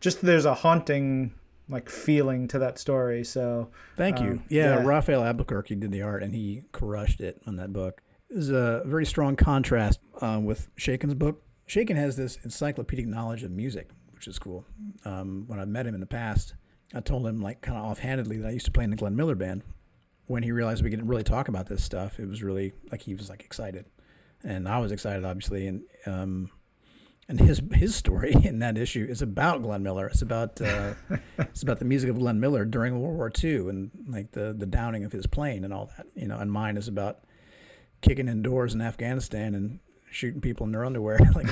just 0.02 0.22
there's 0.22 0.46
a 0.46 0.54
haunting 0.56 1.34
like 1.70 1.90
feeling 1.90 2.50
to 2.50 2.60
that 2.60 2.78
story. 2.78 3.24
So 3.24 3.70
thank 3.96 4.20
you. 4.20 4.32
Um, 4.32 4.44
yeah, 4.50 4.80
yeah, 4.80 4.86
Rafael 4.86 5.24
Albuquerque 5.24 5.76
did 5.76 5.94
the 5.94 6.02
art, 6.02 6.22
and 6.22 6.36
he 6.36 6.64
crushed 6.74 7.22
it 7.22 7.42
on 7.48 7.56
that 7.56 7.72
book. 7.72 8.02
There's 8.34 8.50
a 8.50 8.82
very 8.86 9.06
strong 9.06 9.36
contrast 9.36 10.00
uh, 10.22 10.40
with 10.44 10.76
Chaykin's 10.76 11.14
book. 11.14 11.44
Chaykin 11.68 11.96
has 11.96 12.18
this 12.18 12.38
encyclopedic 12.44 13.08
knowledge 13.08 13.44
of 13.44 13.52
music 13.52 13.90
which 14.24 14.30
is 14.30 14.40
cool. 14.40 14.64
Um, 15.04 15.44
when 15.48 15.60
I 15.60 15.66
met 15.66 15.86
him 15.86 15.96
in 15.96 16.00
the 16.00 16.06
past, 16.06 16.54
I 16.94 17.02
told 17.02 17.28
him 17.28 17.42
like 17.42 17.60
kind 17.60 17.78
of 17.78 17.84
offhandedly 17.84 18.38
that 18.38 18.48
I 18.48 18.52
used 18.52 18.64
to 18.64 18.72
play 18.72 18.86
in 18.86 18.90
the 18.90 18.96
Glenn 18.96 19.18
Miller 19.18 19.36
band. 19.36 19.64
When 20.28 20.44
he 20.44 20.54
realized 20.54 20.82
we 20.82 20.90
could 20.90 21.10
really 21.10 21.26
talk 21.26 21.50
about 21.50 21.68
this 21.68 21.84
stuff, 21.84 22.22
it 22.22 22.30
was 22.30 22.42
really 22.42 22.72
like 22.90 23.02
he 23.02 23.16
was 23.16 23.30
like 23.30 23.44
excited, 23.44 23.84
and 24.42 24.70
I 24.70 24.80
was 24.80 24.94
excited 24.94 25.26
obviously. 25.26 25.68
And 25.68 25.82
um, 26.06 26.50
and 27.28 27.38
his 27.38 27.62
his 27.74 27.96
story 27.96 28.34
in 28.46 28.60
that 28.60 28.78
issue 28.78 29.06
is 29.10 29.22
about 29.22 29.62
Glenn 29.62 29.84
Miller. 29.84 30.08
It's 30.08 30.22
about 30.22 30.62
uh, 30.62 30.94
it's 31.38 31.62
about 31.62 31.80
the 31.80 31.86
music 31.86 32.10
of 32.10 32.18
Glenn 32.18 32.40
Miller 32.40 32.64
during 32.64 33.02
World 33.02 33.18
War 33.18 33.30
II 33.44 33.68
and 33.68 33.92
like 34.08 34.32
the 34.32 34.56
the 34.58 34.66
downing 34.66 35.04
of 35.04 35.12
his 35.12 35.28
plane 35.28 35.66
and 35.66 35.74
all 35.74 35.92
that. 35.98 36.08
You 36.16 36.30
know, 36.30 36.38
and 36.38 36.50
mine 36.50 36.78
is 36.78 36.88
about 36.88 37.26
kicking 38.04 38.28
in 38.28 38.44
doors 38.44 38.76
in 38.76 38.82
Afghanistan 38.82 39.56
and 39.56 39.80
shooting 40.12 40.42
people 40.42 40.68
in 40.68 40.72
their 40.72 40.86
underwear. 40.86 41.18
like 41.36 41.48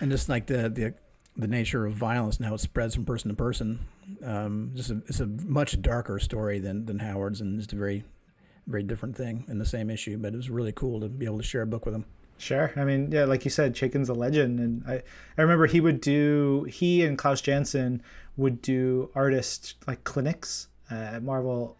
and 0.00 0.10
just 0.10 0.30
like 0.30 0.46
the 0.46 0.70
the 0.70 0.94
the 1.36 1.48
nature 1.48 1.86
of 1.86 1.94
violence 1.94 2.36
and 2.36 2.46
how 2.46 2.54
it 2.54 2.60
spreads 2.60 2.94
from 2.94 3.04
person 3.04 3.30
to 3.30 3.36
person. 3.36 3.86
Um, 4.24 4.72
just 4.74 4.90
a, 4.90 5.02
it's 5.06 5.20
a 5.20 5.26
much 5.26 5.80
darker 5.82 6.18
story 6.18 6.58
than 6.58 6.86
than 6.86 6.98
Howard's, 6.98 7.40
and 7.40 7.60
it's 7.60 7.72
a 7.72 7.76
very 7.76 8.04
very 8.66 8.82
different 8.82 9.16
thing 9.16 9.44
in 9.48 9.58
the 9.58 9.66
same 9.66 9.90
issue. 9.90 10.16
But 10.16 10.32
it 10.32 10.36
was 10.36 10.48
really 10.48 10.72
cool 10.72 11.00
to 11.00 11.08
be 11.08 11.26
able 11.26 11.38
to 11.38 11.44
share 11.44 11.62
a 11.62 11.66
book 11.66 11.84
with 11.84 11.94
him. 11.94 12.06
Sure. 12.38 12.72
I 12.74 12.84
mean, 12.84 13.12
yeah, 13.12 13.24
like 13.24 13.44
you 13.44 13.50
said, 13.50 13.74
Chaykin's 13.74 14.08
a 14.08 14.14
legend, 14.14 14.58
and 14.58 14.84
I 14.86 15.02
I 15.38 15.42
remember 15.42 15.66
he 15.66 15.80
would 15.80 16.00
do 16.00 16.64
he 16.64 17.04
and 17.04 17.18
Klaus 17.18 17.40
Janson 17.40 18.02
would 18.36 18.62
do 18.62 19.10
artist 19.14 19.74
like 19.86 20.04
clinics 20.04 20.68
at 20.90 21.22
Marvel 21.22 21.76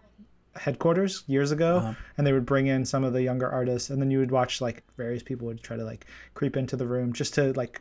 headquarters 0.55 1.25
years 1.27 1.51
ago 1.51 1.79
uh-huh. 1.79 1.95
and 2.19 2.27
they 2.27 2.33
would 2.33 2.45
bring 2.45 2.67
in 2.67 2.85
some 2.85 3.05
of 3.05 3.13
the 3.13 3.23
younger 3.23 3.49
artists 3.51 3.89
and 3.89 4.03
then 4.03 4.11
you 4.11 4.19
would 4.19 4.31
watch 4.31 4.61
like 4.61 4.83
various 4.97 5.23
people 5.23 5.47
would 5.47 5.63
try 5.63 5.77
to 5.77 5.85
like 5.85 6.07
creep 6.35 6.57
into 6.57 6.77
the 6.77 6.87
room 6.87 7.13
just 7.13 7.33
to 7.35 7.53
like 7.55 7.81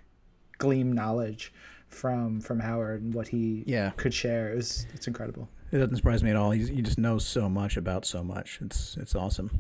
glean 0.57 0.93
knowledge 0.93 1.51
from 1.91 2.39
from 2.39 2.59
Howard 2.59 3.01
and 3.01 3.13
what 3.13 3.27
he 3.27 3.63
yeah. 3.67 3.91
could 3.97 4.13
share. 4.13 4.49
It's 4.49 4.85
it's 4.93 5.07
incredible. 5.07 5.49
It 5.71 5.77
doesn't 5.77 5.95
surprise 5.95 6.23
me 6.23 6.31
at 6.31 6.35
all. 6.35 6.51
He's, 6.51 6.67
he 6.67 6.81
just 6.81 6.97
knows 6.97 7.25
so 7.25 7.49
much 7.49 7.77
about 7.77 8.05
so 8.05 8.23
much. 8.23 8.59
It's 8.61 8.97
it's 8.97 9.15
awesome. 9.15 9.51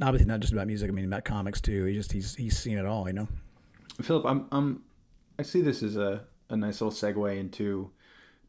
Obviously, 0.00 0.26
not 0.26 0.40
just 0.40 0.52
about 0.52 0.66
music. 0.66 0.88
I 0.88 0.92
mean, 0.92 1.04
about 1.04 1.24
comics 1.24 1.60
too. 1.60 1.84
He 1.84 1.94
just 1.94 2.12
he's 2.12 2.34
he's 2.36 2.58
seen 2.58 2.78
it 2.78 2.86
all. 2.86 3.06
You 3.06 3.14
know. 3.14 3.28
Phillip, 4.00 4.24
I'm 4.24 4.46
I'm 4.50 4.82
I 5.38 5.42
see 5.42 5.60
this 5.60 5.82
as 5.82 5.96
a 5.96 6.22
a 6.48 6.56
nice 6.56 6.80
little 6.80 6.92
segue 6.92 7.36
into 7.36 7.90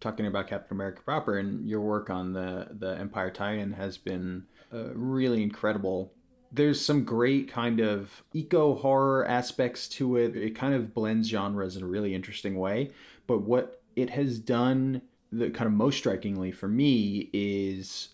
talking 0.01 0.25
about 0.25 0.47
Captain 0.47 0.75
America 0.75 1.01
proper 1.01 1.37
and 1.37 1.69
your 1.69 1.81
work 1.81 2.09
on 2.09 2.33
the 2.33 2.67
the 2.71 2.95
Empyre 2.95 3.33
tie-in 3.33 3.73
has 3.73 3.97
been 3.97 4.43
uh, 4.73 4.93
really 4.93 5.41
incredible 5.41 6.11
there's 6.51 6.83
some 6.83 7.03
great 7.03 7.47
kind 7.47 7.79
of 7.79 8.23
eco 8.33 8.75
horror 8.75 9.25
aspects 9.25 9.87
to 9.87 10.17
it. 10.17 10.35
It 10.35 10.55
kind 10.55 10.73
of 10.73 10.93
blends 10.93 11.29
genres 11.29 11.77
in 11.77 11.83
a 11.83 11.87
really 11.87 12.13
interesting 12.13 12.59
way. 12.59 12.91
But 13.25 13.43
what 13.43 13.81
it 13.95 14.09
has 14.09 14.37
done, 14.39 15.01
the 15.31 15.49
kind 15.49 15.67
of 15.67 15.73
most 15.73 15.97
strikingly 15.97 16.51
for 16.51 16.67
me, 16.67 17.29
is 17.31 18.09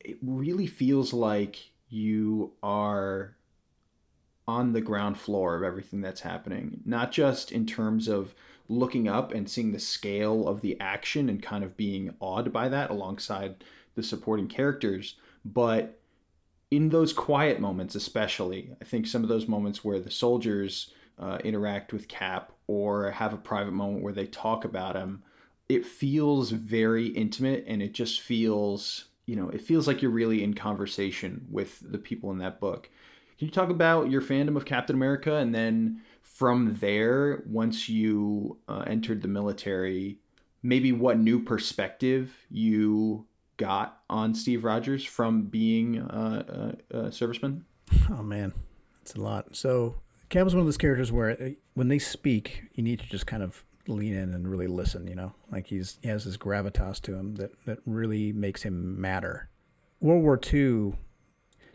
it 0.00 0.16
really 0.22 0.66
feels 0.66 1.12
like 1.12 1.58
you 1.88 2.52
are 2.62 3.36
on 4.46 4.72
the 4.72 4.80
ground 4.80 5.18
floor 5.18 5.56
of 5.56 5.62
everything 5.62 6.00
that's 6.00 6.20
happening, 6.20 6.80
not 6.84 7.12
just 7.12 7.52
in 7.52 7.66
terms 7.66 8.08
of 8.08 8.34
looking 8.72 9.08
up 9.08 9.32
and 9.32 9.48
seeing 9.48 9.72
the 9.72 9.78
scale 9.78 10.48
of 10.48 10.60
the 10.60 10.78
action 10.80 11.28
and 11.28 11.42
kind 11.42 11.62
of 11.62 11.76
being 11.76 12.14
awed 12.20 12.52
by 12.52 12.68
that 12.68 12.90
alongside 12.90 13.64
the 13.94 14.02
supporting 14.02 14.48
characters, 14.48 15.16
but 15.44 15.98
in 16.70 16.88
those 16.88 17.12
quiet 17.12 17.60
moments, 17.60 17.94
especially, 17.94 18.74
I 18.80 18.84
think 18.84 19.06
some 19.06 19.22
of 19.22 19.28
those 19.28 19.46
moments 19.46 19.84
where 19.84 20.00
the 20.00 20.10
soldiers 20.10 20.90
uh, 21.18 21.38
interact 21.44 21.92
with 21.92 22.08
Cap 22.08 22.52
or 22.66 23.10
have 23.10 23.34
a 23.34 23.38
private 23.38 23.72
moment 23.72 24.02
where 24.02 24.14
they 24.14 24.26
talk 24.26 24.64
about 24.64 24.96
him, 24.96 25.22
it 25.68 25.84
feels 25.84 26.50
very 26.50 27.08
intimate 27.08 27.64
and 27.68 27.82
it 27.82 27.92
just 27.92 28.22
feels, 28.22 29.06
you 29.26 29.36
know, 29.36 29.50
it 29.50 29.60
feels 29.60 29.86
like 29.86 30.00
you're 30.00 30.10
really 30.10 30.42
in 30.42 30.54
conversation 30.54 31.46
with 31.50 31.78
the 31.92 31.98
people 31.98 32.30
in 32.30 32.38
that 32.38 32.58
book. 32.58 32.88
Can 33.38 33.48
you 33.48 33.52
talk 33.52 33.68
about 33.68 34.10
your 34.10 34.22
fandom 34.22 34.56
of 34.56 34.64
Captain 34.64 34.96
America 34.96 35.36
and 35.36 35.54
then 35.54 36.00
from 36.22 36.76
there, 36.80 37.42
once 37.46 37.88
you 37.88 38.58
uh, 38.68 38.84
entered 38.86 39.22
the 39.22 39.28
military, 39.28 40.18
maybe 40.62 40.92
what 40.92 41.18
new 41.18 41.42
perspective 41.42 42.34
you 42.50 43.26
got 43.56 44.00
on 44.08 44.34
Steve 44.34 44.64
Rogers 44.64 45.04
from 45.04 45.42
being 45.42 45.98
a, 45.98 46.74
a, 46.90 46.96
a 46.96 47.02
serviceman? 47.10 47.62
Oh 48.10 48.22
man, 48.22 48.52
it's 49.02 49.14
a 49.14 49.20
lot. 49.20 49.54
So 49.54 49.96
Cap 50.28 50.44
was 50.44 50.54
one 50.54 50.60
of 50.60 50.66
those 50.66 50.78
characters 50.78 51.12
where 51.12 51.30
uh, 51.30 51.50
when 51.74 51.88
they 51.88 51.98
speak, 51.98 52.64
you 52.74 52.82
need 52.82 53.00
to 53.00 53.06
just 53.06 53.26
kind 53.26 53.42
of 53.42 53.64
lean 53.86 54.14
in 54.14 54.32
and 54.34 54.48
really 54.48 54.66
listen. 54.66 55.06
You 55.06 55.14
know, 55.14 55.34
like 55.50 55.66
he's 55.66 55.98
he 56.02 56.08
has 56.08 56.24
this 56.24 56.36
gravitas 56.36 57.00
to 57.02 57.14
him 57.14 57.34
that 57.36 57.50
that 57.66 57.78
really 57.84 58.32
makes 58.32 58.62
him 58.62 59.00
matter. 59.00 59.48
World 60.00 60.22
War 60.22 60.40
II, 60.42 60.94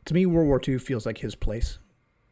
to 0.05 0.13
me, 0.13 0.25
World 0.25 0.47
War 0.47 0.59
II 0.65 0.79
feels 0.79 1.05
like 1.05 1.19
his 1.19 1.35
place. 1.35 1.79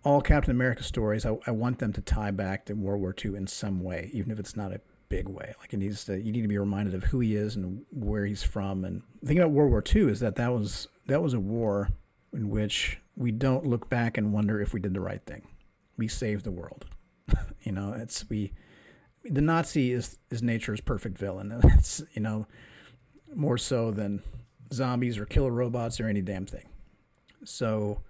All 0.06 0.22
Captain 0.22 0.52
America 0.52 0.84
stories, 0.84 1.26
I, 1.26 1.36
I 1.48 1.52
want 1.52 1.80
them 1.80 1.92
to 1.94 2.02
tie 2.02 2.32
back 2.32 2.66
to 2.66 2.74
World 2.74 3.02
War 3.02 3.14
II 3.24 3.36
in 3.36 3.48
some 3.48 3.82
way, 3.82 4.10
even 4.14 4.32
if 4.32 4.40
it's 4.40 4.56
not 4.56 4.72
a 4.72 4.80
big 5.10 5.28
way. 5.28 5.54
Like 5.60 5.74
it 5.74 5.78
needs 5.78 6.06
to, 6.06 6.18
you 6.20 6.32
need 6.32 6.44
to 6.44 6.48
be 6.48 6.58
reminded 6.58 6.94
of 6.94 7.06
who 7.06 7.20
he 7.20 7.36
is 7.36 7.56
and 7.56 7.84
where 7.92 8.26
he's 8.26 8.44
from. 8.44 8.86
And 8.86 9.02
the 9.22 9.28
thing 9.28 9.40
about 9.40 9.52
World 9.52 9.72
War 9.72 9.84
II 9.84 10.10
is 10.10 10.20
that 10.20 10.36
that 10.36 10.54
was 10.54 10.88
that 11.08 11.22
was 11.22 11.34
a 11.34 11.40
war 11.40 11.90
in 12.34 12.50
which 12.50 13.00
we 13.16 13.32
don't 13.32 13.66
look 13.66 13.90
back 13.90 14.18
and 14.18 14.32
wonder 14.34 14.62
if 14.62 14.74
we 14.74 14.80
did 14.80 14.94
the 14.94 15.02
right 15.02 15.24
thing. 15.26 15.48
We 15.98 16.08
saved 16.08 16.46
the 16.46 16.52
world. 16.52 16.86
you 17.64 17.72
know, 17.72 17.94
it's 17.94 18.30
we. 18.30 18.54
The 19.24 19.42
Nazi 19.42 19.92
is 19.92 20.20
is 20.30 20.44
nature's 20.44 20.82
perfect 20.82 21.18
villain. 21.18 21.60
It's 21.78 22.04
you 22.14 22.22
know 22.22 22.48
more 23.34 23.58
so 23.58 23.92
than 23.92 24.22
zombies 24.72 25.18
or 25.18 25.26
killer 25.26 25.52
robots 25.52 26.00
or 26.00 26.08
any 26.08 26.22
damn 26.22 26.46
thing. 26.46 26.70
So, 27.44 28.02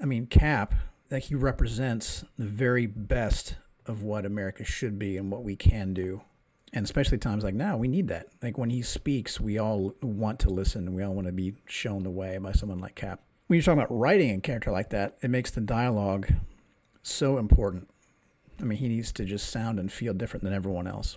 I 0.00 0.04
mean, 0.04 0.26
Cap, 0.26 0.74
that 1.08 1.24
he 1.24 1.34
represents 1.34 2.24
the 2.38 2.44
very 2.44 2.86
best 2.86 3.56
of 3.86 4.02
what 4.02 4.26
America 4.26 4.64
should 4.64 4.98
be 4.98 5.16
and 5.16 5.30
what 5.30 5.42
we 5.42 5.56
can 5.56 5.94
do. 5.94 6.22
And 6.72 6.84
especially 6.84 7.18
times 7.18 7.44
like 7.44 7.54
now, 7.54 7.76
we 7.78 7.88
need 7.88 8.08
that. 8.08 8.26
Like 8.42 8.58
when 8.58 8.70
he 8.70 8.82
speaks, 8.82 9.40
we 9.40 9.58
all 9.58 9.94
want 10.02 10.38
to 10.40 10.50
listen. 10.50 10.94
We 10.94 11.02
all 11.02 11.14
want 11.14 11.26
to 11.26 11.32
be 11.32 11.54
shown 11.66 12.02
the 12.02 12.10
way 12.10 12.36
by 12.38 12.52
someone 12.52 12.80
like 12.80 12.94
Cap. 12.94 13.20
When 13.46 13.56
you're 13.56 13.64
talking 13.64 13.78
about 13.78 13.96
writing 13.96 14.30
a 14.36 14.40
character 14.40 14.70
like 14.70 14.90
that, 14.90 15.16
it 15.22 15.30
makes 15.30 15.50
the 15.50 15.62
dialogue 15.62 16.30
so 17.02 17.38
important. 17.38 17.88
I 18.60 18.64
mean, 18.64 18.78
he 18.78 18.88
needs 18.88 19.12
to 19.12 19.24
just 19.24 19.48
sound 19.48 19.78
and 19.78 19.90
feel 19.90 20.12
different 20.12 20.44
than 20.44 20.52
everyone 20.52 20.86
else. 20.86 21.16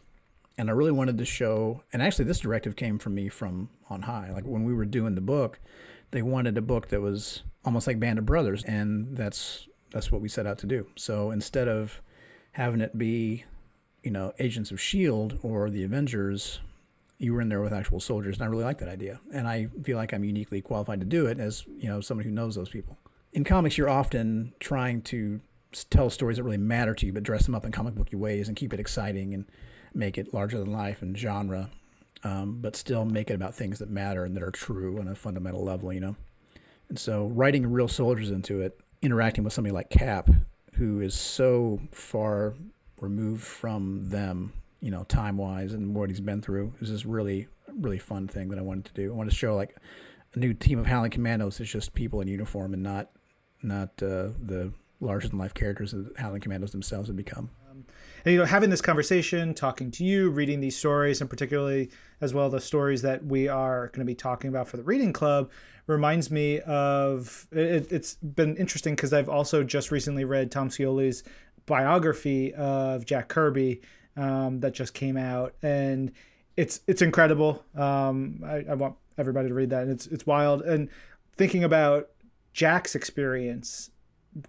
And 0.58 0.70
I 0.70 0.74
really 0.74 0.92
wanted 0.92 1.18
to 1.18 1.26
show, 1.26 1.84
and 1.92 2.02
actually, 2.02 2.26
this 2.26 2.40
directive 2.40 2.76
came 2.76 3.00
from 3.00 3.16
me 3.16 3.28
from 3.28 3.70
on 3.90 4.04
high. 4.04 4.32
Like 4.32 4.46
when 4.46 4.64
we 4.64 4.74
were 4.74 4.86
doing 4.86 5.16
the 5.16 5.22
book, 5.22 5.60
they 6.12 6.22
wanted 6.22 6.58
a 6.58 6.62
book 6.62 6.90
that 6.90 7.02
was 7.02 7.44
almost 7.66 7.88
like 7.88 8.00
Band 8.00 8.20
of 8.20 8.26
Brothers, 8.26 8.64
and 8.64 9.18
that's 9.18 9.68
that's 9.92 10.12
what 10.12 10.22
we 10.22 10.30
set 10.30 10.48
out 10.48 10.58
to 10.60 10.66
do. 10.66 10.88
So 10.96 11.32
instead 11.32 11.68
of 11.68 12.02
having 12.54 12.82
it 12.82 12.98
be, 12.98 13.46
you 14.04 14.12
know, 14.12 14.34
Agents 14.40 14.72
of 14.72 14.78
S.H.I.E.L.D. 14.78 15.38
or 15.44 15.70
the 15.70 15.84
Avengers, 15.84 16.60
you 17.18 17.34
were 17.34 17.42
in 17.42 17.50
there 17.50 17.62
with 17.62 17.74
actual 17.74 18.00
soldiers. 18.00 18.38
And 18.38 18.44
I 18.44 18.48
really 18.48 18.64
like 18.64 18.80
that 18.80 18.90
idea. 18.90 19.20
And 19.34 19.48
I 19.48 19.68
feel 19.84 19.98
like 19.98 20.14
I'm 20.14 20.24
uniquely 20.24 20.62
qualified 20.62 21.00
to 21.02 21.06
do 21.06 21.28
it 21.28 21.40
as, 21.40 21.66
you 21.78 21.88
know, 21.88 22.02
somebody 22.02 22.28
who 22.28 22.34
knows 22.36 22.56
those 22.56 22.70
people. 22.70 22.98
In 23.34 23.44
comics, 23.44 23.78
you're 23.78 23.90
often 23.90 24.54
trying 24.60 25.02
to 25.04 25.40
tell 25.90 26.10
stories 26.10 26.38
that 26.38 26.44
really 26.44 26.58
matter 26.58 26.94
to 26.96 27.06
you, 27.06 27.14
but 27.14 27.24
dress 27.24 27.46
them 27.46 27.56
up 27.56 27.64
in 27.64 27.72
comic 27.72 27.96
booky 27.96 28.16
ways 28.16 28.48
and 28.48 28.58
keep 28.58 28.74
it 28.74 28.80
exciting 28.80 29.34
and 29.34 29.46
make 29.94 30.18
it 30.18 30.34
larger 30.34 30.58
than 30.58 30.72
life 30.72 31.02
and 31.02 31.18
genre. 31.18 31.70
um, 32.24 32.60
but 32.62 32.76
still 32.76 33.06
make 33.06 33.30
it 33.30 33.34
about 33.34 33.56
things 33.56 33.80
that 33.80 33.90
matter 33.90 34.24
and 34.24 34.36
that 34.36 34.44
are 34.44 34.52
true 34.52 35.00
on 35.00 35.08
a 35.08 35.16
fundamental 35.16 35.64
level, 35.64 35.92
you 35.92 36.00
know. 36.00 36.16
And 36.90 37.00
so 37.00 37.28
writing 37.28 37.72
real 37.72 37.88
soldiers 37.88 38.30
into 38.32 38.62
it, 38.62 38.80
interacting 39.02 39.44
with 39.44 39.54
somebody 39.54 39.74
like 39.74 39.90
Cap, 39.90 40.30
who 40.74 41.02
is 41.02 41.14
so 41.16 41.80
far 41.92 42.56
removed 43.00 43.44
from 43.44 44.10
them, 44.10 44.54
you 44.80 44.92
know, 44.92 45.04
time 45.04 45.38
wise 45.38 45.74
and 45.74 45.96
what 45.96 46.10
he's 46.10 46.22
been 46.22 46.42
through, 46.42 46.74
is 46.82 46.90
this 46.92 47.06
really, 47.06 47.48
really 47.80 48.00
fun 48.00 48.28
thing 48.28 48.50
that 48.50 48.60
I 48.60 48.62
wanted 48.62 48.86
to 48.86 48.94
do. 48.94 49.12
I 49.12 49.16
wanted 49.16 49.32
to 49.32 49.36
show 49.36 49.56
like 49.56 49.76
a 50.34 50.40
new 50.40 50.54
team 50.54 50.80
of 50.80 50.86
Howling 50.86 51.12
Commandos 51.12 51.60
is 51.60 51.70
just 51.70 51.94
people 51.94 52.22
in 52.22 52.28
uniform 52.28 52.74
and 52.74 52.84
not, 52.84 53.10
not 53.62 53.90
uh, 54.02 54.30
the 54.40 54.72
larger 55.00 55.28
than 55.28 55.40
life 55.40 55.54
characters 55.54 55.92
that 55.92 56.18
Howling 56.18 56.42
Commandos 56.42 56.72
themselves 56.72 57.08
have 57.08 57.18
become. 57.18 57.50
And 57.72 57.86
you 58.26 58.38
know, 58.38 58.46
having 58.46 58.70
this 58.70 58.82
conversation, 58.82 59.54
talking 59.54 59.92
to 59.92 60.04
you, 60.04 60.30
reading 60.30 60.60
these 60.60 60.78
stories, 60.78 61.22
and 61.22 61.30
particularly 61.30 61.90
as 62.20 62.34
well 62.34 62.50
the 62.50 62.62
stories 62.62 63.02
that 63.02 63.26
we 63.26 63.48
are 63.48 63.88
going 63.88 64.00
to 64.00 64.06
be 64.06 64.16
talking 64.16 64.50
about 64.50 64.68
for 64.68 64.78
the 64.78 64.84
reading 64.84 65.14
club, 65.14 65.50
reminds 65.88 66.30
me 66.32 66.60
of 66.62 67.48
it, 67.52 67.90
has 67.92 68.16
been 68.16 68.56
interesting 68.58 68.96
because 68.96 69.14
I've 69.14 69.30
also 69.30 69.64
just 69.64 69.92
recently 69.92 70.26
read 70.26 70.52
Tom 70.52 70.70
Scioli's 70.70 71.24
biography 71.66 72.54
of 72.54 73.06
Jack 73.06 73.28
Kirby 73.28 73.82
um, 74.18 74.60
that 74.60 74.74
just 74.74 74.94
came 74.94 75.18
out, 75.18 75.54
and 75.62 76.12
it's 76.58 76.82
it's 76.88 77.02
incredible. 77.02 77.64
Um, 77.76 78.44
I, 78.46 78.66
I 78.70 78.74
want 78.74 78.96
everybody 79.18 79.48
to 79.48 79.54
read 79.54 79.70
that, 79.70 79.84
and 79.84 79.92
it's 79.92 80.08
it's 80.08 80.26
wild. 80.26 80.62
And 80.62 80.90
thinking 81.38 81.64
about 81.64 82.10
Jack's 82.54 82.96
experience 82.96 83.91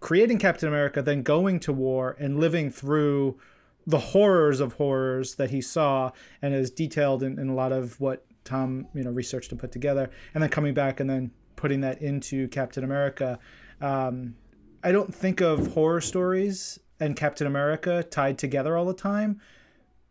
creating 0.01 0.39
Captain 0.39 0.69
America, 0.69 1.03
then 1.03 1.23
going 1.23 1.61
to 1.61 1.73
war 1.73 2.17
and 2.19 2.39
living 2.39 2.71
through 2.71 3.39
the 3.87 3.99
horrors 3.99 4.61
of 4.61 4.75
horrors 4.75 5.35
that 5.37 5.51
he 5.51 5.61
saw 5.61 6.13
and 6.41 6.55
is 6.55 6.71
detailed 6.71 7.23
in, 7.23 7.39
in 7.39 7.49
a 7.49 7.55
lot 7.55 7.73
of 7.73 8.01
what 8.01 8.25
Tom 8.45 8.87
you 8.95 9.03
know 9.03 9.11
researched 9.11 9.51
and 9.51 9.61
put 9.61 9.73
together, 9.73 10.11
and 10.35 10.43
then 10.43 10.51
coming 10.51 10.75
back 10.75 11.01
and 11.01 11.09
then 11.09 11.31
putting 11.57 11.81
that 11.81 12.01
into 12.03 12.49
Captain 12.49 12.85
America. 12.85 13.39
Um, 13.81 14.35
I 14.83 14.93
don't 14.93 15.15
think 15.15 15.41
of 15.41 15.75
horror 15.75 16.01
stories 16.01 16.79
and 16.99 17.17
Captain 17.17 17.47
America 17.47 18.03
tied 18.03 18.39
together 18.39 18.77
all 18.77 18.85
the 18.85 18.95
time, 18.95 19.41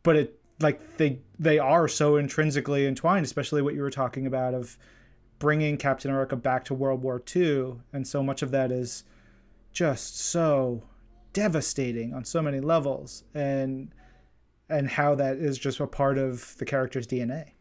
but 0.03 0.15
it 0.15 0.39
like 0.59 0.97
they 0.97 1.19
they 1.39 1.59
are 1.59 1.87
so 1.87 2.17
intrinsically 2.17 2.85
entwined, 2.85 3.25
especially 3.25 3.61
what 3.61 3.73
you 3.73 3.81
were 3.81 3.89
talking 3.89 4.27
about 4.27 4.53
of 4.53 4.77
bringing 5.39 5.75
Captain 5.75 6.11
America 6.11 6.35
back 6.35 6.63
to 6.65 6.73
World 6.73 7.01
War 7.01 7.21
II, 7.35 7.75
and 7.91 8.07
so 8.07 8.21
much 8.21 8.41
of 8.41 8.51
that 8.51 8.71
is 8.71 9.03
just 9.71 10.19
so 10.19 10.83
devastating 11.33 12.13
on 12.13 12.25
so 12.25 12.41
many 12.41 12.59
levels 12.59 13.23
and 13.33 13.93
and 14.69 14.89
how 14.89 15.15
that 15.15 15.37
is 15.37 15.57
just 15.57 15.79
a 15.79 15.87
part 15.87 16.17
of 16.17 16.57
the 16.57 16.65
character's 16.65 17.05
DNA. 17.05 17.51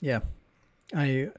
Yeah. 0.00 0.20
I 0.94 1.30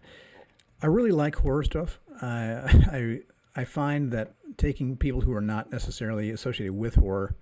I 0.82 0.88
really 0.88 1.12
like 1.12 1.36
horror 1.36 1.64
stuff. 1.64 2.00
I 2.22 2.62
I 3.56 3.62
I 3.62 3.64
find 3.66 4.12
that 4.12 4.34
taking 4.58 4.98
people 4.98 5.22
who 5.22 5.34
are 5.34 5.42
not 5.42 5.72
necessarily 5.72 6.30
associated 6.30 6.76
with 6.76 6.96
horror, 6.96 7.36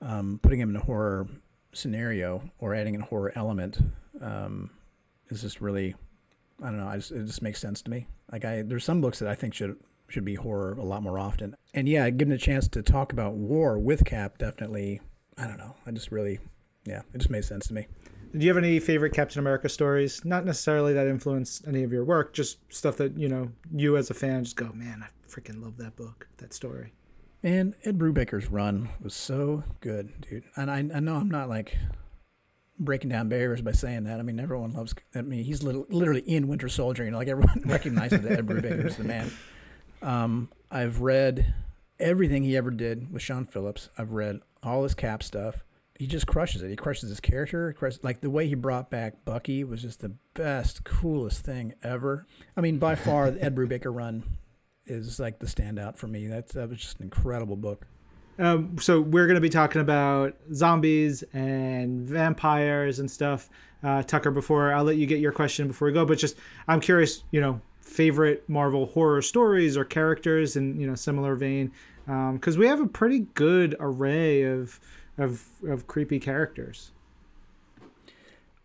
um, 0.00 0.40
putting 0.42 0.60
them 0.60 0.70
in 0.70 0.76
a 0.76 0.84
horror 0.84 1.28
scenario 1.72 2.42
or 2.58 2.74
adding 2.74 2.96
a 2.96 3.04
horror 3.04 3.32
element 3.34 3.78
um, 4.22 4.70
is 5.28 5.42
just 5.42 5.60
really 5.60 5.94
I 6.62 6.66
don't 6.66 6.78
know. 6.78 6.88
I 6.88 6.96
just, 6.96 7.10
it 7.12 7.26
just 7.26 7.42
makes 7.42 7.60
sense 7.60 7.82
to 7.82 7.90
me. 7.90 8.06
Like 8.32 8.44
I, 8.46 8.62
there's 8.62 8.84
some 8.84 9.02
books 9.02 9.18
that 9.18 9.28
I 9.28 9.34
think 9.34 9.52
should 9.52 9.76
should 10.08 10.24
be 10.24 10.34
horror 10.34 10.76
a 10.78 10.84
lot 10.84 11.02
more 11.02 11.18
often. 11.18 11.56
And 11.74 11.88
yeah, 11.88 12.08
given 12.10 12.32
a 12.32 12.38
chance 12.38 12.68
to 12.68 12.82
talk 12.82 13.12
about 13.12 13.34
war 13.34 13.78
with 13.78 14.04
Cap, 14.04 14.38
definitely. 14.38 15.00
I 15.36 15.46
don't 15.46 15.58
know. 15.58 15.76
I 15.86 15.90
just 15.90 16.10
really, 16.10 16.38
yeah, 16.84 17.02
it 17.12 17.18
just 17.18 17.30
made 17.30 17.44
sense 17.44 17.66
to 17.68 17.74
me. 17.74 17.86
Do 18.32 18.44
you 18.44 18.48
have 18.48 18.62
any 18.62 18.80
favorite 18.80 19.12
Captain 19.12 19.38
America 19.38 19.68
stories? 19.68 20.24
Not 20.24 20.44
necessarily 20.44 20.92
that 20.94 21.06
influenced 21.06 21.66
any 21.66 21.82
of 21.82 21.92
your 21.92 22.04
work, 22.04 22.32
just 22.34 22.58
stuff 22.72 22.96
that 22.98 23.16
you 23.18 23.28
know 23.28 23.50
you 23.72 23.96
as 23.96 24.10
a 24.10 24.14
fan 24.14 24.44
just 24.44 24.56
go, 24.56 24.70
man, 24.74 25.02
I 25.02 25.08
freaking 25.28 25.62
love 25.62 25.76
that 25.78 25.96
book, 25.96 26.28
that 26.38 26.52
story. 26.52 26.92
And 27.42 27.74
Ed 27.84 27.98
Brubaker's 27.98 28.50
run 28.50 28.88
was 29.00 29.14
so 29.14 29.62
good, 29.80 30.12
dude. 30.20 30.44
And 30.56 30.70
I, 30.70 30.78
I 30.78 31.00
know 31.00 31.16
I'm 31.16 31.30
not 31.30 31.48
like 31.48 31.76
breaking 32.78 33.10
down 33.10 33.28
barriers 33.28 33.62
by 33.62 33.72
saying 33.72 34.04
that. 34.04 34.18
I 34.18 34.22
mean, 34.22 34.40
everyone 34.40 34.72
loves. 34.72 34.94
I 35.14 35.22
mean, 35.22 35.44
he's 35.44 35.62
literally 35.62 36.22
in 36.22 36.48
Winter 36.48 36.68
Soldier. 36.68 37.04
You 37.04 37.10
know, 37.10 37.18
like 37.18 37.28
everyone 37.28 37.62
recognizes 37.66 38.22
that 38.22 38.32
Ed 38.32 38.46
Brubaker 38.46 38.86
is 38.86 38.96
the 38.96 39.04
man. 39.04 39.30
Um, 40.02 40.50
I've 40.70 41.00
read 41.00 41.54
everything 41.98 42.42
he 42.42 42.56
ever 42.56 42.70
did 42.70 43.12
with 43.12 43.22
Sean 43.22 43.44
Phillips. 43.44 43.90
I've 43.96 44.12
read 44.12 44.40
all 44.62 44.82
his 44.82 44.94
Cap 44.94 45.22
stuff. 45.22 45.64
He 45.98 46.06
just 46.06 46.26
crushes 46.26 46.62
it. 46.62 46.68
He 46.68 46.76
crushes 46.76 47.08
his 47.08 47.20
character. 47.20 47.72
Crushes, 47.72 48.04
like 48.04 48.20
the 48.20 48.28
way 48.28 48.46
he 48.46 48.54
brought 48.54 48.90
back 48.90 49.24
Bucky 49.24 49.64
was 49.64 49.80
just 49.80 50.00
the 50.00 50.12
best, 50.34 50.84
coolest 50.84 51.42
thing 51.42 51.74
ever. 51.82 52.26
I 52.56 52.60
mean, 52.60 52.78
by 52.78 52.96
far, 52.96 53.30
the 53.30 53.42
Ed 53.42 53.54
Brubaker 53.54 53.94
run 53.94 54.22
is 54.84 55.18
like 55.18 55.38
the 55.38 55.46
standout 55.46 55.96
for 55.96 56.06
me. 56.06 56.26
That's 56.26 56.52
that 56.52 56.68
was 56.68 56.78
just 56.78 56.98
an 56.98 57.04
incredible 57.04 57.56
book. 57.56 57.86
Um, 58.38 58.76
so 58.78 59.00
we're 59.00 59.26
going 59.26 59.36
to 59.36 59.40
be 59.40 59.48
talking 59.48 59.80
about 59.80 60.36
zombies 60.52 61.24
and 61.32 62.06
vampires 62.06 62.98
and 62.98 63.10
stuff. 63.10 63.48
Uh, 63.82 64.02
Tucker, 64.02 64.30
before 64.30 64.72
I'll 64.72 64.84
let 64.84 64.96
you 64.96 65.06
get 65.06 65.20
your 65.20 65.32
question 65.32 65.66
before 65.66 65.86
we 65.86 65.92
go, 65.92 66.04
but 66.04 66.18
just 66.18 66.36
I'm 66.68 66.80
curious, 66.80 67.24
you 67.30 67.40
know, 67.40 67.60
favorite 67.86 68.48
Marvel 68.48 68.86
horror 68.86 69.22
stories 69.22 69.76
or 69.76 69.84
characters 69.84 70.56
in 70.56 70.78
you 70.80 70.86
know 70.86 70.94
similar 70.94 71.36
vein 71.36 71.72
because 72.04 72.54
um, 72.54 72.60
we 72.60 72.66
have 72.66 72.80
a 72.80 72.86
pretty 72.86 73.20
good 73.34 73.76
array 73.80 74.42
of 74.42 74.80
of 75.18 75.44
of 75.66 75.86
creepy 75.86 76.18
characters. 76.18 76.92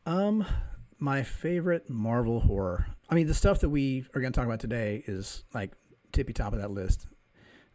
Um, 0.06 0.46
my 1.00 1.24
favorite 1.24 1.90
Marvel 1.90 2.42
horror. 2.42 2.88
I 3.10 3.16
mean, 3.16 3.28
the 3.28 3.34
stuff 3.34 3.60
that 3.60 3.70
we 3.70 4.06
are 4.16 4.22
going 4.22 4.34
to 4.34 4.38
talk 4.38 4.46
about 4.46 4.60
today 4.60 5.04
is 5.06 5.44
like 5.54 5.72
tippy 6.12 6.34
top 6.34 6.54
of 6.54 6.60
that 6.60 6.72
list. 6.72 7.08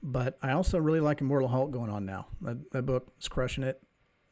But 0.02 0.38
I 0.42 0.52
also 0.52 0.78
really 0.78 1.00
like 1.00 1.20
Immortal 1.20 1.48
Hulk 1.48 1.70
going 1.70 1.90
on 1.90 2.04
now. 2.04 2.26
That, 2.42 2.70
that 2.72 2.82
book 2.82 3.08
is 3.20 3.28
crushing 3.28 3.64
it. 3.64 3.80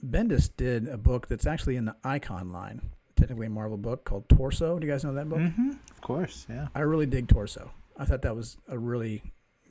Bendis 0.05 0.51
did 0.55 0.89
a 0.89 0.99
book 0.99 1.29
that's 1.29 1.47
actually 1.47 1.77
in 1.77 1.87
the 1.87 1.97
Icon 2.05 2.53
line, 2.53 2.91
technically 3.17 3.47
a 3.47 3.51
Marvel 3.51 3.79
book 3.79 4.05
called 4.05 4.29
Torso. 4.29 4.79
Do 4.79 4.87
you 4.87 4.93
guys 4.93 5.05
know 5.05 5.15
that 5.15 5.29
book? 5.29 5.39
Mm-hmm. 5.39 5.71
Of 5.91 6.01
course, 6.01 6.47
yeah. 6.49 6.69
I 6.75 6.81
really 6.81 7.07
dig 7.07 7.29
Torso. 7.29 7.71
I 7.97 8.05
thought 8.05 8.23
that 8.23 8.35
was 8.35 8.57
a 8.69 8.79
really 8.79 9.23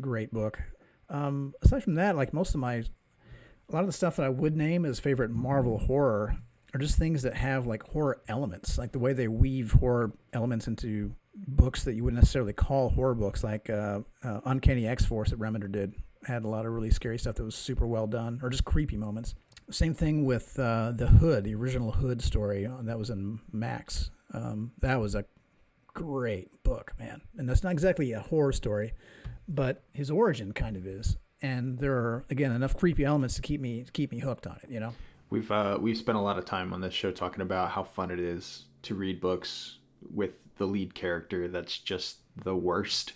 great 0.01 0.31
book. 0.31 0.59
Um, 1.09 1.53
aside 1.61 1.83
from 1.83 1.95
that, 1.95 2.15
like 2.15 2.33
most 2.33 2.53
of 2.53 2.59
my, 2.59 2.75
a 2.75 3.71
lot 3.71 3.81
of 3.81 3.87
the 3.87 3.93
stuff 3.93 4.15
that 4.15 4.25
I 4.25 4.29
would 4.29 4.55
name 4.55 4.85
as 4.85 4.99
favorite 4.99 5.31
Marvel 5.31 5.77
horror 5.77 6.37
are 6.73 6.79
just 6.79 6.97
things 6.97 7.21
that 7.23 7.35
have 7.35 7.67
like 7.67 7.83
horror 7.83 8.21
elements, 8.27 8.77
like 8.77 8.91
the 8.91 8.99
way 8.99 9.13
they 9.13 9.27
weave 9.27 9.73
horror 9.73 10.13
elements 10.33 10.67
into 10.67 11.13
books 11.47 11.83
that 11.83 11.93
you 11.93 12.03
wouldn't 12.03 12.21
necessarily 12.21 12.53
call 12.53 12.89
horror 12.89 13.15
books, 13.15 13.43
like 13.43 13.69
uh, 13.69 13.99
uh, 14.23 14.39
Uncanny 14.45 14.87
X 14.87 15.05
Force 15.05 15.29
that 15.29 15.39
Remender 15.39 15.71
did. 15.71 15.93
Had 16.25 16.45
a 16.45 16.47
lot 16.47 16.65
of 16.65 16.71
really 16.71 16.89
scary 16.89 17.19
stuff 17.19 17.35
that 17.35 17.43
was 17.43 17.55
super 17.55 17.85
well 17.85 18.07
done, 18.07 18.39
or 18.41 18.49
just 18.49 18.63
creepy 18.63 18.95
moments. 18.95 19.35
Same 19.69 19.93
thing 19.93 20.25
with 20.25 20.57
uh, 20.59 20.91
the 20.93 21.07
Hood, 21.07 21.43
the 21.43 21.55
original 21.55 21.91
Hood 21.91 22.21
story 22.21 22.65
uh, 22.65 22.81
that 22.81 22.99
was 22.99 23.09
in 23.09 23.39
Max. 23.51 24.11
Um, 24.33 24.71
that 24.79 24.99
was 24.99 25.15
a 25.15 25.25
great 25.93 26.63
book, 26.63 26.93
man. 26.99 27.21
And 27.37 27.47
that's 27.47 27.63
not 27.63 27.71
exactly 27.71 28.11
a 28.11 28.19
horror 28.19 28.51
story, 28.51 28.93
but 29.47 29.83
his 29.93 30.09
origin 30.09 30.51
kind 30.53 30.75
of 30.75 30.85
is. 30.85 31.17
And 31.41 31.79
there 31.79 31.93
are 31.93 32.25
again 32.29 32.51
enough 32.51 32.77
creepy 32.77 33.03
elements 33.03 33.35
to 33.35 33.41
keep 33.41 33.59
me 33.59 33.85
keep 33.93 34.11
me 34.11 34.19
hooked 34.19 34.47
on 34.47 34.59
it. 34.63 34.69
You 34.69 34.79
know. 34.79 34.93
We've 35.29 35.51
uh, 35.51 35.77
we've 35.79 35.97
spent 35.97 36.17
a 36.17 36.21
lot 36.21 36.37
of 36.37 36.45
time 36.45 36.73
on 36.73 36.81
this 36.81 36.93
show 36.93 37.11
talking 37.11 37.41
about 37.41 37.71
how 37.71 37.83
fun 37.83 38.11
it 38.11 38.19
is 38.19 38.65
to 38.83 38.95
read 38.95 39.19
books 39.19 39.77
with 40.13 40.35
the 40.57 40.65
lead 40.65 40.93
character 40.93 41.47
that's 41.47 41.77
just 41.77 42.17
the 42.35 42.55
worst 42.55 43.13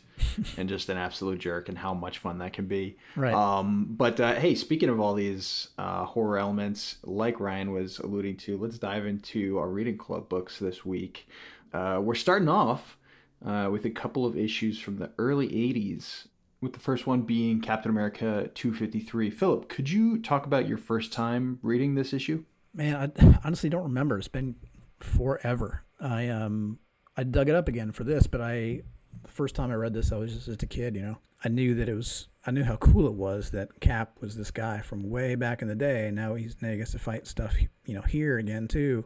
and 0.57 0.67
just 0.67 0.89
an 0.89 0.97
absolute 0.97 1.39
jerk 1.39 1.69
and 1.69 1.77
how 1.77 1.93
much 1.93 2.19
fun 2.19 2.39
that 2.39 2.53
can 2.53 2.65
be. 2.65 2.97
Right. 3.15 3.33
Um, 3.33 3.87
but 3.89 4.19
uh, 4.19 4.35
hey, 4.35 4.55
speaking 4.55 4.89
of 4.89 4.99
all 4.99 5.13
these 5.13 5.69
uh, 5.77 6.05
horror 6.05 6.37
elements, 6.37 6.97
like 7.03 7.39
Ryan 7.39 7.71
was 7.71 7.99
alluding 7.99 8.37
to, 8.37 8.57
let's 8.57 8.77
dive 8.77 9.05
into 9.05 9.57
our 9.57 9.69
reading 9.69 9.97
club 9.97 10.29
books 10.29 10.59
this 10.59 10.85
week. 10.85 11.27
Uh, 11.73 11.99
we're 12.01 12.15
starting 12.15 12.49
off 12.49 12.97
uh, 13.45 13.69
with 13.71 13.85
a 13.85 13.89
couple 13.89 14.25
of 14.25 14.37
issues 14.37 14.79
from 14.79 14.97
the 14.97 15.11
early 15.17 15.47
80s, 15.49 16.27
with 16.61 16.73
the 16.73 16.79
first 16.79 17.05
one 17.05 17.21
being 17.21 17.61
Captain 17.61 17.91
America 17.91 18.49
253. 18.53 19.29
Phillip, 19.29 19.69
could 19.69 19.89
you 19.89 20.17
talk 20.19 20.45
about 20.45 20.67
your 20.67 20.77
first 20.77 21.13
time 21.13 21.59
reading 21.61 21.95
this 21.95 22.13
issue? 22.13 22.43
Man, 22.73 23.11
I 23.19 23.39
honestly 23.43 23.69
don't 23.69 23.83
remember. 23.83 24.17
It's 24.17 24.27
been 24.27 24.55
forever. 24.99 25.83
I 25.99 26.27
um 26.29 26.79
I 27.15 27.23
dug 27.23 27.49
it 27.49 27.55
up 27.55 27.67
again 27.67 27.91
for 27.91 28.03
this, 28.03 28.27
but 28.27 28.41
I 28.41 28.83
the 29.23 29.31
first 29.31 29.55
time 29.55 29.71
I 29.71 29.75
read 29.75 29.93
this, 29.93 30.11
I 30.11 30.17
was 30.17 30.33
just, 30.33 30.45
just 30.45 30.63
a 30.63 30.67
kid, 30.67 30.95
you 30.95 31.01
know. 31.01 31.17
I 31.43 31.49
knew 31.49 31.75
that 31.75 31.87
it 31.87 31.93
was, 31.93 32.27
I 32.45 32.51
knew 32.51 32.63
how 32.63 32.77
cool 32.77 33.05
it 33.07 33.13
was 33.13 33.51
that 33.51 33.79
Cap 33.79 34.17
was 34.19 34.35
this 34.35 34.51
guy 34.51 34.79
from 34.79 35.09
way 35.09 35.35
back 35.35 35.61
in 35.61 35.67
the 35.67 35.75
day. 35.75 36.07
And 36.07 36.15
now 36.15 36.35
he's 36.35 36.55
now 36.61 36.71
he 36.71 36.77
gets 36.77 36.91
to 36.91 36.99
fight 36.99 37.27
stuff, 37.27 37.55
you 37.85 37.93
know, 37.93 38.01
here 38.01 38.37
again 38.37 38.67
too. 38.67 39.05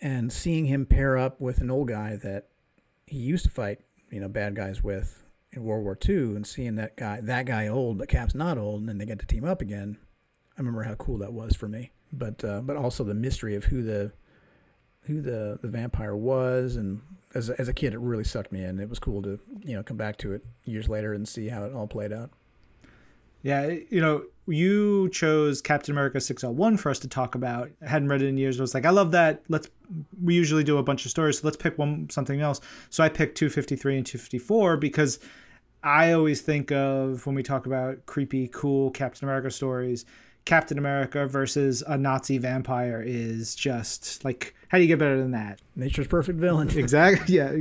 And 0.00 0.32
seeing 0.32 0.66
him 0.66 0.86
pair 0.86 1.16
up 1.16 1.40
with 1.40 1.60
an 1.60 1.70
old 1.70 1.88
guy 1.88 2.16
that 2.16 2.48
he 3.06 3.18
used 3.18 3.44
to 3.44 3.50
fight, 3.50 3.80
you 4.10 4.20
know, 4.20 4.28
bad 4.28 4.54
guys 4.54 4.82
with 4.82 5.22
in 5.52 5.64
World 5.64 5.84
War 5.84 5.98
II, 6.06 6.36
and 6.36 6.46
seeing 6.46 6.74
that 6.76 6.96
guy, 6.96 7.20
that 7.22 7.46
guy 7.46 7.68
old, 7.68 7.98
but 7.98 8.08
Cap's 8.08 8.34
not 8.34 8.58
old, 8.58 8.80
and 8.80 8.88
then 8.88 8.98
they 8.98 9.06
get 9.06 9.18
to 9.20 9.26
team 9.26 9.44
up 9.44 9.60
again. 9.60 9.96
I 10.56 10.60
remember 10.60 10.82
how 10.82 10.94
cool 10.94 11.18
that 11.18 11.32
was 11.32 11.54
for 11.54 11.68
me. 11.68 11.92
But 12.12 12.44
uh, 12.44 12.60
but 12.60 12.76
also 12.76 13.04
the 13.04 13.14
mystery 13.14 13.56
of 13.56 13.64
who 13.64 13.82
the 13.82 14.12
who 15.06 15.20
the 15.20 15.58
the 15.62 15.68
vampire 15.68 16.16
was, 16.16 16.76
and 16.76 17.00
as 17.34 17.50
a, 17.50 17.60
as 17.60 17.68
a 17.68 17.72
kid, 17.72 17.92
it 17.92 17.98
really 17.98 18.24
sucked 18.24 18.52
me 18.52 18.64
in. 18.64 18.80
It 18.80 18.88
was 18.88 18.98
cool 18.98 19.22
to 19.22 19.38
you 19.62 19.74
know 19.74 19.82
come 19.82 19.96
back 19.96 20.16
to 20.18 20.32
it 20.32 20.44
years 20.64 20.88
later 20.88 21.12
and 21.12 21.26
see 21.28 21.48
how 21.48 21.64
it 21.64 21.72
all 21.74 21.86
played 21.86 22.12
out. 22.12 22.30
Yeah, 23.42 23.76
you 23.90 24.00
know, 24.00 24.24
you 24.48 25.08
chose 25.10 25.60
Captain 25.60 25.92
America 25.92 26.20
601 26.20 26.78
for 26.78 26.90
us 26.90 26.98
to 27.00 27.08
talk 27.08 27.34
about. 27.36 27.70
I 27.80 27.88
hadn't 27.88 28.08
read 28.08 28.22
it 28.22 28.26
in 28.26 28.36
years. 28.36 28.58
I 28.58 28.62
was 28.62 28.74
like, 28.74 28.86
I 28.86 28.90
love 28.90 29.12
that. 29.12 29.42
Let's 29.48 29.68
we 30.20 30.34
usually 30.34 30.64
do 30.64 30.78
a 30.78 30.82
bunch 30.82 31.04
of 31.04 31.10
stories, 31.10 31.38
so 31.38 31.46
let's 31.46 31.56
pick 31.56 31.78
one 31.78 32.10
something 32.10 32.40
else. 32.40 32.60
So 32.90 33.04
I 33.04 33.08
picked 33.08 33.38
253 33.38 33.98
and 33.98 34.06
254 34.06 34.76
because 34.78 35.20
I 35.82 36.12
always 36.12 36.40
think 36.40 36.72
of 36.72 37.24
when 37.26 37.36
we 37.36 37.44
talk 37.44 37.66
about 37.66 38.04
creepy, 38.06 38.48
cool 38.48 38.90
Captain 38.90 39.28
America 39.28 39.50
stories, 39.50 40.04
Captain 40.46 40.78
America 40.78 41.26
versus 41.26 41.82
a 41.86 41.98
Nazi 41.98 42.38
vampire 42.38 43.02
is 43.04 43.54
just 43.54 44.24
like 44.24 44.54
how 44.68 44.78
do 44.78 44.82
you 44.82 44.88
get 44.88 44.98
better 44.98 45.18
than 45.18 45.32
that? 45.32 45.60
Nature's 45.76 46.06
perfect 46.08 46.38
villain. 46.38 46.70
exactly. 46.78 47.36
Yeah. 47.36 47.60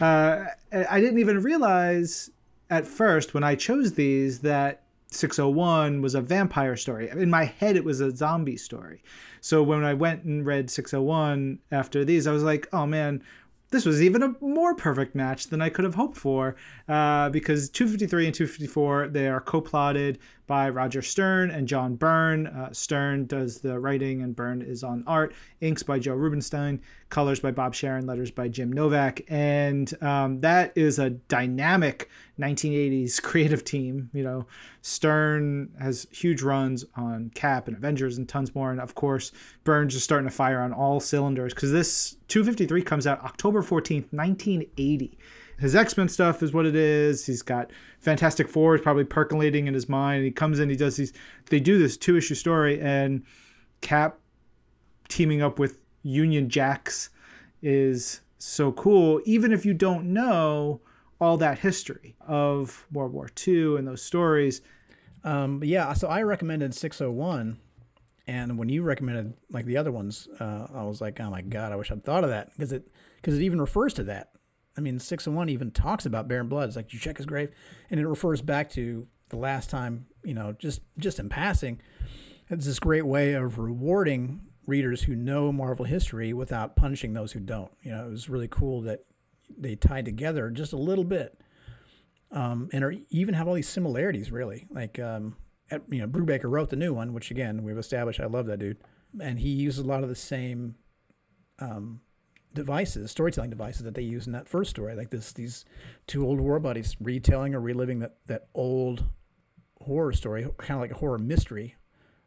Uh, 0.00 0.46
I 0.72 1.00
didn't 1.00 1.18
even 1.18 1.42
realize 1.42 2.30
at 2.70 2.86
first 2.86 3.34
when 3.34 3.44
I 3.44 3.54
chose 3.54 3.92
these 3.92 4.40
that 4.40 4.82
601 5.08 6.00
was 6.02 6.14
a 6.14 6.20
vampire 6.20 6.76
story. 6.76 7.08
In 7.10 7.30
my 7.30 7.44
head, 7.44 7.76
it 7.76 7.84
was 7.84 8.00
a 8.00 8.14
zombie 8.14 8.56
story. 8.56 9.02
So 9.40 9.62
when 9.62 9.84
I 9.84 9.94
went 9.94 10.24
and 10.24 10.46
read 10.46 10.70
601 10.70 11.58
after 11.72 12.04
these, 12.04 12.26
I 12.26 12.32
was 12.32 12.42
like, 12.42 12.68
oh 12.72 12.86
man, 12.86 13.22
this 13.70 13.84
was 13.84 14.02
even 14.02 14.22
a 14.22 14.34
more 14.40 14.74
perfect 14.74 15.14
match 15.14 15.48
than 15.48 15.60
I 15.62 15.68
could 15.68 15.84
have 15.84 15.94
hoped 15.94 16.16
for 16.16 16.56
uh, 16.88 17.30
because 17.30 17.70
253 17.70 18.26
and 18.26 18.34
254 18.34 19.08
they 19.08 19.28
are 19.28 19.40
co-plotted 19.40 20.18
by 20.50 20.68
Roger 20.68 21.00
Stern 21.00 21.52
and 21.52 21.68
John 21.68 21.94
Byrne. 21.94 22.48
Uh, 22.48 22.72
Stern 22.72 23.26
does 23.26 23.60
the 23.60 23.78
writing 23.78 24.20
and 24.20 24.34
Byrne 24.34 24.62
is 24.62 24.82
on 24.82 25.04
art. 25.06 25.32
Inks 25.60 25.84
by 25.84 26.00
Joe 26.00 26.16
Rubinstein, 26.16 26.80
colors 27.08 27.38
by 27.38 27.52
Bob 27.52 27.72
Sharen, 27.72 28.04
letters 28.04 28.32
by 28.32 28.48
Jim 28.48 28.72
Novak, 28.72 29.20
and 29.28 29.94
um, 30.02 30.40
that 30.40 30.72
is 30.74 30.98
a 30.98 31.10
dynamic 31.10 32.10
1980s 32.40 33.22
creative 33.22 33.64
team. 33.64 34.10
You 34.12 34.24
know, 34.24 34.46
Stern 34.82 35.70
has 35.80 36.08
huge 36.10 36.42
runs 36.42 36.84
on 36.96 37.30
Cap 37.36 37.68
and 37.68 37.76
Avengers 37.76 38.18
and 38.18 38.28
tons 38.28 38.52
more, 38.52 38.72
and 38.72 38.80
of 38.80 38.96
course 38.96 39.30
Byrne's 39.62 39.92
just 39.92 40.04
starting 40.04 40.28
to 40.28 40.34
fire 40.34 40.62
on 40.62 40.72
all 40.72 40.98
cylinders 40.98 41.54
because 41.54 41.70
this 41.70 42.16
253 42.26 42.82
comes 42.82 43.06
out 43.06 43.22
October 43.22 43.62
14th, 43.62 44.12
1980 44.12 45.16
his 45.60 45.74
X-Men 45.74 46.08
stuff 46.08 46.42
is 46.42 46.52
what 46.52 46.66
it 46.66 46.74
is. 46.74 47.26
He's 47.26 47.42
got 47.42 47.70
Fantastic 48.00 48.48
Four 48.48 48.74
is 48.74 48.80
probably 48.80 49.04
percolating 49.04 49.66
in 49.66 49.74
his 49.74 49.88
mind. 49.88 50.24
He 50.24 50.30
comes 50.30 50.58
in, 50.58 50.70
he 50.70 50.76
does 50.76 50.96
these. 50.96 51.12
They 51.50 51.60
do 51.60 51.78
this 51.78 51.96
two-issue 51.96 52.34
story, 52.34 52.80
and 52.80 53.24
Cap 53.80 54.18
teaming 55.08 55.42
up 55.42 55.58
with 55.58 55.78
Union 56.02 56.48
Jacks 56.48 57.10
is 57.62 58.20
so 58.38 58.72
cool. 58.72 59.20
Even 59.24 59.52
if 59.52 59.66
you 59.66 59.74
don't 59.74 60.12
know 60.12 60.80
all 61.20 61.36
that 61.36 61.58
history 61.58 62.16
of 62.20 62.86
World 62.90 63.12
War 63.12 63.28
II 63.46 63.76
and 63.76 63.86
those 63.86 64.02
stories. 64.02 64.62
Um, 65.22 65.62
yeah, 65.62 65.92
so 65.92 66.08
I 66.08 66.22
recommended 66.22 66.74
601, 66.74 67.58
and 68.26 68.58
when 68.58 68.70
you 68.70 68.82
recommended 68.82 69.34
like 69.50 69.66
the 69.66 69.76
other 69.76 69.92
ones, 69.92 70.28
uh, 70.40 70.66
I 70.74 70.84
was 70.84 71.00
like, 71.00 71.20
oh 71.20 71.30
my 71.30 71.42
god, 71.42 71.72
I 71.72 71.76
wish 71.76 71.90
I'd 71.90 72.02
thought 72.02 72.24
of 72.24 72.30
that 72.30 72.50
because 72.52 72.72
it 72.72 72.88
because 73.16 73.36
it 73.38 73.42
even 73.42 73.60
refers 73.60 73.92
to 73.94 74.04
that. 74.04 74.30
I 74.76 74.80
mean, 74.80 74.98
six 74.98 75.26
and 75.26 75.36
one 75.36 75.48
even 75.48 75.70
talks 75.70 76.06
about 76.06 76.28
Baron 76.28 76.48
Blood. 76.48 76.68
It's 76.68 76.76
like 76.76 76.92
you 76.92 76.98
check 76.98 77.16
his 77.16 77.26
grave, 77.26 77.50
and 77.90 77.98
it 77.98 78.06
refers 78.06 78.40
back 78.40 78.70
to 78.70 79.06
the 79.28 79.36
last 79.36 79.70
time, 79.70 80.06
you 80.24 80.34
know, 80.34 80.52
just 80.52 80.80
just 80.98 81.18
in 81.18 81.28
passing. 81.28 81.80
It's 82.48 82.66
this 82.66 82.78
great 82.78 83.06
way 83.06 83.34
of 83.34 83.58
rewarding 83.58 84.40
readers 84.66 85.02
who 85.02 85.14
know 85.14 85.52
Marvel 85.52 85.84
history 85.84 86.32
without 86.32 86.76
punishing 86.76 87.12
those 87.12 87.32
who 87.32 87.40
don't. 87.40 87.70
You 87.82 87.92
know, 87.92 88.06
it 88.06 88.10
was 88.10 88.28
really 88.28 88.48
cool 88.48 88.82
that 88.82 89.00
they 89.56 89.76
tied 89.76 90.04
together 90.04 90.50
just 90.50 90.72
a 90.72 90.76
little 90.76 91.04
bit, 91.04 91.40
um, 92.30 92.68
and 92.72 92.84
are, 92.84 92.94
even 93.10 93.34
have 93.34 93.48
all 93.48 93.54
these 93.54 93.68
similarities. 93.68 94.30
Really, 94.30 94.66
like 94.70 94.98
um, 94.98 95.36
at, 95.70 95.82
you 95.88 95.98
know, 95.98 96.06
Brubaker 96.06 96.50
wrote 96.50 96.70
the 96.70 96.76
new 96.76 96.94
one, 96.94 97.12
which 97.12 97.30
again 97.30 97.62
we've 97.62 97.78
established. 97.78 98.20
I 98.20 98.26
love 98.26 98.46
that 98.46 98.58
dude, 98.58 98.78
and 99.20 99.38
he 99.38 99.50
uses 99.50 99.84
a 99.84 99.88
lot 99.88 100.02
of 100.02 100.08
the 100.08 100.14
same 100.14 100.76
um, 101.58 102.00
devices, 102.54 103.10
storytelling 103.10 103.50
devices 103.50 103.82
that 103.82 103.94
they 103.94 104.02
use 104.02 104.26
in 104.26 104.32
that 104.32 104.48
first 104.48 104.70
story, 104.70 104.94
like 104.94 105.10
this 105.10 105.32
these 105.32 105.64
two 106.06 106.26
old 106.26 106.40
war 106.40 106.58
buddies 106.58 106.96
retelling 107.00 107.54
or 107.54 107.60
reliving 107.60 108.00
that 108.00 108.16
that 108.26 108.48
old 108.54 109.04
horror 109.82 110.12
story, 110.12 110.42
kind 110.58 110.76
of 110.76 110.80
like 110.80 110.90
a 110.90 110.98
horror 110.98 111.18
mystery 111.18 111.76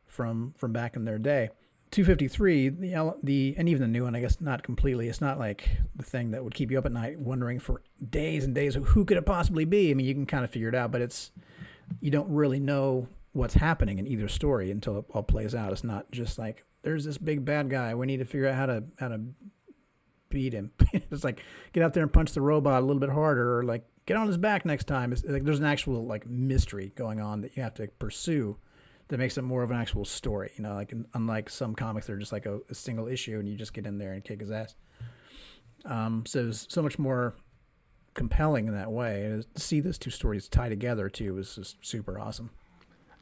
from 0.06 0.54
from 0.58 0.74
back 0.74 0.96
in 0.96 1.06
their 1.06 1.18
day. 1.18 1.50
253, 1.92 2.70
the 2.70 3.14
the 3.22 3.54
and 3.58 3.70
even 3.70 3.82
the 3.82 3.88
new 3.88 4.04
one, 4.06 4.16
I 4.16 4.20
guess 4.20 4.42
not 4.42 4.64
completely. 4.64 5.08
It's 5.08 5.22
not 5.22 5.38
like 5.38 5.70
the 5.96 6.04
thing 6.04 6.32
that 6.32 6.44
would 6.44 6.56
keep 6.56 6.72
you 6.72 6.80
up 6.80 6.88
at 6.88 6.92
night 6.92 7.20
wondering 7.20 7.60
for 7.60 7.84
days 8.10 8.44
and 8.44 8.56
days 8.56 8.74
who 8.74 9.06
could 9.06 9.18
it 9.18 9.26
possibly 9.28 9.66
be. 9.66 9.92
I 9.92 9.94
mean, 9.94 10.08
you 10.08 10.14
can 10.16 10.26
kind 10.26 10.44
of 10.44 10.50
figure 10.50 10.70
it 10.70 10.76
out, 10.76 10.92
but 10.92 11.02
it's 11.02 11.32
you 12.00 12.10
don't 12.10 12.30
really 12.30 12.60
know 12.60 13.08
what's 13.34 13.54
happening 13.56 14.00
in 14.00 14.08
either 14.08 14.28
story 14.28 14.72
until 14.72 15.00
it 15.00 15.06
all 15.12 15.22
plays 15.22 15.54
out. 15.54 15.72
It's 15.72 15.84
not 15.84 16.10
just 16.12 16.40
like 16.40 16.66
there's 16.82 17.06
this 17.06 17.20
big 17.20 17.46
bad 17.46 17.70
guy. 17.70 17.94
We 17.94 18.08
need 18.08 18.18
to 18.18 18.26
figure 18.26 18.48
out 18.48 18.56
how 18.56 18.66
to 18.66 18.84
how 18.98 19.10
to 19.10 19.22
beat 20.34 20.54
him. 20.54 20.72
it's 20.94 21.24
like 21.24 21.42
get 21.72 21.84
out 21.84 21.94
there 21.94 22.04
and 22.04 22.12
punch 22.12 22.34
the 22.34 22.42
robot 22.42 22.82
a 22.82 22.86
little 22.86 23.00
bit 23.00 23.10
harder, 23.10 23.60
or 23.60 23.64
like 23.64 23.86
get 24.06 24.18
on 24.18 24.28
his 24.28 24.38
back 24.38 24.66
next 24.66 24.86
time. 24.86 25.14
It's 25.14 25.24
like 25.24 25.44
there's 25.44 25.60
an 25.60 25.66
actual 25.66 26.06
like 26.06 26.28
mystery 26.28 26.92
going 26.96 27.22
on 27.22 27.42
that 27.42 27.56
you 27.56 27.64
have 27.64 27.76
to 27.76 27.88
pursue 28.00 28.58
that 29.08 29.18
makes 29.18 29.38
it 29.38 29.44
more 29.44 29.64
of 29.64 29.72
an 29.72 29.78
actual 29.78 30.06
story. 30.06 30.52
You 30.58 30.64
know, 30.64 30.74
like 30.74 30.94
unlike 31.14 31.50
some 31.50 31.76
comics, 31.76 32.08
they're 32.08 32.18
just 32.18 32.32
like 32.32 32.46
a, 32.46 32.60
a 32.70 32.76
single 32.76 33.08
issue 33.08 33.40
and 33.40 33.48
you 33.48 33.56
just 33.56 33.74
get 33.74 33.86
in 33.86 33.98
there 33.98 34.14
and 34.14 34.24
kick 34.24 34.42
his 34.42 34.52
ass. 34.52 34.76
Um, 35.86 36.26
so 36.26 36.48
it's 36.48 36.66
so 36.70 36.82
much 36.82 36.98
more 36.98 37.36
compelling 38.14 38.68
in 38.68 38.74
that 38.74 38.92
way. 38.92 39.26
And 39.26 39.46
to 39.54 39.62
see 39.62 39.80
those 39.80 39.98
two 39.98 40.10
stories 40.10 40.48
tie 40.48 40.70
together 40.70 41.10
too 41.10 41.36
was 41.36 41.56
just 41.56 41.78
super 41.86 42.20
awesome. 42.20 42.50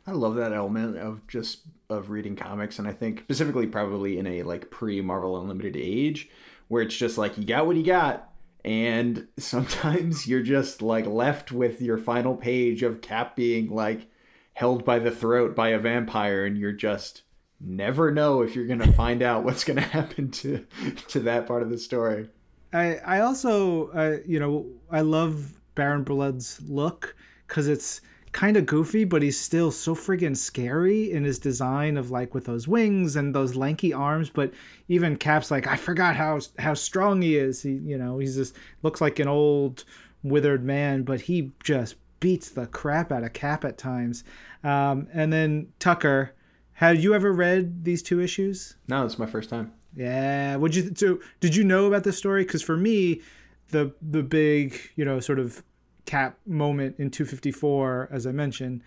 I 0.08 0.12
love 0.12 0.36
that 0.36 0.52
element 0.52 0.98
of 0.98 1.26
just 1.28 1.60
of 1.90 2.10
reading 2.10 2.36
comics, 2.36 2.80
and 2.80 2.88
I 2.88 2.92
think 2.92 3.20
specifically 3.22 3.68
probably 3.68 4.18
in 4.18 4.26
a 4.26 4.44
like 4.44 4.72
pre 4.72 5.00
Marvel 5.00 5.40
Unlimited 5.40 5.76
age, 5.78 6.30
where 6.72 6.82
it's 6.82 6.96
just 6.96 7.18
like 7.18 7.38
you 7.38 7.44
got 7.44 7.68
what 7.68 7.76
you 7.76 7.84
got. 7.84 8.30
And 8.64 9.28
sometimes 9.38 10.26
you're 10.26 10.42
just 10.42 10.82
like 10.82 11.06
left 11.06 11.52
with 11.52 11.82
your 11.82 11.98
final 11.98 12.34
page 12.34 12.82
of 12.82 13.02
cap 13.02 13.36
being 13.36 13.70
like 13.70 14.08
held 14.54 14.86
by 14.86 14.98
the 14.98 15.12
throat 15.12 15.54
by 15.54 15.70
a 15.70 15.80
vampire 15.80 16.46
and 16.46 16.58
you're 16.58 16.72
just 16.72 17.24
never 17.60 18.10
know 18.10 18.42
if 18.42 18.56
you're 18.56 18.68
going 18.68 18.80
to 18.80 18.94
find 18.94 19.22
out 19.22 19.44
what's 19.46 19.66
going 19.66 19.76
to 19.76 19.84
happen 19.84 20.32
to 20.32 20.66
to 21.10 21.20
that 21.20 21.46
part 21.46 21.62
of 21.62 21.70
the 21.70 21.78
story. 21.78 22.30
I 22.72 22.96
i 23.06 23.20
also 23.20 23.90
uh, 23.90 24.18
you 24.26 24.40
know 24.40 24.66
i 24.90 25.02
love 25.02 25.60
baron 25.76 26.04
blood's 26.04 26.62
look 26.62 27.18
because 27.46 27.68
it's 27.68 28.00
kind 28.32 28.58
of 28.58 28.66
goofy, 28.66 29.04
but 29.04 29.22
he's 29.22 29.40
still 29.40 29.72
so 29.72 29.94
friggin' 29.94 30.38
scary 30.38 31.12
in 31.12 31.24
his 31.24 31.40
design 31.40 31.98
of 31.98 32.12
like 32.12 32.34
with 32.34 32.46
those 32.46 32.68
wings 32.68 33.16
and 33.16 33.36
those 33.36 33.56
lanky 33.56 33.94
arms. 33.94 34.30
But 34.30 34.54
even 34.88 35.18
Cap's 35.18 35.52
like, 35.52 35.68
I 35.68 35.76
forgot 35.76 36.16
how 36.16 36.40
how 36.60 36.74
strong 36.74 37.22
he 37.22 37.38
is. 37.38 37.62
He, 37.64 37.72
you 37.72 37.98
know, 37.98 38.20
he's 38.20 38.36
just 38.36 38.56
looks 38.84 39.02
like 39.02 39.20
an 39.20 39.28
old 39.28 39.84
withered 40.24 40.64
man, 40.64 41.04
but 41.04 41.22
he 41.22 41.52
just 41.64 41.96
beats 42.20 42.50
the 42.50 42.68
crap 42.68 43.12
out 43.12 43.24
of 43.24 43.34
Cap 43.34 43.66
at 43.66 43.78
times. 43.78 44.24
Um, 44.64 45.08
and 45.12 45.34
then 45.34 45.68
Tucker, 45.80 46.34
have 46.74 46.98
you 46.98 47.14
ever 47.14 47.34
read 47.34 47.84
these 47.84 48.02
two 48.02 48.22
issues? 48.22 48.76
No, 48.88 49.06
it's 49.06 49.20
my 49.20 49.26
first 49.26 49.50
time. 49.50 49.74
Yeah. 49.96 50.56
Would 50.56 50.76
you? 50.76 50.92
So, 50.96 51.20
did 51.42 51.56
you 51.56 51.64
know 51.64 51.86
about 51.86 52.04
this 52.04 52.18
story? 52.18 52.44
Because 52.44 52.62
for 52.62 52.78
me, 52.78 53.22
the 53.70 53.94
the 54.02 54.24
big, 54.24 54.80
you 54.96 55.04
know, 55.04 55.20
sort 55.20 55.40
of 55.40 55.64
cap 56.06 56.38
moment 56.46 56.96
in 56.98 57.10
254 57.10 58.10
as 58.12 58.26
i 58.26 58.32
mentioned 58.32 58.82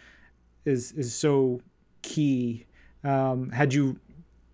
is 0.64 0.92
is 0.92 1.14
so 1.14 1.60
key. 2.04 2.66
Um, 3.02 3.50
had 3.50 3.74
you 3.74 3.98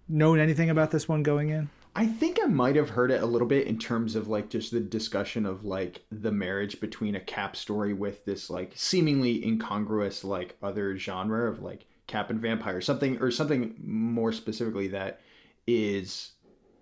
known 0.09 0.41
anything 0.41 0.71
about 0.71 0.91
this 0.91 1.09
one 1.09 1.23
going 1.23 1.51
in? 1.51 1.69
I 1.95 2.07
think 2.07 2.39
I 2.43 2.47
might 2.47 2.77
have 2.77 2.91
heard 2.91 3.11
it 3.11 3.23
a 3.23 3.27
little 3.27 3.49
bit 3.49 3.67
in 3.67 3.79
terms 3.79 4.15
of 4.15 4.29
like 4.29 4.49
just 4.49 4.71
the 4.71 4.81
discussion 4.81 5.45
of 5.45 5.65
like 5.65 6.05
the 6.11 6.31
marriage 6.31 6.81
between 6.81 7.17
a 7.17 7.21
cap 7.21 7.57
story 7.57 7.93
with 7.93 8.25
this 8.25 8.49
like 8.49 8.73
seemingly 8.77 9.45
incongruous 9.45 10.23
like 10.23 10.57
other 10.63 10.97
genre 10.97 11.51
of 11.51 11.63
like 11.63 11.87
cap 12.07 12.31
and 12.31 12.41
vampire 12.41 12.81
something 12.81 13.19
or 13.21 13.31
something 13.31 13.75
more 13.85 14.33
specifically 14.33 14.89
that 14.89 15.21
is 15.67 16.33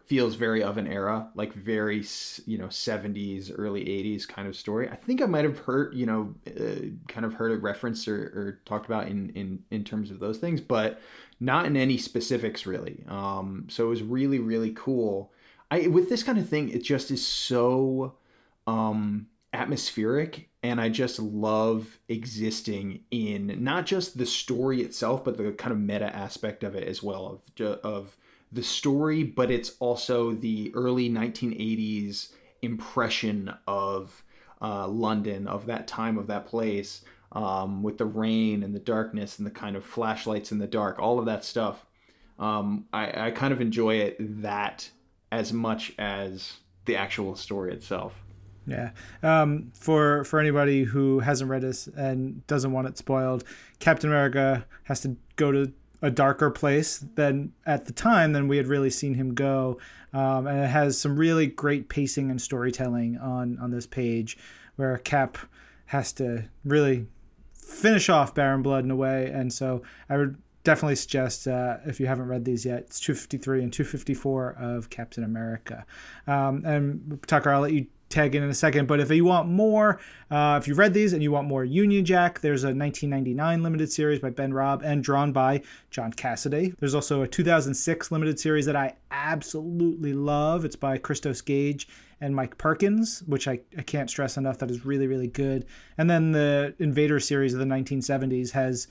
feels 0.09 0.37
very 0.37 0.63
of 0.63 0.79
an 0.79 0.87
era, 0.87 1.29
like 1.35 1.53
very 1.53 2.03
you 2.47 2.57
know 2.57 2.69
70s, 2.69 3.53
early 3.55 3.85
80s 3.85 4.27
kind 4.27 4.49
of 4.49 4.57
story. 4.57 4.89
I 4.89 4.97
think 4.97 5.21
I 5.21 5.27
might 5.27 5.45
have 5.45 5.59
heard 5.59 5.95
you 5.95 6.07
know 6.07 6.35
uh, 6.47 6.87
kind 7.09 7.27
of 7.27 7.35
heard 7.35 7.53
a 7.53 7.59
reference 7.59 8.09
or, 8.09 8.17
or, 8.17 8.61
talked 8.65 8.87
about 8.87 9.09
in 9.09 9.31
in 9.31 9.63
in 9.71 9.85
terms 9.85 10.11
of 10.11 10.19
those 10.19 10.39
things, 10.39 10.61
but 10.63 11.01
not 11.41 11.67
in 11.67 11.77
any 11.77 11.99
specifics 11.99 12.67
really. 12.67 13.05
Um, 13.07 13.67
so 13.69 13.85
it 13.85 13.91
was 13.91 14.03
really 14.03 14.39
really 14.39 14.73
cool. 14.75 15.31
I 15.71 15.89
with 15.89 16.09
this 16.09 16.23
kind 16.23 16.39
of 16.39 16.49
thing, 16.49 16.71
it 16.71 16.83
just 16.83 17.11
is 17.11 17.25
so 17.25 18.15
um, 18.67 19.27
atmospheric 19.53 20.49
and 20.63 20.81
I 20.81 20.89
just 20.89 21.19
love 21.19 21.99
existing 22.09 23.01
in 23.11 23.63
not 23.63 23.87
just 23.87 24.17
the 24.17 24.27
story 24.27 24.81
itself, 24.81 25.23
but 25.23 25.37
the 25.37 25.53
kind 25.53 25.73
of 25.73 25.79
meta 25.79 26.15
aspect 26.15 26.65
of 26.65 26.75
it 26.75 26.89
as 26.89 27.03
well 27.03 27.41
of 27.59 27.67
of 27.85 28.17
the 28.53 28.63
story, 28.63 29.23
but 29.23 29.51
it's 29.51 29.77
also 29.79 30.33
the 30.33 30.73
early 30.75 31.11
1980s 31.11 32.31
impression 32.63 33.53
of 33.67 34.23
uh, 34.61 34.89
London, 34.89 35.47
of 35.47 35.67
that 35.67 35.87
time, 35.87 36.19
of 36.19 36.27
that 36.29 36.47
place, 36.47 37.05
um, 37.33 37.83
with 37.83 37.99
the 37.99 38.07
rain 38.07 38.63
and 38.63 38.75
the 38.75 38.81
darkness 38.81 39.39
and 39.39 39.47
the 39.47 39.51
kind 39.51 39.77
of 39.77 39.85
flashlights 39.85 40.51
in 40.51 40.59
the 40.59 40.67
dark, 40.67 40.99
all 40.99 41.19
of 41.19 41.27
that 41.27 41.45
stuff. 41.45 41.85
Um, 42.39 42.87
I, 42.93 43.29
I 43.29 43.31
kind 43.33 43.53
of 43.53 43.61
enjoy 43.61 43.97
it 43.97 44.17
that 44.43 44.91
as 45.31 45.53
much 45.53 45.93
as 45.99 46.55
the 46.87 46.97
actual 46.97 47.37
story 47.37 47.73
itself. 47.73 48.15
Yeah. 48.67 48.91
Um, 49.23 49.73
for 49.75 50.25
for 50.25 50.39
anybody 50.39 50.85
who 50.85 51.21
hasn't 51.21 51.51
read 51.51 51.63
this 51.63 51.87
and 51.87 52.47
doesn't 52.47 52.71
want 52.71 52.87
it 52.87 52.99
spoiled, 52.99 53.45
Captain 53.79 54.11
America 54.11 54.67
has 54.85 55.01
to 55.01 55.17
go 55.37 55.51
to 55.51 55.73
a 56.01 56.11
darker 56.11 56.51
place 56.51 56.99
than 57.15 57.53
at 57.67 57.87
the 57.87 57.93
time 57.93 58.33
than 58.33 58.49
we 58.49 58.57
had 58.57 58.67
really 58.67 58.91
seen 58.91 59.15
him 59.15 59.35
go. 59.35 59.79
Um, 60.13 60.47
and 60.47 60.61
it 60.61 60.69
has 60.69 60.99
some 60.99 61.17
really 61.17 61.47
great 61.47 61.89
pacing 61.89 62.31
and 62.31 62.41
storytelling 62.41 63.19
on 63.19 63.59
on 63.59 63.71
this 63.71 63.87
page, 63.87 64.39
where 64.77 64.97
Cap 64.99 65.39
has 65.87 66.13
to 66.15 66.45
really 66.65 67.07
finish 67.53 68.09
off 68.09 68.35
Baron 68.35 68.63
Blood 68.63 68.85
in 68.85 68.91
a 68.91 68.97
way. 68.97 69.31
And 69.31 69.53
so 69.53 69.83
I 70.09 70.17
would 70.17 70.37
definitely 70.65 70.97
suggest 70.97 71.47
uh, 71.47 71.79
if 71.87 72.01
you 72.01 72.07
haven't 72.07 72.29
read 72.29 72.45
these 72.45 72.65
yet, 72.65 72.81
it's 72.81 73.01
253 73.01 73.63
and 73.63 73.73
254 73.73 74.57
of 74.59 74.91
Captain 74.91 75.25
America. 75.25 75.85
Um, 76.27 76.65
and 76.65 77.19
Tucker, 77.27 77.51
I'll 77.51 77.63
let 77.63 77.73
you 77.73 77.87
tag 78.09 78.35
in 78.35 78.43
in 78.43 78.51
a 78.51 78.55
second. 78.55 78.87
But 78.87 79.01
if 79.01 79.11
you 79.11 79.25
want 79.25 79.49
more, 79.49 80.01
uh, 80.31 80.59
if 80.61 80.67
you've 80.67 80.79
read 80.79 80.95
these 80.95 81.13
and 81.13 81.23
you 81.23 81.31
want 81.31 81.47
more 81.47 81.65
Union 81.65 82.05
Jack, 82.05 82.41
there's 82.41 82.65
a 82.65 82.69
1999 82.69 83.63
limited 83.63 83.93
series 83.93 84.21
by 84.21 84.31
Ben 84.31 84.53
Raab 84.53 84.83
and 84.83 85.03
drawn 85.03 85.33
by 85.33 85.63
John 85.91 86.13
Cassaday. 86.13 86.75
There's 86.79 86.95
also 86.95 87.23
a 87.23 87.29
2006 87.29 88.11
limited 88.11 88.41
series 88.41 88.67
that 88.67 88.77
I 88.77 88.97
absolutely 89.11 90.13
love. 90.13 90.65
It's 90.65 90.77
by 90.77 90.99
Christos 90.99 91.41
Gage 91.41 91.89
and 92.21 92.35
Mike 92.35 92.59
Perkins, 92.59 93.23
which 93.27 93.47
I, 93.47 93.61
I 93.77 93.83
can't 93.83 94.11
stress 94.11 94.37
enough. 94.37 94.59
That 94.59 94.71
is 94.71 94.85
really, 94.85 95.07
really 95.07 95.29
good. 95.29 95.67
And 95.97 96.09
then 96.11 96.33
the 96.33 96.75
Invader 96.79 97.21
series 97.21 97.53
of 97.55 97.61
the 97.61 97.67
1970s 97.67 98.51
has, 98.53 98.89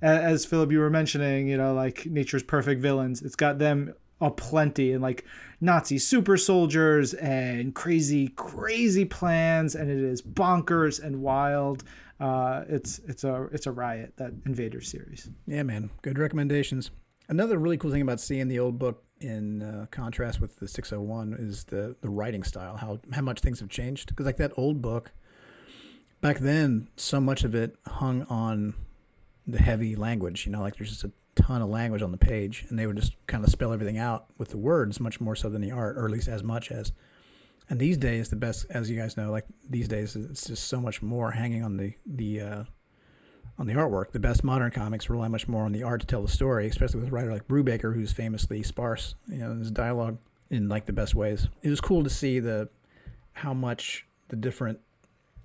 as 0.00 0.44
Phillip, 0.44 0.70
you 0.70 0.78
were 0.78 0.90
mentioning, 0.90 1.48
you 1.48 1.56
know, 1.56 1.74
like 1.74 2.06
nature's 2.06 2.42
perfect 2.42 2.80
villains. 2.80 3.22
It's 3.22 3.34
got 3.34 3.58
them 3.58 3.94
aplenty 4.20 4.92
and 4.92 5.02
like 5.02 5.24
Nazi 5.60 5.98
super 5.98 6.36
soldiers 6.36 7.14
and 7.14 7.74
crazy, 7.74 8.28
crazy 8.28 9.04
plans, 9.04 9.74
and 9.74 9.90
it 9.90 9.98
is 9.98 10.22
bonkers 10.22 11.02
and 11.02 11.20
wild. 11.20 11.84
Uh, 12.20 12.64
it's 12.68 13.00
it's 13.00 13.24
a 13.24 13.48
it's 13.52 13.66
a 13.66 13.72
riot 13.72 14.12
that 14.16 14.32
Invader 14.46 14.80
series. 14.80 15.30
Yeah, 15.46 15.62
man, 15.62 15.90
good 16.02 16.18
recommendations. 16.18 16.90
Another 17.28 17.58
really 17.58 17.76
cool 17.76 17.90
thing 17.90 18.02
about 18.02 18.20
seeing 18.20 18.48
the 18.48 18.58
old 18.58 18.78
book 18.78 19.04
in 19.20 19.62
uh, 19.62 19.86
contrast 19.90 20.40
with 20.40 20.56
the 20.56 20.68
601 20.68 21.34
is 21.38 21.64
the 21.64 21.96
the 22.00 22.08
writing 22.08 22.42
style. 22.42 22.76
How 22.76 23.00
how 23.12 23.22
much 23.22 23.40
things 23.40 23.60
have 23.60 23.68
changed 23.68 24.08
because 24.08 24.26
like 24.26 24.36
that 24.38 24.52
old 24.56 24.80
book 24.80 25.12
back 26.20 26.38
then, 26.38 26.88
so 26.96 27.20
much 27.20 27.44
of 27.44 27.54
it 27.54 27.76
hung 27.86 28.22
on 28.24 28.74
the 29.46 29.58
heavy 29.58 29.96
language. 29.96 30.46
You 30.46 30.52
know, 30.52 30.60
like 30.60 30.76
there's 30.76 30.90
just 30.90 31.04
a 31.04 31.12
ton 31.42 31.62
of 31.62 31.68
language 31.68 32.02
on 32.02 32.12
the 32.12 32.18
page, 32.18 32.66
and 32.68 32.78
they 32.78 32.86
would 32.86 32.96
just 32.96 33.14
kind 33.26 33.44
of 33.44 33.50
spell 33.50 33.72
everything 33.72 33.98
out 33.98 34.26
with 34.38 34.48
the 34.50 34.58
words 34.58 35.00
much 35.00 35.20
more 35.20 35.36
so 35.36 35.48
than 35.48 35.62
the 35.62 35.70
art, 35.70 35.96
or 35.96 36.04
at 36.04 36.10
least 36.10 36.28
as 36.28 36.42
much 36.42 36.70
as. 36.70 36.92
And 37.70 37.78
these 37.78 37.96
days, 37.98 38.30
the 38.30 38.36
best, 38.36 38.66
as 38.70 38.90
you 38.90 38.98
guys 38.98 39.16
know, 39.16 39.30
like 39.30 39.44
these 39.68 39.88
days, 39.88 40.16
it's 40.16 40.46
just 40.46 40.68
so 40.68 40.80
much 40.80 41.02
more 41.02 41.32
hanging 41.32 41.62
on 41.62 41.76
the 41.76 41.94
the 42.06 42.40
uh, 42.40 42.64
on 43.58 43.66
the 43.66 43.74
artwork. 43.74 44.12
The 44.12 44.20
best 44.20 44.42
modern 44.42 44.70
comics 44.70 45.10
rely 45.10 45.28
much 45.28 45.48
more 45.48 45.64
on 45.64 45.72
the 45.72 45.82
art 45.82 46.00
to 46.00 46.06
tell 46.06 46.22
the 46.22 46.28
story, 46.28 46.66
especially 46.66 47.00
with 47.00 47.10
a 47.10 47.12
writer 47.12 47.32
like 47.32 47.46
Brubaker, 47.46 47.94
who's 47.94 48.12
famously 48.12 48.62
sparse, 48.62 49.14
you 49.26 49.38
know, 49.38 49.54
his 49.54 49.70
dialogue 49.70 50.18
in 50.50 50.68
like 50.68 50.86
the 50.86 50.92
best 50.92 51.14
ways. 51.14 51.48
It 51.62 51.68
was 51.68 51.80
cool 51.80 52.04
to 52.04 52.10
see 52.10 52.40
the 52.40 52.68
how 53.32 53.52
much 53.54 54.06
the 54.28 54.36
different, 54.36 54.80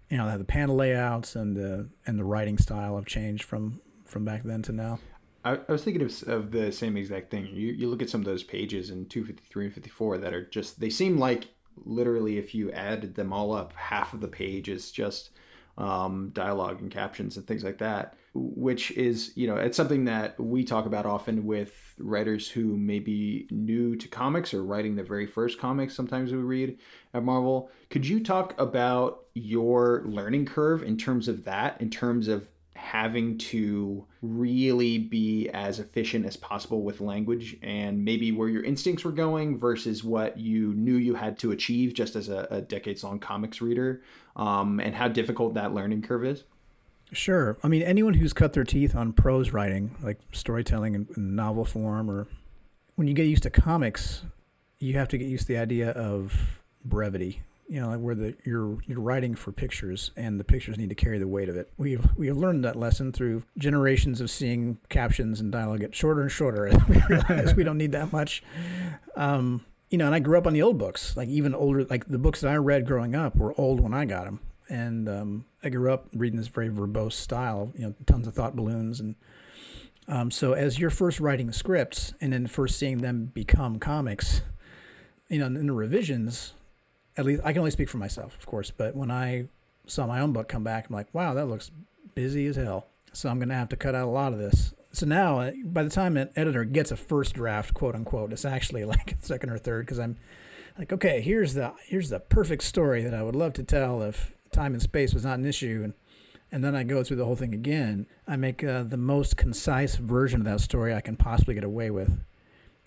you 0.10 0.18
know, 0.18 0.38
the 0.38 0.46
panel 0.46 0.76
layouts 0.76 1.36
and 1.36 1.58
the 1.58 1.90
and 2.06 2.18
the 2.18 2.24
writing 2.24 2.58
style 2.58 2.96
have 2.96 3.06
changed 3.06 3.44
from 3.44 3.82
from 4.06 4.24
back 4.24 4.44
then 4.44 4.62
to 4.64 4.72
now. 4.72 5.00
I, 5.44 5.60
I 5.68 5.72
was 5.72 5.84
thinking 5.84 6.04
of, 6.04 6.24
of 6.28 6.52
the 6.52 6.72
same 6.72 6.98
exact 6.98 7.32
thing. 7.32 7.48
You, 7.48 7.74
you 7.74 7.90
look 7.90 8.02
at 8.02 8.10
some 8.10 8.22
of 8.22 8.26
those 8.26 8.44
pages 8.44 8.90
in 8.90 9.06
253 9.08 9.66
and 9.66 9.74
54 9.74 10.18
that 10.20 10.34
are 10.34 10.46
just, 10.46 10.80
they 10.80 10.90
seem 10.90 11.18
like 11.18 11.48
literally 11.86 12.38
if 12.38 12.54
you 12.56 12.72
added 12.72 13.16
them 13.16 13.34
all 13.34 13.54
up, 13.54 13.74
half 13.74 14.14
of 14.14 14.22
the 14.22 14.28
page 14.28 14.70
is 14.70 14.92
just 14.92 15.32
um, 15.78 16.30
dialogue 16.34 16.82
and 16.82 16.92
captions 16.92 17.36
and 17.36 17.48
things 17.48 17.64
like 17.64 17.80
that, 17.80 18.16
which 18.34 18.92
is, 18.92 19.32
you 19.36 19.48
know, 19.48 19.56
it's 19.56 19.76
something 19.76 20.06
that 20.06 20.40
we 20.40 20.64
talk 20.64 20.86
about 20.86 21.06
often 21.06 21.46
with 21.46 21.74
writers 21.98 22.50
who 22.50 22.78
may 22.78 23.00
be 23.00 23.48
new 23.52 23.96
to 23.96 24.08
comics 24.08 24.54
or 24.54 24.64
writing 24.64 24.96
the 24.96 25.04
very 25.04 25.26
first 25.26 25.60
comics 25.60 25.96
sometimes 25.96 26.32
we 26.32 26.38
read 26.38 26.78
at 27.14 27.24
Marvel. 27.24 27.70
Could 27.90 28.08
you 28.08 28.24
talk 28.24 28.60
about 28.60 29.26
your 29.34 30.04
learning 30.06 30.46
curve 30.46 30.84
in 30.84 30.98
terms 30.98 31.28
of 31.28 31.44
that, 31.46 31.82
in 31.82 31.90
terms 31.90 32.28
of 32.28 32.48
having 32.76 33.38
to 33.38 34.06
really 34.22 34.98
be 34.98 35.50
as 35.50 35.80
efficient 35.80 36.26
as 36.26 36.36
possible 36.36 36.82
with 36.82 37.02
language 37.02 37.56
and 37.62 38.04
maybe 38.04 38.32
where 38.32 38.50
your 38.50 38.64
instincts 38.64 39.04
were 39.04 39.12
going 39.12 39.58
versus 39.58 40.04
what 40.04 40.38
you 40.38 40.74
knew 40.74 40.96
you 40.96 41.14
had 41.16 41.38
to 41.40 41.52
achieve 41.52 41.94
just 41.94 42.16
as 42.16 42.30
a, 42.30 42.48
a 42.50 42.62
decades 42.62 43.04
long 43.04 43.20
comics 43.20 43.62
reader 43.62 44.02
um, 44.36 44.80
and 44.80 44.96
how 44.96 45.08
difficult 45.08 45.54
that 45.54 45.74
learning 45.74 46.02
curve 46.02 46.26
is. 46.26 46.44
Sure. 47.12 47.58
I 47.64 47.68
mean 47.68 47.84
anyone 47.84 48.16
who's 48.16 48.34
cut 48.34 48.54
their 48.54 48.64
teeth 48.64 48.96
on 48.96 49.14
prose 49.14 49.52
writing 49.52 49.96
like 50.02 50.20
storytelling 50.32 50.96
in, 50.96 51.08
in 51.16 51.36
novel 51.36 51.66
form 51.66 52.10
or 52.10 52.28
when 52.96 53.08
you 53.08 53.14
get 53.14 53.28
used 53.28 53.44
to 53.44 53.50
comics 53.50 54.24
you 54.80 54.98
have 54.98 55.08
to 55.10 55.18
get 55.18 55.28
used 55.28 55.48
to 55.48 55.54
the 55.54 55.60
idea 55.60 55.92
of 55.92 56.60
brevity 56.84 57.42
you 57.68 57.80
know, 57.80 57.98
where 57.98 58.16
the 58.16 58.36
you're 58.46 58.78
you're 58.86 59.00
writing 59.00 59.36
for 59.36 59.52
pictures, 59.52 60.12
and 60.16 60.40
the 60.40 60.44
pictures 60.44 60.78
need 60.78 60.90
to 60.90 60.96
carry 60.96 61.18
the 61.18 61.28
weight 61.28 61.50
of 61.50 61.56
it. 61.56 61.72
We've 61.78 62.06
we 62.16 62.28
have 62.28 62.38
learned 62.38 62.64
that 62.66 62.76
lesson 62.76 63.12
through 63.12 63.44
generations 63.58 64.22
of 64.22 64.30
seeing 64.30 64.78
captions 64.90 65.40
and 65.40 65.52
dialogue 65.52 65.80
get 65.80 65.96
shorter 65.96 66.22
and 66.22 66.32
shorter, 66.32 66.66
and 66.68 66.84
we 66.88 67.02
realize 67.10 67.56
we 67.56 67.64
don't 67.64 67.78
need 67.78 67.94
that 67.94 68.12
much. 68.12 68.44
Um, 69.16 69.66
you 69.90 69.98
know, 69.98 70.06
and 70.06 70.16
I 70.16 70.20
grew 70.20 70.38
up 70.38 70.48
on 70.48 70.54
the 70.54 70.62
old 70.62 70.78
books, 70.78 71.16
like 71.16 71.30
even 71.30 71.54
older, 71.54 71.86
like 71.86 72.08
the 72.08 72.18
books 72.18 72.42
that 72.42 72.50
I 72.50 72.56
read 72.56 72.86
growing 72.86 73.16
up 73.16 73.36
were 73.36 73.54
old 73.60 73.80
when 73.80 73.94
I 73.94 74.06
got 74.06 74.26
them, 74.26 74.40
and 74.70 75.08
um, 75.08 75.46
I 75.64 75.70
grew 75.70 75.92
up 75.92 76.08
reading 76.14 76.38
this 76.38 76.48
very 76.48 76.70
verbose 76.70 77.14
style, 77.14 77.72
you 77.76 77.88
know, 77.88 77.94
tons 78.06 78.28
of 78.28 78.34
thought 78.34 78.56
balloons 78.56 79.00
and. 79.00 79.16
Um, 80.06 80.32
so 80.32 80.52
as 80.52 80.80
you're 80.80 80.90
first 80.90 81.22
writing 81.22 81.54
scripts 81.54 82.14
and 82.20 82.34
then 82.34 82.46
first 82.48 82.78
seeing 82.78 82.98
them 82.98 83.32
become 83.34 83.80
comics, 83.80 84.42
you 85.30 85.40
know, 85.40 85.46
in 85.46 85.66
the 85.66 85.72
revisions, 85.72 86.52
at 87.18 87.26
least 87.26 87.42
I 87.44 87.52
can 87.52 87.60
only 87.60 87.72
speak 87.72 87.90
for 87.90 87.98
myself, 87.98 88.38
of 88.38 88.46
course, 88.46 88.72
but 88.72 88.96
when 88.96 89.12
I 89.12 89.46
saw 89.86 90.08
my 90.08 90.20
own 90.20 90.34
book 90.34 90.48
come 90.48 90.64
back, 90.64 90.88
I'm 90.90 90.96
like, 90.96 91.14
wow, 91.14 91.34
that 91.34 91.46
looks 91.46 91.72
busy 92.16 92.48
as 92.48 92.56
hell. 92.56 92.88
So 93.12 93.30
I'm 93.30 93.38
going 93.38 93.50
to 93.50 93.56
have 93.56 93.70
to 93.70 93.76
cut 93.76 93.96
out 93.96 94.08
a 94.08 94.12
lot 94.12 94.34
of 94.34 94.40
this. 94.40 94.74
So 94.92 95.06
now, 95.06 95.40
uh, 95.40 95.52
by 95.66 95.84
the 95.84 95.90
time 95.90 96.18
an 96.18 96.30
editor 96.36 96.64
gets 96.64 96.92
a 96.92 96.96
first 96.96 97.34
draft, 97.34 97.74
quote 97.74 97.96
unquote, 97.96 98.32
it's 98.32 98.46
actually 98.46 98.86
like 98.86 99.16
second 99.20 99.50
or 99.50 99.58
third 99.58 99.86
because 99.86 100.00
I'm 100.00 100.18
like, 100.78 100.92
okay, 100.94 101.22
here's 101.22 101.54
the 101.54 101.74
here's 101.86 102.10
the 102.10 102.20
perfect 102.20 102.64
story 102.64 103.04
that 103.04 103.14
I 103.14 103.24
would 103.24 103.36
love 103.36 103.54
to 103.54 103.64
tell 103.64 104.02
if 104.02 104.34
time 104.52 104.74
and 104.74 104.82
space 104.82 105.14
was 105.14 105.24
not 105.24 105.40
an 105.40 105.46
issue, 105.46 105.82
and 105.84 105.94
and 106.52 106.64
then 106.64 106.76
I 106.76 106.84
go 106.84 107.04
through 107.04 107.18
the 107.18 107.26
whole 107.26 107.36
thing 107.36 107.54
again. 107.54 108.06
I 108.28 108.36
make 108.36 108.64
uh, 108.64 108.84
the 108.84 108.98
most 108.98 109.38
concise 109.38 109.96
version 109.96 110.42
of 110.42 110.46
that 110.46 110.62
story 110.62 110.94
I 110.94 111.02
can 111.02 111.16
possibly 111.16 111.56
get 111.56 111.64
away 111.64 111.90
with 111.90 112.24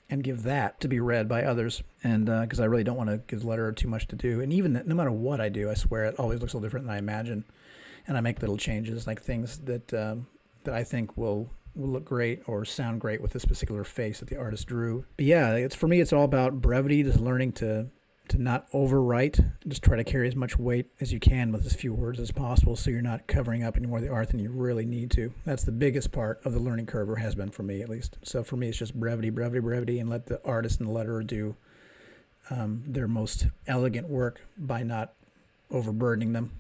and 0.09 0.23
give 0.23 0.45
that 0.45 0.81
to 0.81 0.89
be 0.89 1.01
read 1.01 1.29
by 1.29 1.43
others. 1.43 1.83
And 2.03 2.27
because 2.27 2.61
uh, 2.61 2.65
I 2.65 2.67
really 2.67 2.85
don't 2.85 2.97
want 2.97 3.11
to 3.11 3.19
give 3.27 3.41
the 3.41 3.47
letter 3.47 3.73
too 3.73 3.89
much 3.89 4.07
to 4.09 4.17
do. 4.17 4.41
And 4.41 4.53
even 4.53 4.81
no 4.85 4.95
matter 4.95 5.11
what 5.11 5.41
I 5.41 5.49
do, 5.49 5.71
I 5.71 5.75
swear 5.75 6.05
it 6.05 6.19
always 6.19 6.41
looks 6.41 6.53
a 6.53 6.57
little 6.57 6.67
different 6.67 6.87
than 6.87 6.95
I 6.95 6.99
imagine. 6.99 7.45
And 8.07 8.17
I 8.17 8.21
make 8.21 8.41
little 8.41 8.57
changes, 8.57 9.07
like 9.07 9.21
things 9.21 9.59
that 9.59 9.93
um, 9.93 10.29
that 10.63 10.75
I 10.75 10.85
think 10.85 11.17
will 11.17 11.51
will 11.75 11.89
look 11.89 12.05
great 12.05 12.43
or 12.47 12.65
sound 12.65 13.01
great 13.01 13.21
with 13.21 13.33
this 13.33 13.45
particular 13.45 13.85
face 13.85 14.21
that 14.21 14.29
the 14.29 14.37
artist 14.37 14.67
drew. 14.67 15.05
But 15.17 15.27
yeah, 15.27 15.55
it's 15.55 15.75
for 15.75 15.89
me, 15.89 16.01
it's 16.01 16.13
all 16.13 16.25
about 16.25 16.61
brevity, 16.61 17.03
just 17.03 17.21
learning 17.21 17.53
to 17.53 17.89
to 18.29 18.39
not 18.39 18.71
overwrite. 18.73 19.53
Just 19.67 19.83
try 19.83 19.97
to 19.97 20.05
carry 20.05 20.29
as 20.29 20.37
much 20.37 20.59
weight 20.59 20.91
as 21.01 21.13
you 21.13 21.21
can 21.21 21.53
with 21.53 21.67
as 21.67 21.75
few 21.75 21.95
words 21.95 22.19
as 22.19 22.31
possible 22.31 22.77
so 22.77 22.91
you're 22.91 23.03
not 23.03 23.27
covering 23.27 23.63
up 23.63 23.77
any 23.77 23.87
more 23.87 23.99
of 23.99 24.05
the 24.05 24.11
art 24.11 24.31
than 24.31 24.41
you 24.41 24.51
really 24.51 24.85
need 24.85 25.11
to. 25.13 25.33
That's 25.45 25.65
the 25.65 25.73
biggest 25.73 26.13
part 26.13 26.41
of 26.45 26.53
the 26.53 26.61
learning 26.61 26.87
curve, 26.87 27.11
or 27.11 27.17
has 27.17 27.35
been 27.35 27.51
for 27.51 27.63
me 27.63 27.83
at 27.83 27.89
least. 27.89 28.19
So 28.23 28.43
for 28.43 28.57
me, 28.57 28.69
it's 28.69 28.79
just 28.79 28.99
brevity, 28.99 29.31
brevity, 29.31 29.61
brevity, 29.61 29.99
and 29.99 30.11
let 30.11 30.27
the 30.27 30.41
artist 30.45 30.81
and 30.81 30.89
the 30.89 30.93
letterer 30.93 31.27
do 31.27 31.57
um, 32.51 32.85
their 32.87 33.09
most 33.09 33.49
elegant 33.67 34.09
work 34.09 34.41
by 34.57 34.83
not 34.83 35.15
overburdening 35.71 36.33
them. 36.33 36.53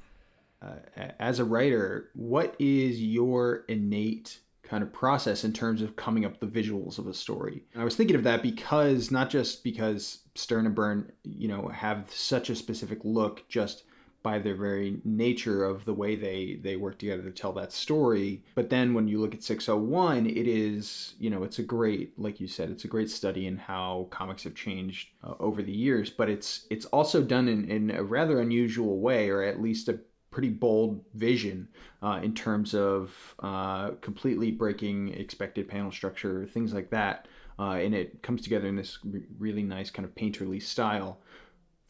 Uh, 0.60 0.76
as 1.18 1.38
a 1.38 1.44
writer, 1.44 2.10
what 2.14 2.56
is 2.58 3.00
your 3.00 3.64
innate 3.68 4.40
kind 4.66 4.82
of 4.82 4.92
process 4.92 5.44
in 5.44 5.52
terms 5.52 5.80
of 5.80 5.96
coming 5.96 6.24
up 6.24 6.40
the 6.40 6.46
visuals 6.46 6.98
of 6.98 7.06
a 7.06 7.14
story. 7.14 7.62
I 7.76 7.84
was 7.84 7.96
thinking 7.96 8.16
of 8.16 8.24
that 8.24 8.42
because 8.42 9.10
not 9.10 9.30
just 9.30 9.62
because 9.62 10.20
Stern 10.36 10.66
and 10.66 10.74
Byrne, 10.74 11.12
you 11.24 11.48
know, 11.48 11.68
have 11.68 12.10
such 12.10 12.50
a 12.50 12.56
specific 12.56 13.00
look 13.04 13.44
just 13.48 13.84
by 14.26 14.40
their 14.40 14.56
very 14.56 15.00
nature 15.04 15.62
of 15.62 15.84
the 15.84 15.94
way 15.94 16.16
they 16.16 16.58
they 16.60 16.74
work 16.74 16.98
together 16.98 17.22
to 17.22 17.30
tell 17.30 17.52
that 17.52 17.70
story. 17.70 18.42
But 18.56 18.70
then 18.70 18.92
when 18.92 19.06
you 19.06 19.20
look 19.20 19.34
at 19.34 19.44
601, 19.44 20.26
it 20.26 20.48
is 20.48 21.14
you 21.20 21.30
know 21.30 21.44
it's 21.44 21.60
a 21.60 21.62
great 21.62 22.18
like 22.18 22.40
you 22.40 22.48
said 22.48 22.70
it's 22.70 22.84
a 22.84 22.88
great 22.88 23.08
study 23.08 23.46
in 23.46 23.56
how 23.56 24.08
comics 24.10 24.42
have 24.42 24.56
changed 24.56 25.10
uh, 25.22 25.34
over 25.38 25.62
the 25.62 25.70
years. 25.70 26.10
But 26.10 26.28
it's 26.28 26.66
it's 26.70 26.86
also 26.86 27.22
done 27.22 27.46
in, 27.46 27.70
in 27.70 27.90
a 27.92 28.02
rather 28.02 28.40
unusual 28.40 28.98
way, 28.98 29.30
or 29.30 29.44
at 29.44 29.62
least 29.62 29.88
a 29.88 30.00
pretty 30.32 30.50
bold 30.50 31.04
vision 31.14 31.68
uh, 32.02 32.20
in 32.20 32.34
terms 32.34 32.74
of 32.74 33.34
uh, 33.38 33.90
completely 34.00 34.50
breaking 34.50 35.14
expected 35.14 35.68
panel 35.68 35.92
structure, 35.92 36.44
things 36.46 36.74
like 36.74 36.90
that. 36.90 37.28
Uh, 37.58 37.72
and 37.72 37.94
it 37.94 38.22
comes 38.22 38.42
together 38.42 38.68
in 38.68 38.76
this 38.76 38.98
really 39.38 39.62
nice 39.62 39.90
kind 39.90 40.04
of 40.04 40.14
painterly 40.14 40.62
style. 40.62 41.18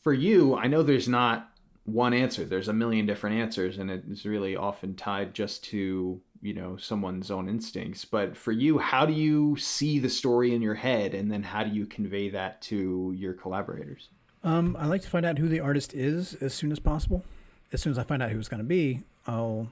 For 0.02 0.12
you, 0.12 0.54
I 0.54 0.68
know 0.68 0.82
there's 0.82 1.08
not 1.08 1.50
one 1.84 2.14
answer. 2.14 2.44
There's 2.44 2.68
a 2.68 2.72
million 2.72 3.06
different 3.06 3.36
answers, 3.36 3.78
and 3.78 3.90
it's 3.90 4.24
really 4.24 4.56
often 4.56 4.94
tied 4.94 5.34
just 5.34 5.64
to 5.64 6.20
you 6.42 6.54
know 6.54 6.76
someone's 6.76 7.30
own 7.30 7.48
instincts. 7.48 8.04
But 8.04 8.36
for 8.36 8.52
you, 8.52 8.78
how 8.78 9.06
do 9.06 9.12
you 9.12 9.56
see 9.56 9.98
the 9.98 10.08
story 10.08 10.54
in 10.54 10.62
your 10.62 10.74
head, 10.74 11.14
and 11.14 11.30
then 11.30 11.42
how 11.42 11.64
do 11.64 11.70
you 11.70 11.86
convey 11.86 12.28
that 12.30 12.62
to 12.62 13.12
your 13.16 13.32
collaborators? 13.32 14.08
Um, 14.44 14.76
I 14.78 14.86
like 14.86 15.02
to 15.02 15.10
find 15.10 15.26
out 15.26 15.38
who 15.38 15.48
the 15.48 15.58
artist 15.58 15.94
is 15.94 16.34
as 16.34 16.54
soon 16.54 16.70
as 16.70 16.78
possible 16.78 17.24
as 17.72 17.82
soon 17.82 17.90
as 17.90 17.98
I 17.98 18.04
find 18.04 18.22
out 18.22 18.30
who 18.30 18.38
it's 18.38 18.48
going 18.48 18.62
to 18.62 18.64
be, 18.64 19.02
I'll 19.26 19.68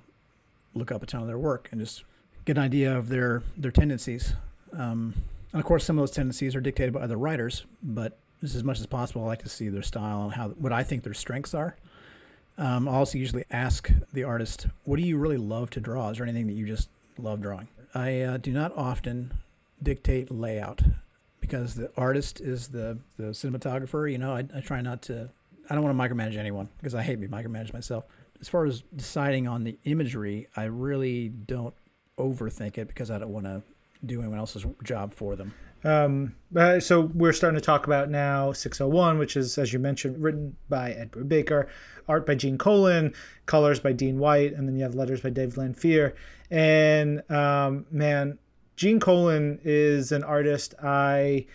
look 0.74 0.90
up 0.90 1.02
a 1.02 1.06
ton 1.06 1.20
of 1.20 1.26
their 1.26 1.38
work 1.38 1.68
and 1.70 1.80
just 1.80 2.04
get 2.44 2.58
an 2.58 2.64
idea 2.64 2.96
of 2.96 3.08
their 3.08 3.42
their 3.56 3.70
tendencies. 3.70 4.34
Um, 4.72 5.14
and 5.54 5.60
of 5.60 5.66
course, 5.66 5.84
some 5.84 5.96
of 5.96 6.02
those 6.02 6.10
tendencies 6.10 6.56
are 6.56 6.60
dictated 6.60 6.92
by 6.92 7.00
other 7.00 7.16
writers, 7.16 7.64
but 7.80 8.18
just 8.40 8.56
as 8.56 8.64
much 8.64 8.80
as 8.80 8.86
possible, 8.86 9.22
I 9.22 9.26
like 9.26 9.42
to 9.44 9.48
see 9.48 9.68
their 9.68 9.82
style 9.82 10.24
and 10.24 10.32
how 10.32 10.48
what 10.48 10.72
I 10.72 10.82
think 10.82 11.04
their 11.04 11.14
strengths 11.14 11.54
are. 11.54 11.76
Um, 12.58 12.88
I 12.88 12.94
also 12.94 13.18
usually 13.18 13.44
ask 13.52 13.88
the 14.12 14.24
artist, 14.24 14.66
"What 14.82 14.96
do 14.96 15.02
you 15.02 15.16
really 15.16 15.36
love 15.36 15.70
to 15.70 15.80
draw? 15.80 16.10
Is 16.10 16.18
there 16.18 16.26
anything 16.26 16.48
that 16.48 16.54
you 16.54 16.66
just 16.66 16.88
love 17.18 17.40
drawing?" 17.40 17.68
I 17.94 18.22
uh, 18.22 18.36
do 18.38 18.50
not 18.50 18.76
often 18.76 19.32
dictate 19.80 20.28
layout 20.28 20.82
because 21.40 21.76
the 21.76 21.88
artist 21.96 22.40
is 22.40 22.66
the 22.68 22.98
the 23.16 23.26
cinematographer. 23.26 24.10
You 24.10 24.18
know, 24.18 24.32
I, 24.32 24.44
I 24.52 24.60
try 24.60 24.80
not 24.80 25.02
to 25.02 25.30
I 25.70 25.76
don't 25.76 25.84
want 25.84 25.96
to 25.96 26.02
micromanage 26.02 26.36
anyone 26.36 26.68
because 26.78 26.96
I 26.96 27.02
hate 27.04 27.20
being 27.20 27.30
micromanaged 27.30 27.72
myself. 27.72 28.02
As 28.40 28.48
far 28.48 28.66
as 28.66 28.82
deciding 28.96 29.46
on 29.46 29.62
the 29.62 29.78
imagery, 29.84 30.48
I 30.56 30.64
really 30.64 31.28
don't 31.28 31.74
overthink 32.18 32.76
it 32.76 32.88
because 32.88 33.12
I 33.12 33.18
don't 33.18 33.32
want 33.32 33.46
to 33.46 33.62
do 34.06 34.20
anyone 34.20 34.38
else's 34.38 34.66
job 34.82 35.14
for 35.14 35.36
them. 35.36 35.54
Um, 35.84 36.34
uh, 36.56 36.80
so 36.80 37.00
we're 37.14 37.32
starting 37.32 37.60
to 37.60 37.64
talk 37.64 37.86
about 37.86 38.08
now 38.08 38.52
601, 38.52 39.18
which 39.18 39.36
is, 39.36 39.58
as 39.58 39.72
you 39.72 39.78
mentioned, 39.78 40.22
written 40.22 40.56
by 40.68 40.92
Ed 40.92 41.12
Brubaker, 41.12 41.68
art 42.08 42.26
by 42.26 42.34
Gene 42.34 42.56
Colan, 42.56 43.12
colors 43.44 43.80
by 43.80 43.92
Dean 43.92 44.18
White, 44.18 44.54
and 44.54 44.66
then 44.66 44.76
you 44.76 44.82
have 44.82 44.94
letters 44.94 45.20
by 45.20 45.28
Dave 45.28 45.54
Lanphear. 45.56 46.14
And 46.50 47.28
um, 47.30 47.84
man, 47.90 48.38
Gene 48.76 48.98
Colan 48.98 49.60
is 49.62 50.10
an 50.10 50.24
artist 50.24 50.74
I 50.82 51.46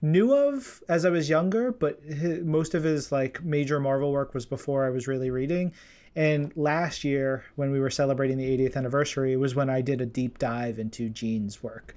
knew 0.00 0.32
of 0.32 0.82
as 0.88 1.04
I 1.04 1.10
was 1.10 1.28
younger, 1.28 1.70
but 1.70 2.00
his, 2.02 2.44
most 2.44 2.74
of 2.74 2.84
his 2.84 3.12
like 3.12 3.42
major 3.44 3.80
Marvel 3.80 4.12
work 4.12 4.32
was 4.32 4.46
before 4.46 4.86
I 4.86 4.90
was 4.90 5.06
really 5.06 5.30
reading. 5.30 5.72
And 6.18 6.52
last 6.56 7.04
year, 7.04 7.44
when 7.54 7.70
we 7.70 7.78
were 7.78 7.90
celebrating 7.90 8.38
the 8.38 8.58
80th 8.58 8.74
anniversary, 8.74 9.36
was 9.36 9.54
when 9.54 9.70
I 9.70 9.82
did 9.82 10.00
a 10.00 10.06
deep 10.06 10.38
dive 10.38 10.80
into 10.80 11.08
Gene's 11.08 11.62
work, 11.62 11.94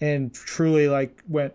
and 0.00 0.32
truly 0.32 0.86
like 0.86 1.24
went, 1.28 1.54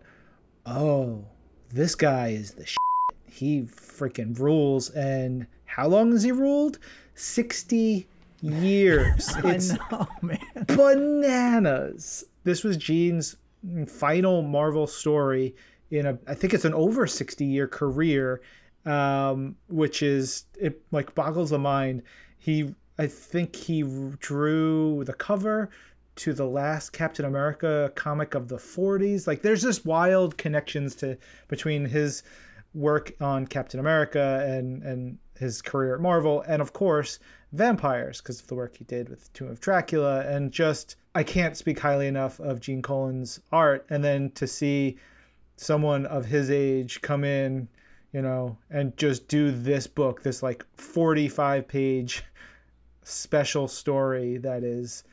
"Oh, 0.65 1.23
this 1.69 1.95
guy 1.95 2.31
is 2.31 2.55
the 2.55 2.65
shit. 2.65 2.77
He 3.25 3.61
freaking 3.61 4.37
rules." 4.37 4.89
And 4.89 5.47
how 5.63 5.87
long 5.87 6.11
has 6.11 6.23
he 6.23 6.33
ruled? 6.33 6.77
60 7.15 8.05
years. 8.41 9.31
It's 9.45 9.71
know, 9.71 10.05
man. 10.21 10.39
bananas. 10.67 12.25
This 12.43 12.65
was 12.65 12.75
Gene's 12.75 13.37
final 13.87 14.41
Marvel 14.41 14.87
story 14.87 15.55
in 15.89 16.05
a 16.05 16.19
I 16.27 16.33
think 16.33 16.53
it's 16.53 16.65
an 16.65 16.73
over 16.73 17.07
60 17.07 17.45
year 17.45 17.65
career 17.65 18.41
um, 18.85 19.55
which 19.67 20.01
is 20.01 20.45
it 20.59 20.81
like 20.91 21.15
boggles 21.15 21.49
the 21.51 21.59
mind. 21.59 22.03
He 22.37 22.75
I 22.97 23.07
think 23.07 23.55
he 23.55 23.81
drew 24.19 25.03
the 25.05 25.13
cover 25.13 25.69
to 26.15 26.33
the 26.33 26.45
last 26.45 26.91
Captain 26.91 27.25
America 27.25 27.91
comic 27.95 28.35
of 28.35 28.47
the 28.47 28.57
40s 28.57 29.25
like 29.25 29.41
there's 29.41 29.63
just 29.63 29.83
wild 29.83 30.37
connections 30.37 30.93
to 30.95 31.17
between 31.47 31.85
his 31.85 32.21
work 32.75 33.13
on 33.19 33.47
Captain 33.47 33.79
America 33.79 34.45
and 34.47 34.83
and 34.83 35.17
his 35.39 35.61
career 35.61 35.95
at 35.95 36.01
Marvel 36.01 36.43
and 36.47 36.61
of 36.61 36.71
course 36.71 37.17
vampires 37.51 38.21
because 38.21 38.41
of 38.41 38.47
the 38.47 38.55
work 38.55 38.77
he 38.77 38.83
did 38.83 39.09
with 39.09 39.33
Tomb 39.33 39.47
of 39.47 39.59
Dracula 39.59 40.21
and 40.27 40.51
just 40.51 40.95
I 41.15 41.23
can't 41.23 41.55
speak 41.55 41.79
highly 41.79 42.07
enough 42.07 42.39
of 42.39 42.59
Gene 42.59 42.81
Colan's 42.81 43.39
art. 43.51 43.85
And 43.89 44.03
then 44.03 44.31
to 44.31 44.47
see 44.47 44.97
someone 45.55 46.05
of 46.05 46.25
his 46.25 46.49
age 46.49 47.01
come 47.01 47.23
in, 47.23 47.67
you 48.13 48.21
know, 48.21 48.57
and 48.69 48.95
just 48.95 49.27
do 49.27 49.51
this 49.51 49.87
book, 49.87 50.21
this 50.21 50.43
like 50.43 50.65
45 50.75 51.67
page 51.67 52.23
special 53.03 53.67
story 53.67 54.37
that 54.37 54.63
is 54.63 55.03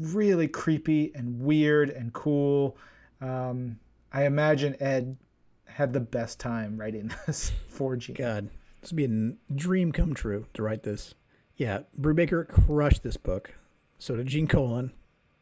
really 0.00 0.48
creepy 0.48 1.12
and 1.14 1.40
weird 1.40 1.90
and 1.90 2.12
cool. 2.12 2.76
Um, 3.20 3.78
I 4.12 4.24
imagine 4.24 4.74
Ed 4.80 5.18
had 5.66 5.92
the 5.92 6.00
best 6.00 6.40
time 6.40 6.78
writing 6.78 7.12
this 7.26 7.52
for 7.68 7.94
Gene. 7.94 8.16
God, 8.16 8.48
this 8.80 8.90
would 8.90 8.96
be 8.96 9.04
a 9.04 9.54
dream 9.54 9.92
come 9.92 10.14
true 10.14 10.46
to 10.54 10.62
write 10.62 10.82
this. 10.82 11.14
Yeah, 11.56 11.80
Brubaker 12.00 12.48
crushed 12.48 13.02
this 13.02 13.18
book. 13.18 13.54
So 13.98 14.16
did 14.16 14.28
Gene 14.28 14.48
Colan, 14.48 14.92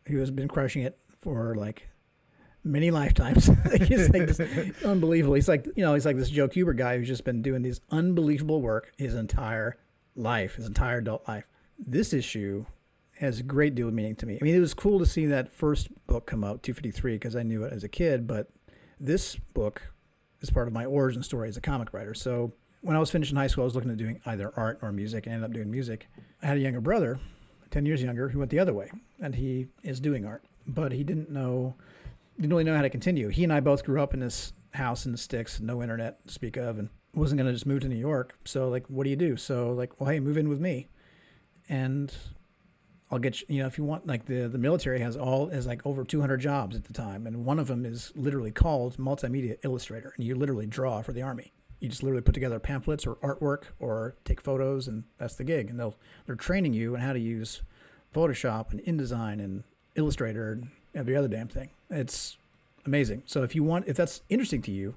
who 0.09 0.19
has 0.19 0.33
been 0.33 0.49
crushing 0.49 0.83
it 0.83 0.99
for 1.21 1.55
like 1.55 1.88
many 2.65 2.91
lifetimes. 2.91 3.47
he's 3.87 4.11
like 4.11 4.27
this, 4.27 4.41
unbelievable. 4.85 5.35
He's 5.35 5.49
like 5.49 5.67
you 5.77 5.85
know 5.85 5.95
he's 5.95 6.07
like 6.07 6.17
this 6.17 6.31
Joe 6.31 6.49
Kubert 6.49 6.77
guy 6.77 6.99
who's 6.99 7.09
just 7.09 7.25
been 7.25 7.43
doing 7.43 7.63
these 7.63 7.81
unbelievable 7.91 8.61
work 8.61 8.93
his 8.97 9.15
entire 9.15 9.77
life, 10.15 10.57
his 10.57 10.67
entire 10.67 10.99
adult 10.99 11.27
life. 11.29 11.49
This 11.79 12.13
issue 12.13 12.67
has 13.21 13.41
a 13.41 13.43
great 13.43 13.75
deal 13.75 13.89
of 13.89 13.95
meaning 13.95 14.17
to 14.17 14.27
me. 14.27 14.39
I 14.41 14.45
mean, 14.45 14.55
it 14.55 14.61
was 14.61 14.75
cool 14.75 14.99
to 14.99 15.07
see 15.07 15.27
that 15.27 15.51
first 15.51 15.89
book 16.07 16.27
come 16.27 16.45
out, 16.45 16.63
253, 16.63 17.15
because 17.15 17.35
I 17.35 17.43
knew 17.43 17.65
it 17.65 17.73
as 17.73 17.85
a 17.85 17.89
kid. 17.89 18.27
But 18.27 18.49
this 19.01 19.37
book 19.37 19.83
is 20.41 20.51
part 20.51 20.69
of 20.69 20.75
my 20.75 20.85
origin 20.85 21.23
story 21.23 21.49
as 21.49 21.57
a 21.57 21.61
comic 21.61 21.93
writer. 21.93 22.15
So 22.15 22.53
when 22.81 22.97
I 22.97 23.01
was 23.01 23.11
finishing 23.11 23.37
high 23.37 23.49
school, 23.49 23.63
I 23.63 23.67
was 23.67 23.75
looking 23.75 23.91
at 23.91 23.97
doing 23.97 24.21
either 24.25 24.53
art 24.57 24.79
or 24.83 24.93
music, 24.93 25.27
and 25.27 25.35
ended 25.35 25.51
up 25.51 25.55
doing 25.55 25.71
music. 25.71 26.09
I 26.43 26.47
had 26.47 26.57
a 26.57 26.61
younger 26.61 26.81
brother, 26.81 27.19
10 27.71 27.87
years 27.87 28.03
younger, 28.03 28.29
who 28.29 28.39
went 28.39 28.51
the 28.51 28.59
other 28.59 28.75
way, 28.75 28.91
and 29.21 29.35
he 29.35 29.67
is 29.83 30.01
doing 30.01 30.25
art, 30.25 30.45
but 30.67 30.93
he 30.93 31.03
didn't 31.03 31.31
know 31.31 31.75
didn't 32.39 32.51
really 32.51 32.65
know 32.65 32.77
how 32.77 32.83
to 32.83 32.91
continue. 32.91 33.29
He 33.29 33.45
and 33.45 33.53
I 33.53 33.61
both 33.61 33.85
grew 33.85 34.01
up 34.01 34.15
in 34.15 34.21
this 34.21 34.53
house 34.75 35.07
in 35.07 35.13
the 35.13 35.19
sticks, 35.19 35.61
no 35.61 35.83
internet 35.83 36.27
to 36.27 36.33
speak 36.33 36.57
of, 36.57 36.79
and 36.79 36.89
wasn't 37.15 37.39
going 37.39 37.47
to 37.47 37.53
just 37.53 37.67
move 37.67 37.81
to 37.81 37.89
New 37.89 37.97
York. 37.97 38.39
So 38.45 38.69
like, 38.69 38.87
what 38.89 39.05
do 39.05 39.11
you 39.11 39.17
do? 39.17 39.37
So 39.37 39.73
like, 39.73 40.01
well, 40.01 40.11
hey, 40.11 40.21
move 40.21 40.37
in 40.37 40.49
with 40.49 40.61
me, 40.61 40.89
and 41.69 42.13
I'll 43.11 43.19
get 43.19 43.41
you. 43.41 43.47
You 43.49 43.63
know, 43.63 43.67
if 43.67 43.79
you 43.79 43.85
want, 43.85 44.07
like 44.07 44.27
the 44.27 44.49
the 44.49 44.59
military 44.59 45.01
has 45.01 45.17
all 45.17 45.49
has 45.49 45.67
like 45.67 45.85
over 45.85 46.05
200 46.05 46.37
jobs 46.39 46.77
at 46.77 46.85
the 46.85 46.93
time, 46.93 47.27
and 47.27 47.45
one 47.45 47.59
of 47.59 47.67
them 47.67 47.85
is 47.85 48.13
literally 48.15 48.53
called 48.53 48.97
multimedia 48.99 49.57
illustrator, 49.65 50.13
and 50.17 50.25
you 50.25 50.35
literally 50.35 50.67
draw 50.67 51.03
for 51.03 51.13
the 51.13 51.23
army. 51.23 51.53
You 51.81 51.89
just 51.89 52.03
literally 52.03 52.23
put 52.23 52.35
together 52.35 52.59
pamphlets 52.59 53.07
or 53.07 53.17
artwork 53.17 53.65
or 53.79 54.17
take 54.25 54.41
photos, 54.41 54.89
and 54.89 55.05
that's 55.17 55.37
the 55.37 55.45
gig. 55.45 55.71
And 55.71 55.79
they'll 55.79 55.97
they're 56.27 56.37
training 56.37 56.75
you 56.75 56.95
on 56.95 57.01
how 57.01 57.13
to 57.13 57.21
use 57.21 57.63
Photoshop 58.15 58.73
and 58.73 58.81
InDesign 58.81 59.43
and 59.43 59.65
Illustrator 59.95 60.53
and 60.53 60.69
every 60.95 61.17
other 61.17 61.29
damn 61.29 61.49
thing. 61.49 61.71
It's 61.91 62.37
amazing. 62.85 63.23
So 63.27 63.43
if 63.43 63.55
you 63.55 63.65
want, 63.65 63.89
if 63.89 63.97
that's 63.97 64.23
interesting 64.29 64.63
to 64.63 64.71
you, 64.71 64.95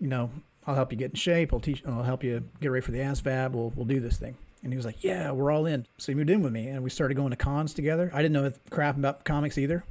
you 0.00 0.08
know, 0.08 0.30
I'll 0.66 0.74
help 0.74 0.92
you 0.92 0.98
get 0.98 1.10
in 1.10 1.16
shape. 1.16 1.52
I'll 1.52 1.60
teach. 1.60 1.82
I'll 1.86 2.02
help 2.02 2.24
you 2.24 2.42
get 2.60 2.70
ready 2.70 2.84
for 2.84 2.92
the 2.92 2.98
ASVAB. 2.98 3.52
We'll 3.52 3.72
we'll 3.74 3.86
do 3.86 4.00
this 4.00 4.16
thing. 4.16 4.36
And 4.62 4.72
he 4.72 4.76
was 4.76 4.84
like, 4.84 5.04
"Yeah, 5.04 5.30
we're 5.30 5.50
all 5.50 5.66
in." 5.66 5.86
So 5.98 6.12
he 6.12 6.16
moved 6.16 6.30
in 6.30 6.42
with 6.42 6.52
me, 6.52 6.68
and 6.68 6.82
we 6.82 6.90
started 6.90 7.14
going 7.14 7.30
to 7.30 7.36
cons 7.36 7.72
together. 7.72 8.10
I 8.12 8.22
didn't 8.22 8.32
know 8.32 8.52
crap 8.70 8.96
about 8.96 9.24
comics 9.24 9.58
either. 9.58 9.84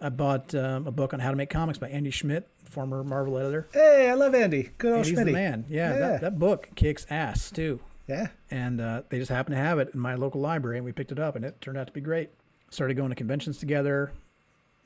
I 0.00 0.10
bought 0.10 0.54
um, 0.54 0.86
a 0.86 0.90
book 0.90 1.14
on 1.14 1.20
how 1.20 1.30
to 1.30 1.36
make 1.36 1.48
comics 1.48 1.78
by 1.78 1.88
Andy 1.88 2.10
Schmidt, 2.10 2.48
former 2.64 3.02
Marvel 3.02 3.38
editor. 3.38 3.66
Hey, 3.72 4.10
I 4.10 4.14
love 4.14 4.34
Andy. 4.34 4.70
Good 4.76 4.92
old 4.92 5.06
Andy's 5.06 5.24
the 5.24 5.32
man. 5.32 5.64
Yeah, 5.68 5.92
yeah. 5.92 5.98
That, 5.98 6.20
that, 6.20 6.38
book 6.38 6.68
kicks 6.74 7.06
ass 7.08 7.50
too. 7.50 7.80
Yeah. 8.06 8.28
And 8.50 8.80
uh, 8.80 9.02
they 9.08 9.18
just 9.18 9.30
happened 9.30 9.56
to 9.56 9.62
have 9.62 9.78
it 9.78 9.90
in 9.94 10.00
my 10.00 10.14
local 10.14 10.40
library, 10.40 10.76
and 10.76 10.84
we 10.84 10.92
picked 10.92 11.12
it 11.12 11.18
up, 11.18 11.34
and 11.34 11.44
it 11.44 11.60
turned 11.60 11.78
out 11.78 11.86
to 11.86 11.92
be 11.92 12.00
great. 12.00 12.30
Started 12.70 12.94
going 12.94 13.08
to 13.08 13.14
conventions 13.14 13.58
together, 13.58 14.12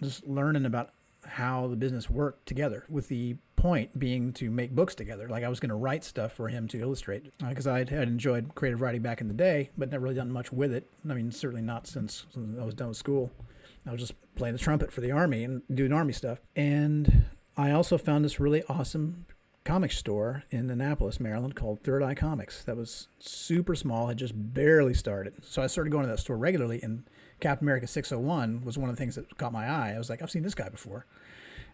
just 0.02 0.26
learning 0.26 0.64
about 0.64 0.90
how 1.26 1.66
the 1.66 1.76
business 1.76 2.08
worked 2.08 2.46
together 2.46 2.84
with 2.88 3.08
the 3.08 3.36
point 3.56 3.98
being 3.98 4.32
to 4.32 4.50
make 4.50 4.74
books 4.74 4.94
together. 4.94 5.28
Like 5.28 5.44
I 5.44 5.48
was 5.48 5.60
going 5.60 5.68
to 5.68 5.74
write 5.74 6.02
stuff 6.02 6.32
for 6.32 6.48
him 6.48 6.66
to 6.68 6.80
illustrate 6.80 7.30
because 7.46 7.66
uh, 7.66 7.72
I 7.72 7.78
had 7.80 8.08
enjoyed 8.08 8.54
creative 8.54 8.80
writing 8.80 9.02
back 9.02 9.20
in 9.20 9.28
the 9.28 9.34
day, 9.34 9.70
but 9.76 9.90
never 9.90 10.04
really 10.04 10.16
done 10.16 10.32
much 10.32 10.50
with 10.50 10.72
it. 10.72 10.86
I 11.08 11.14
mean, 11.14 11.30
certainly 11.30 11.62
not 11.62 11.86
since, 11.86 12.26
since 12.32 12.58
I 12.58 12.64
was 12.64 12.74
done 12.74 12.88
with 12.88 12.96
school. 12.96 13.30
I 13.86 13.92
was 13.92 14.00
just 14.00 14.14
playing 14.34 14.54
the 14.54 14.58
trumpet 14.58 14.92
for 14.92 15.00
the 15.02 15.10
army 15.10 15.44
and 15.44 15.62
doing 15.72 15.92
army 15.92 16.12
stuff. 16.12 16.40
And 16.56 17.26
I 17.56 17.70
also 17.70 17.98
found 17.98 18.24
this 18.24 18.40
really 18.40 18.62
awesome 18.68 19.26
comic 19.64 19.92
store 19.92 20.44
in 20.50 20.70
Annapolis, 20.70 21.20
Maryland, 21.20 21.54
called 21.54 21.82
Third 21.82 22.02
Eye 22.02 22.14
Comics. 22.14 22.64
That 22.64 22.76
was 22.76 23.08
super 23.18 23.74
small, 23.74 24.06
had 24.06 24.16
just 24.16 24.32
barely 24.34 24.94
started. 24.94 25.34
So 25.44 25.62
I 25.62 25.66
started 25.66 25.90
going 25.90 26.04
to 26.04 26.10
that 26.10 26.18
store 26.18 26.38
regularly, 26.38 26.80
and 26.82 27.04
Captain 27.40 27.64
America 27.64 27.86
601 27.86 28.62
was 28.64 28.78
one 28.78 28.90
of 28.90 28.96
the 28.96 29.00
things 29.00 29.14
that 29.16 29.36
caught 29.38 29.52
my 29.52 29.66
eye. 29.66 29.92
I 29.94 29.98
was 29.98 30.10
like, 30.10 30.22
I've 30.22 30.30
seen 30.30 30.42
this 30.42 30.54
guy 30.54 30.68
before. 30.68 31.06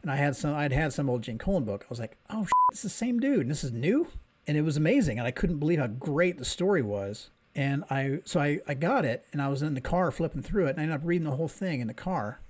And 0.03 0.11
I 0.11 0.17
had 0.17 0.37
some, 0.37 0.55
I'd 0.55 0.73
had 0.73 0.93
some 0.93 1.11
old 1.11 1.23
Gene 1.23 1.39
Colan 1.39 1.65
book. 1.65 1.85
I 1.85 1.91
was 1.91 2.01
like, 2.01 2.17
oh, 2.31 2.45
shit, 2.45 2.53
is 2.73 2.83
the 2.83 2.89
same 2.89 3.19
dude, 3.19 3.41
and 3.41 3.51
this 3.51 3.65
is 3.65 3.73
new. 3.73 4.09
And 4.47 4.57
it 4.57 4.63
was 4.63 4.77
amazing, 4.77 5.19
and 5.19 5.27
I 5.27 5.33
couldn't 5.33 5.59
believe 5.59 5.81
how 5.81 5.89
great 5.89 6.39
the 6.39 6.45
story 6.45 6.83
was. 6.83 7.31
And 7.55 7.85
I, 7.91 8.21
so 8.25 8.39
I, 8.39 8.61
I 8.69 8.75
got 8.75 9.05
it, 9.05 9.25
and 9.33 9.43
I 9.43 9.49
was 9.49 9.63
in 9.63 9.75
the 9.75 9.81
car 9.81 10.11
flipping 10.11 10.43
through 10.43 10.67
it, 10.67 10.71
and 10.71 10.81
I 10.81 10.83
ended 10.85 11.01
up 11.01 11.05
reading 11.05 11.29
the 11.29 11.37
whole 11.37 11.49
thing 11.49 11.81
in 11.81 11.89
the 11.89 11.95
car. 11.95 12.41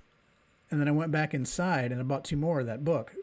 And 0.69 0.79
then 0.79 0.87
I 0.87 0.91
went 0.91 1.11
back 1.11 1.33
inside 1.33 1.91
and 1.91 1.99
I 2.01 2.03
bought 2.03 2.25
two 2.25 2.35
more 2.35 2.59
of 2.59 2.65
that 2.65 2.83
book. 2.83 3.15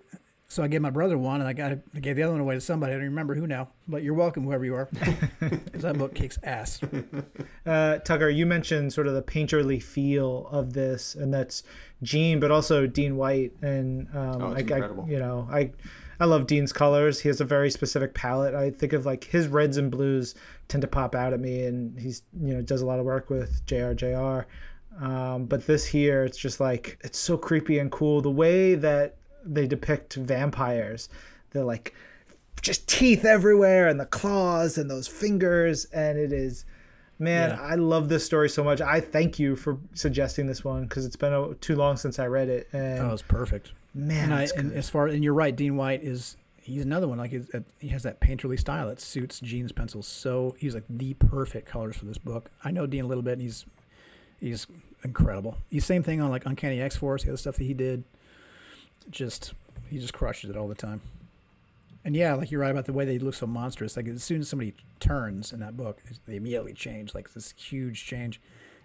So 0.54 0.62
I 0.62 0.68
gave 0.68 0.82
my 0.82 0.90
brother 0.90 1.18
one, 1.18 1.40
and 1.40 1.48
I 1.48 1.52
got 1.52 1.72
I 1.96 1.98
gave 1.98 2.14
the 2.14 2.22
other 2.22 2.30
one 2.30 2.40
away 2.40 2.54
to 2.54 2.60
somebody. 2.60 2.92
I 2.92 2.96
don't 2.96 3.06
remember 3.06 3.34
who 3.34 3.44
now, 3.44 3.70
but 3.88 4.04
you're 4.04 4.14
welcome, 4.14 4.44
whoever 4.44 4.64
you 4.64 4.76
are. 4.76 4.86
'Cause 5.40 5.82
that 5.82 5.98
book 5.98 6.14
kicks 6.14 6.38
ass. 6.44 6.80
Uh, 7.66 7.96
Tucker, 7.98 8.28
you 8.28 8.44
mentioned 8.46 8.92
sort 8.92 9.06
of 9.06 9.14
the 9.14 9.22
painterly 9.22 9.82
feel 9.82 10.46
of 10.52 10.74
this, 10.74 11.14
and 11.14 11.32
that's 11.32 11.62
Gene, 12.02 12.38
but 12.38 12.50
also 12.50 12.86
Dean 12.86 13.16
White, 13.16 13.52
and 13.62 14.06
um, 14.14 14.42
Oh, 14.42 14.52
it's 14.52 14.70
I, 14.70 14.74
I, 14.74 14.76
incredible. 14.76 15.06
you 15.08 15.18
know, 15.18 15.48
I, 15.50 15.70
I 16.20 16.26
love 16.26 16.46
Dean's 16.46 16.74
colors. 16.74 17.20
He 17.20 17.28
has 17.30 17.40
a 17.40 17.44
very 17.46 17.70
specific 17.70 18.12
palette. 18.14 18.54
I 18.54 18.70
think 18.70 18.92
of 18.92 19.06
like 19.06 19.24
his 19.24 19.48
reds 19.48 19.78
and 19.78 19.90
blues 19.90 20.34
tend 20.68 20.82
to 20.82 20.86
pop 20.88 21.14
out 21.14 21.32
at 21.32 21.40
me, 21.40 21.64
and 21.64 21.98
he's 21.98 22.22
you 22.38 22.52
know 22.54 22.60
does 22.62 22.82
a 22.82 22.86
lot 22.86 22.98
of 23.00 23.06
work 23.06 23.28
with 23.30 23.64
JRJR. 23.66 24.44
Um, 25.00 25.46
but 25.46 25.66
this 25.66 25.84
here, 25.86 26.22
it's 26.24 26.38
just 26.38 26.60
like 26.60 26.98
it's 27.02 27.18
so 27.18 27.36
creepy 27.38 27.78
and 27.80 27.90
cool. 27.90 28.20
The 28.20 28.30
way 28.30 28.74
that 28.76 29.16
they 29.44 29.66
depict 29.66 30.14
vampires, 30.14 31.08
they're 31.50 31.64
like 31.64 31.94
just 32.62 32.88
teeth 32.88 33.24
everywhere 33.24 33.88
and 33.88 34.00
the 34.00 34.06
claws 34.06 34.78
and 34.78 34.90
those 34.90 35.06
fingers 35.06 35.84
and 35.86 36.18
it 36.18 36.32
is 36.32 36.64
man 37.18 37.50
Yeah. 37.50 37.60
i 37.60 37.74
love 37.74 38.08
this 38.08 38.24
story 38.24 38.48
so 38.48 38.64
much 38.64 38.80
i 38.80 39.00
thank 39.00 39.38
you 39.38 39.54
for 39.54 39.76
suggesting 39.92 40.46
this 40.46 40.64
one 40.64 40.84
because 40.84 41.04
it's 41.04 41.16
been 41.16 41.32
uh, 41.34 41.48
too 41.60 41.76
long 41.76 41.96
since 41.98 42.18
i 42.18 42.26
read 42.26 42.48
it 42.48 42.68
and 42.72 43.00
Oh, 43.00 43.12
it's 43.12 43.20
perfect. 43.22 43.72
man 43.92 44.32
and 44.32 44.34
I 44.34 44.48
and 44.56 44.72
as 44.72 44.88
far 44.88 45.08
and 45.08 45.22
you're 45.22 45.34
right, 45.34 45.54
Dean 45.54 45.76
White 45.76 46.02
is 46.02 46.36
he's 46.56 46.82
another 46.82 47.06
one 47.06 47.18
like 47.18 47.32
he's, 47.32 47.48
uh, 47.54 47.60
he 47.78 47.88
has 47.88 48.02
that 48.04 48.18
painterly 48.20 48.58
style 48.58 48.88
that 48.88 48.98
suits 49.00 49.40
Gene's 49.40 49.70
pencils. 49.72 50.06
So 50.06 50.56
he's 50.58 50.74
like 50.74 50.84
the 50.88 51.12
perfect 51.14 51.66
colors 51.68 51.96
for 51.96 52.06
this 52.06 52.16
book. 52.16 52.50
I 52.64 52.70
know 52.70 52.86
Dean 52.86 53.04
a 53.04 53.06
little 53.06 53.22
bit. 53.22 53.34
And 53.34 53.42
he's 53.42 53.66
he's 54.40 54.66
incredible. 55.04 55.58
He's 55.70 55.84
same 55.84 56.02
thing 56.02 56.22
on 56.22 56.30
like 56.30 56.46
Uncanny 56.46 56.80
X 56.80 56.96
Force, 56.96 57.24
the 57.24 57.28
other 57.30 57.36
stuff 57.36 57.56
that 57.56 57.64
he 57.64 57.74
did. 57.74 58.04
Just 59.10 59.54
he 59.90 59.98
just 59.98 60.14
crushes 60.14 60.50
it 60.50 60.56
all 60.56 60.68
the 60.68 60.74
time. 60.74 61.00
And 62.04 62.14
yeah, 62.14 62.34
like 62.34 62.50
you're 62.50 62.60
right 62.60 62.70
about 62.70 62.84
the 62.84 62.92
way 62.92 63.04
they 63.04 63.18
look 63.18 63.34
so 63.34 63.46
monstrous. 63.46 63.96
Like 63.96 64.08
as 64.08 64.22
soon 64.22 64.40
as 64.40 64.48
somebody 64.48 64.74
turns 65.00 65.52
in 65.52 65.60
that 65.60 65.76
book, 65.76 66.02
they 66.26 66.36
immediately 66.36 66.74
change. 66.74 67.14
Like 67.14 67.32
this 67.32 67.54
huge 67.56 68.04
change. 68.04 68.40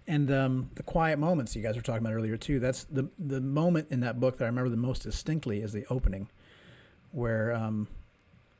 And 0.06 0.30
um, 0.30 0.70
the 0.74 0.82
quiet 0.82 1.18
moments 1.18 1.54
you 1.54 1.62
guys 1.62 1.76
were 1.76 1.82
talking 1.82 2.04
about 2.04 2.14
earlier 2.14 2.36
too. 2.36 2.58
That's 2.58 2.84
the 2.84 3.08
the 3.18 3.40
moment 3.40 3.88
in 3.90 4.00
that 4.00 4.18
book 4.18 4.38
that 4.38 4.44
I 4.44 4.48
remember 4.48 4.70
the 4.70 4.76
most 4.76 5.02
distinctly 5.02 5.60
is 5.60 5.72
the 5.72 5.84
opening, 5.90 6.28
where 7.12 7.54
um, 7.54 7.86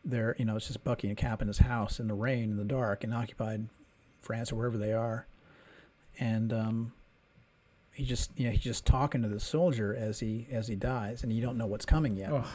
they're 0.04 0.36
you 0.38 0.44
know 0.44 0.56
it's 0.56 0.66
just 0.66 0.84
Bucky 0.84 1.08
and 1.08 1.16
Cap 1.16 1.40
in 1.40 1.48
his 1.48 1.58
house 1.58 1.98
in 1.98 2.08
the 2.08 2.14
rain 2.14 2.50
in 2.50 2.56
the 2.56 2.64
dark 2.64 3.02
in 3.02 3.12
occupied 3.12 3.68
France 4.20 4.52
or 4.52 4.56
wherever 4.56 4.76
they 4.76 4.92
are, 4.92 5.26
and 6.18 6.52
um, 6.52 6.92
he 8.00 8.06
just 8.06 8.30
you 8.36 8.46
know 8.46 8.50
he's 8.52 8.60
just 8.60 8.86
talking 8.86 9.22
to 9.22 9.28
the 9.28 9.40
soldier 9.40 9.94
as 9.94 10.20
he 10.20 10.46
as 10.50 10.68
he 10.68 10.74
dies, 10.74 11.22
and 11.22 11.32
you 11.32 11.42
don't 11.42 11.58
know 11.58 11.66
what's 11.66 11.84
coming 11.84 12.16
yet 12.16 12.30
oh, 12.32 12.46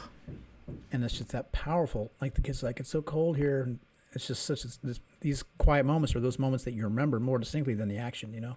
and 0.92 1.04
it's 1.04 1.18
just 1.18 1.30
that 1.30 1.52
powerful. 1.52 2.10
Like 2.20 2.34
the 2.34 2.40
kid's 2.40 2.62
like, 2.62 2.80
it's 2.80 2.90
so 2.90 3.02
cold 3.02 3.36
here. 3.36 3.62
And 3.62 3.78
it's 4.12 4.26
just 4.26 4.44
such 4.44 4.62
this, 4.82 5.00
these 5.20 5.44
quiet 5.58 5.84
moments 5.84 6.14
are 6.14 6.20
those 6.20 6.38
moments 6.38 6.64
that 6.64 6.74
you 6.74 6.84
remember 6.84 7.20
more 7.20 7.38
distinctly 7.38 7.74
than 7.74 7.88
the 7.88 7.98
action, 7.98 8.32
you 8.32 8.40
know. 8.40 8.56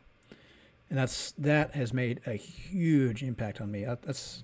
And 0.89 0.97
that's 0.97 1.31
that 1.33 1.75
has 1.75 1.93
made 1.93 2.21
a 2.25 2.33
huge 2.33 3.21
impact 3.21 3.61
on 3.61 3.71
me. 3.71 3.85
That's 3.85 4.43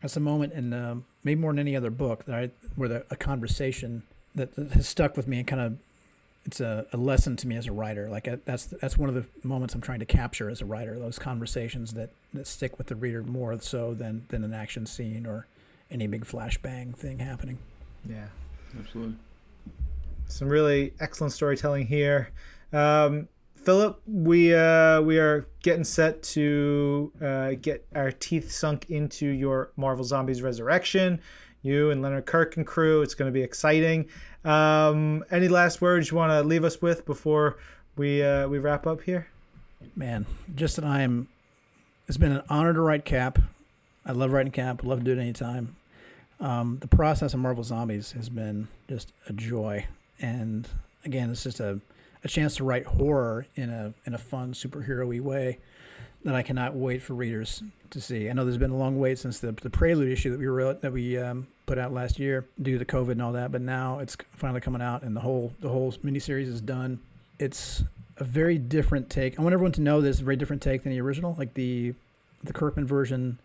that's 0.00 0.16
a 0.16 0.20
moment 0.20 0.52
in 0.52 0.72
um, 0.72 1.06
maybe 1.24 1.40
more 1.40 1.52
than 1.52 1.58
any 1.58 1.74
other 1.74 1.90
book 1.90 2.24
that 2.26 2.34
I 2.36 2.50
where 2.76 2.88
the, 2.88 3.06
a 3.10 3.16
conversation 3.16 4.04
that, 4.36 4.54
that 4.54 4.72
has 4.72 4.86
stuck 4.86 5.16
with 5.16 5.26
me 5.26 5.38
and 5.38 5.46
kind 5.46 5.60
of 5.60 5.78
it's 6.46 6.60
a, 6.60 6.86
a 6.92 6.96
lesson 6.96 7.36
to 7.36 7.46
me 7.46 7.56
as 7.56 7.66
a 7.66 7.72
writer. 7.72 8.08
Like 8.08 8.26
I, 8.28 8.38
that's 8.44 8.66
that's 8.66 8.96
one 8.96 9.08
of 9.08 9.14
the 9.14 9.24
moments 9.46 9.74
I'm 9.74 9.80
trying 9.80 10.00
to 10.00 10.06
capture 10.06 10.48
as 10.48 10.60
a 10.60 10.64
writer. 10.64 10.98
Those 10.98 11.18
conversations 11.18 11.92
that, 11.94 12.10
that 12.32 12.46
stick 12.46 12.78
with 12.78 12.86
the 12.86 12.96
reader 12.96 13.22
more 13.22 13.60
so 13.60 13.92
than 13.94 14.24
than 14.28 14.44
an 14.44 14.54
action 14.54 14.86
scene 14.86 15.26
or 15.26 15.46
any 15.90 16.06
big 16.06 16.24
flashbang 16.24 16.94
thing 16.96 17.18
happening. 17.18 17.58
yeah 18.08 18.26
Absolutely. 18.78 19.14
some 20.26 20.48
really 20.48 20.92
excellent 21.00 21.32
storytelling 21.32 21.86
here 21.86 22.30
um, 22.72 23.28
phillip 23.66 24.00
we 24.06 24.54
uh, 24.54 25.02
we 25.02 25.18
are 25.18 25.46
getting 25.62 25.84
set 25.84 26.22
to 26.22 27.12
uh, 27.20 27.50
get 27.60 27.86
our 27.94 28.10
teeth 28.10 28.50
sunk 28.50 28.88
into 28.88 29.26
your 29.26 29.70
marvel 29.76 30.04
zombies 30.04 30.40
resurrection 30.40 31.20
you 31.62 31.90
and 31.90 32.00
leonard 32.00 32.24
kirk 32.24 32.56
and 32.56 32.66
crew 32.66 33.02
it's 33.02 33.14
going 33.14 33.28
to 33.28 33.32
be 33.32 33.42
exciting 33.42 34.08
um, 34.44 35.22
any 35.30 35.48
last 35.48 35.82
words 35.82 36.10
you 36.10 36.16
want 36.16 36.30
to 36.30 36.42
leave 36.42 36.64
us 36.64 36.80
with 36.80 37.04
before 37.04 37.58
we 37.96 38.22
uh, 38.22 38.48
we 38.48 38.58
wrap 38.58 38.86
up 38.86 39.02
here 39.02 39.26
Man, 39.94 40.26
just 40.54 40.76
that 40.76 40.84
I'm. 40.84 41.28
It's 42.08 42.16
been 42.16 42.32
an 42.32 42.42
honor 42.48 42.72
to 42.72 42.80
write 42.80 43.04
Cap. 43.04 43.38
I 44.04 44.12
love 44.12 44.32
writing 44.32 44.52
Cap. 44.52 44.82
I 44.84 44.86
love 44.86 45.00
to 45.00 45.04
do 45.04 45.12
it 45.12 45.18
anytime. 45.18 45.76
Um, 46.38 46.78
the 46.80 46.88
process 46.88 47.34
of 47.34 47.40
Marvel 47.40 47.64
Zombies 47.64 48.12
has 48.12 48.28
been 48.28 48.68
just 48.88 49.12
a 49.28 49.32
joy, 49.32 49.86
and 50.20 50.68
again, 51.04 51.30
it's 51.30 51.42
just 51.42 51.60
a, 51.60 51.80
a 52.24 52.28
chance 52.28 52.56
to 52.56 52.64
write 52.64 52.86
horror 52.86 53.46
in 53.54 53.70
a 53.70 53.94
in 54.04 54.14
a 54.14 54.18
fun 54.18 54.52
superhero-y 54.52 55.20
way 55.20 55.58
that 56.24 56.34
I 56.34 56.42
cannot 56.42 56.74
wait 56.74 57.02
for 57.02 57.14
readers 57.14 57.62
to 57.90 58.00
see. 58.00 58.28
I 58.28 58.32
know 58.32 58.44
there's 58.44 58.58
been 58.58 58.72
a 58.72 58.76
long 58.76 58.98
wait 58.98 59.18
since 59.18 59.38
the 59.38 59.52
the 59.52 59.70
Prelude 59.70 60.10
issue 60.10 60.30
that 60.30 60.38
we 60.38 60.46
wrote 60.46 60.82
that 60.82 60.92
we 60.92 61.18
um, 61.18 61.46
put 61.66 61.78
out 61.78 61.92
last 61.92 62.18
year 62.18 62.46
due 62.60 62.78
to 62.78 62.84
COVID 62.84 63.12
and 63.12 63.22
all 63.22 63.32
that, 63.32 63.52
but 63.52 63.60
now 63.60 63.98
it's 63.98 64.16
finally 64.32 64.60
coming 64.60 64.82
out, 64.82 65.02
and 65.02 65.14
the 65.16 65.20
whole 65.20 65.52
the 65.60 65.68
whole 65.68 65.92
miniseries 65.92 66.48
is 66.48 66.60
done. 66.60 66.98
It's 67.38 67.84
a 68.16 68.24
very 68.24 68.58
different 68.58 69.10
take. 69.10 69.38
I 69.38 69.42
want 69.42 69.52
everyone 69.52 69.72
to 69.72 69.80
know 69.80 70.00
that 70.00 70.08
it's 70.08 70.20
a 70.20 70.24
very 70.24 70.36
different 70.36 70.62
take 70.62 70.82
than 70.82 70.92
the 70.92 71.00
original. 71.00 71.34
Like 71.38 71.54
the 71.54 71.94
the 72.42 72.52
Kirkman 72.52 72.86
version 72.86 73.38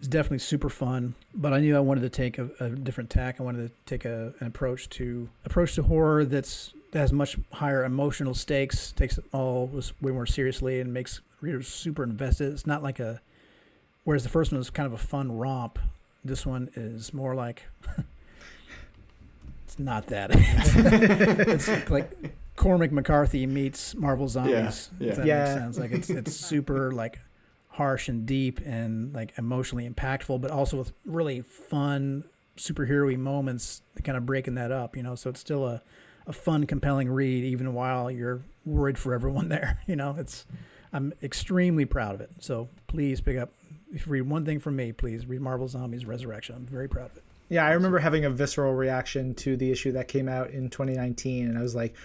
is 0.00 0.08
definitely 0.08 0.38
super 0.38 0.68
fun, 0.68 1.14
but 1.34 1.52
I 1.52 1.60
knew 1.60 1.76
I 1.76 1.80
wanted 1.80 2.02
to 2.02 2.10
take 2.10 2.38
a, 2.38 2.50
a 2.60 2.70
different 2.70 3.10
tack. 3.10 3.40
I 3.40 3.44
wanted 3.44 3.68
to 3.68 3.74
take 3.86 4.04
a, 4.04 4.34
an 4.40 4.46
approach 4.46 4.88
to 4.90 5.28
approach 5.44 5.74
to 5.76 5.82
horror 5.82 6.24
that's 6.24 6.72
that 6.72 6.79
has 6.92 7.12
much 7.12 7.36
higher 7.52 7.84
emotional 7.84 8.34
stakes, 8.34 8.92
takes 8.92 9.16
it 9.18 9.24
all 9.32 9.66
was 9.68 9.92
way 10.00 10.10
more 10.12 10.26
seriously, 10.26 10.80
and 10.80 10.92
makes 10.92 11.20
readers 11.40 11.68
super 11.68 12.02
invested. 12.02 12.52
It's 12.52 12.66
not 12.66 12.82
like 12.82 12.98
a 13.00 13.20
whereas 14.04 14.22
the 14.22 14.28
first 14.28 14.50
one 14.52 14.58
was 14.58 14.70
kind 14.70 14.86
of 14.86 14.92
a 14.92 14.98
fun 14.98 15.30
romp. 15.32 15.78
This 16.24 16.44
one 16.44 16.70
is 16.74 17.14
more 17.14 17.34
like 17.34 17.62
it's 19.64 19.78
not 19.78 20.06
that. 20.08 20.30
it's 20.34 21.90
like 21.90 22.10
Cormac 22.56 22.92
McCarthy 22.92 23.46
meets 23.46 23.94
Marvel 23.94 24.28
Zombies. 24.28 24.90
yeah. 24.98 25.08
If 25.10 25.16
that 25.16 25.26
Yeah. 25.26 25.38
makes 25.44 25.50
sense. 25.54 25.78
Like 25.78 25.92
it's 25.92 26.10
it's 26.10 26.32
super 26.48 26.92
like 26.92 27.20
harsh 27.68 28.08
and 28.08 28.26
deep 28.26 28.60
and 28.66 29.14
like 29.14 29.32
emotionally 29.38 29.88
impactful, 29.88 30.40
but 30.40 30.50
also 30.50 30.76
with 30.78 30.92
really 31.06 31.40
fun 31.42 32.24
superhero-y 32.56 33.16
moments 33.16 33.82
kind 34.04 34.18
of 34.18 34.26
breaking 34.26 34.54
that 34.56 34.72
up, 34.72 34.96
you 34.96 35.02
know. 35.02 35.14
So 35.14 35.30
it's 35.30 35.40
still 35.40 35.66
a, 35.66 35.80
a 36.30 36.32
fun, 36.32 36.64
compelling 36.66 37.10
read 37.10 37.44
even 37.44 37.74
while 37.74 38.10
you're 38.10 38.40
worried 38.64 38.96
for 38.98 39.12
everyone 39.12 39.48
there. 39.56 39.80
You 39.86 39.96
know, 39.96 40.16
it's 40.18 40.46
I'm 40.92 41.12
extremely 41.22 41.84
proud 41.84 42.14
of 42.14 42.20
it. 42.20 42.30
So 42.40 42.68
please 42.86 43.20
pick 43.20 43.36
up 43.36 43.50
if 43.92 44.06
you 44.06 44.12
read 44.12 44.22
one 44.22 44.44
thing 44.44 44.60
from 44.60 44.76
me, 44.76 44.92
please 44.92 45.26
read 45.26 45.40
Marvel 45.40 45.66
Zombies 45.68 46.06
Resurrection. 46.06 46.54
I'm 46.54 46.66
very 46.66 46.88
proud 46.88 47.10
of 47.10 47.16
it. 47.16 47.24
Yeah, 47.48 47.66
I 47.66 47.72
remember 47.72 47.98
having 47.98 48.24
a 48.24 48.30
visceral 48.30 48.72
reaction 48.74 49.34
to 49.36 49.56
the 49.56 49.72
issue 49.72 49.90
that 49.92 50.06
came 50.06 50.28
out 50.28 50.50
in 50.50 50.70
2019, 50.70 51.48
and 51.48 51.58
I 51.58 51.62
was 51.62 51.74
like, 51.74 51.96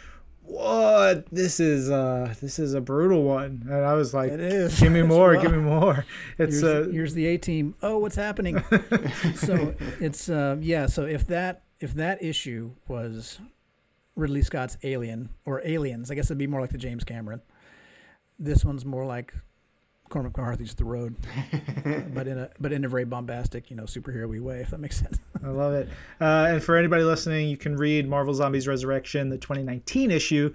"What? 0.41 1.27
This 1.31 1.59
is 1.59 1.91
uh, 1.91 2.33
this 2.41 2.57
is 2.57 2.73
a 2.73 2.81
brutal 2.81 3.21
one." 3.23 3.67
And 3.69 3.85
I 3.85 3.93
was 3.93 4.11
like, 4.15 4.31
It 4.31 4.39
is. 4.39 4.79
"Give 4.79 4.91
me 4.91 5.01
more, 5.15 5.33
rough. 5.33 5.43
give 5.43 5.51
me 5.51 5.59
more." 5.59 6.03
It's 6.39 6.61
here's, 6.61 6.87
uh, 6.87 6.89
here's 6.91 7.13
the 7.13 7.27
A 7.27 7.37
team. 7.37 7.75
Oh, 7.83 7.99
what's 7.99 8.15
happening? 8.15 8.63
so 9.35 9.75
it's 9.99 10.29
uh, 10.29 10.57
yeah. 10.61 10.87
So 10.87 11.03
if 11.05 11.27
that 11.27 11.61
if 11.79 11.93
that 11.93 12.23
issue 12.23 12.71
was 12.87 13.37
Ridley 14.15 14.41
Scott's 14.41 14.77
Alien 14.83 15.29
or 15.45 15.61
Aliens, 15.65 16.11
I 16.11 16.15
guess 16.15 16.27
it'd 16.27 16.37
be 16.37 16.47
more 16.47 16.61
like 16.61 16.71
the 16.71 16.77
James 16.77 17.03
Cameron. 17.03 17.41
This 18.39 18.65
one's 18.65 18.85
more 18.85 19.05
like 19.05 19.33
Cormac 20.09 20.37
McCarthy's 20.37 20.73
The 20.75 20.85
Road, 20.85 21.15
but 22.13 22.27
in 22.27 22.37
a 22.37 22.49
but 22.59 22.71
in 22.71 22.85
a 22.85 22.89
very 22.89 23.05
bombastic, 23.05 23.69
you 23.69 23.75
know, 23.75 23.83
superhero-y 23.83 24.39
way. 24.39 24.59
If 24.59 24.69
that 24.69 24.79
makes 24.79 24.99
sense. 24.99 25.17
I 25.43 25.47
love 25.47 25.73
it. 25.73 25.89
Uh, 26.21 26.47
and 26.49 26.63
for 26.63 26.75
anybody 26.75 27.03
listening, 27.03 27.49
you 27.49 27.57
can 27.57 27.75
read 27.75 28.07
Marvel 28.07 28.33
Zombies 28.33 28.67
Resurrection, 28.67 29.29
the 29.29 29.37
2019 29.37 30.11
issue, 30.11 30.53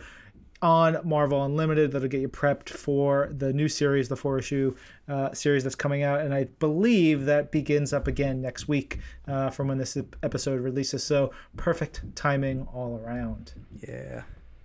on 0.63 0.99
Marvel 1.05 1.45
Unlimited 1.45 1.93
that'll 1.93 2.09
get 2.09 2.21
you 2.21 2.29
prepped 2.29 2.69
for 2.69 3.31
the 3.33 3.53
new 3.53 3.69
series, 3.69 4.09
the 4.09 4.17
four 4.17 4.39
issue 4.39 4.77
uh, 5.09 5.33
series 5.33 5.65
that's 5.65 5.75
coming 5.75 6.03
out. 6.03 6.21
And 6.21 6.35
I 6.35 6.45
believe 6.59 7.25
that 7.25 7.51
begins 7.51 7.93
up 7.93 8.07
again 8.07 8.43
next 8.43 8.69
week 8.69 8.99
uh, 9.27 9.51
from 9.51 9.69
when 9.69 9.79
this 9.79 9.97
episode 10.23 10.61
releases. 10.61 11.03
So 11.03 11.33
perfect 11.57 12.03
timing 12.15 12.67
all 12.73 13.01
around. 13.03 13.55
Yeah. 13.87 14.23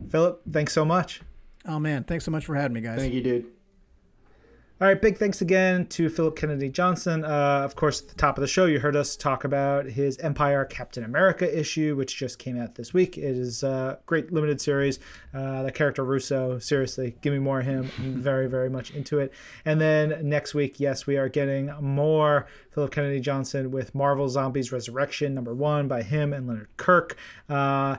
Phillip, 0.09 0.41
thanks 0.51 0.73
so 0.73 0.83
much. 0.83 1.21
Oh, 1.65 1.79
man. 1.79 2.03
Thanks 2.03 2.25
so 2.25 2.31
much 2.31 2.45
for 2.45 2.55
having 2.55 2.73
me, 2.73 2.81
guys. 2.81 2.99
Thank 2.99 3.13
you, 3.13 3.21
dude. 3.21 3.54
All 4.81 4.89
right, 4.89 5.01
big 5.01 5.17
thanks 5.17 5.39
again 5.39 5.85
to 5.87 6.09
Phillip 6.09 6.35
Kennedy 6.35 6.67
Johnson. 6.67 7.23
Uh, 7.23 7.61
of 7.63 7.77
course, 7.77 8.01
at 8.01 8.09
the 8.09 8.15
top 8.15 8.37
of 8.37 8.41
the 8.41 8.47
show, 8.47 8.65
you 8.65 8.81
heard 8.81 8.97
us 8.97 9.15
talk 9.15 9.45
about 9.45 9.85
his 9.85 10.17
Empyre 10.17 10.69
Captain 10.69 11.05
America 11.05 11.57
issue, 11.57 11.95
which 11.95 12.17
just 12.17 12.39
came 12.39 12.59
out 12.59 12.75
this 12.75 12.93
week. 12.93 13.17
It 13.17 13.37
is 13.37 13.63
a 13.63 13.99
great 14.05 14.33
limited 14.33 14.59
series. 14.59 14.99
Uh, 15.33 15.63
the 15.63 15.71
character 15.71 16.03
Russo, 16.03 16.59
seriously, 16.59 17.15
give 17.21 17.31
me 17.31 17.39
more 17.39 17.61
of 17.61 17.65
him. 17.65 17.89
I'm 17.99 18.15
very, 18.21 18.47
very 18.47 18.69
much 18.69 18.91
into 18.91 19.19
it. 19.19 19.31
And 19.63 19.79
then 19.79 20.27
next 20.27 20.53
week, 20.53 20.77
yes, 20.77 21.07
we 21.07 21.15
are 21.15 21.29
getting 21.29 21.71
more 21.79 22.45
Phillip 22.71 22.91
Kennedy 22.91 23.21
Johnson 23.21 23.71
with 23.71 23.95
Marvel 23.95 24.27
Zombies 24.27 24.73
Resurrection, 24.73 25.33
number 25.33 25.53
one, 25.53 25.87
by 25.87 26.03
him 26.03 26.33
and 26.33 26.47
Leonard 26.47 26.67
Kirk. 26.75 27.15
Uh, 27.47 27.95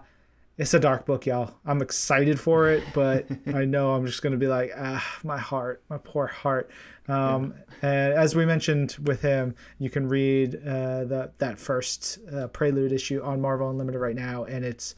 it's 0.58 0.72
a 0.72 0.80
dark 0.80 1.04
book, 1.04 1.26
y'all. 1.26 1.54
I'm 1.66 1.82
excited 1.82 2.40
for 2.40 2.70
it, 2.70 2.82
but 2.94 3.26
I 3.46 3.64
know 3.64 3.92
I'm 3.92 4.06
just 4.06 4.22
gonna 4.22 4.36
be 4.36 4.46
like, 4.46 4.72
ah, 4.76 5.18
my 5.22 5.38
heart, 5.38 5.82
my 5.88 5.98
poor 5.98 6.26
heart. 6.26 6.70
Um, 7.08 7.54
and 7.82 8.14
as 8.14 8.34
we 8.34 8.46
mentioned 8.46 8.96
with 9.02 9.22
him, 9.22 9.54
you 9.78 9.90
can 9.90 10.08
read 10.08 10.56
uh, 10.56 11.04
the 11.04 11.30
that 11.38 11.58
first 11.58 12.18
uh, 12.32 12.48
prelude 12.48 12.92
issue 12.92 13.22
on 13.22 13.40
Marvel 13.40 13.70
Unlimited 13.70 14.00
right 14.00 14.16
now, 14.16 14.44
and 14.44 14.64
it's 14.64 14.94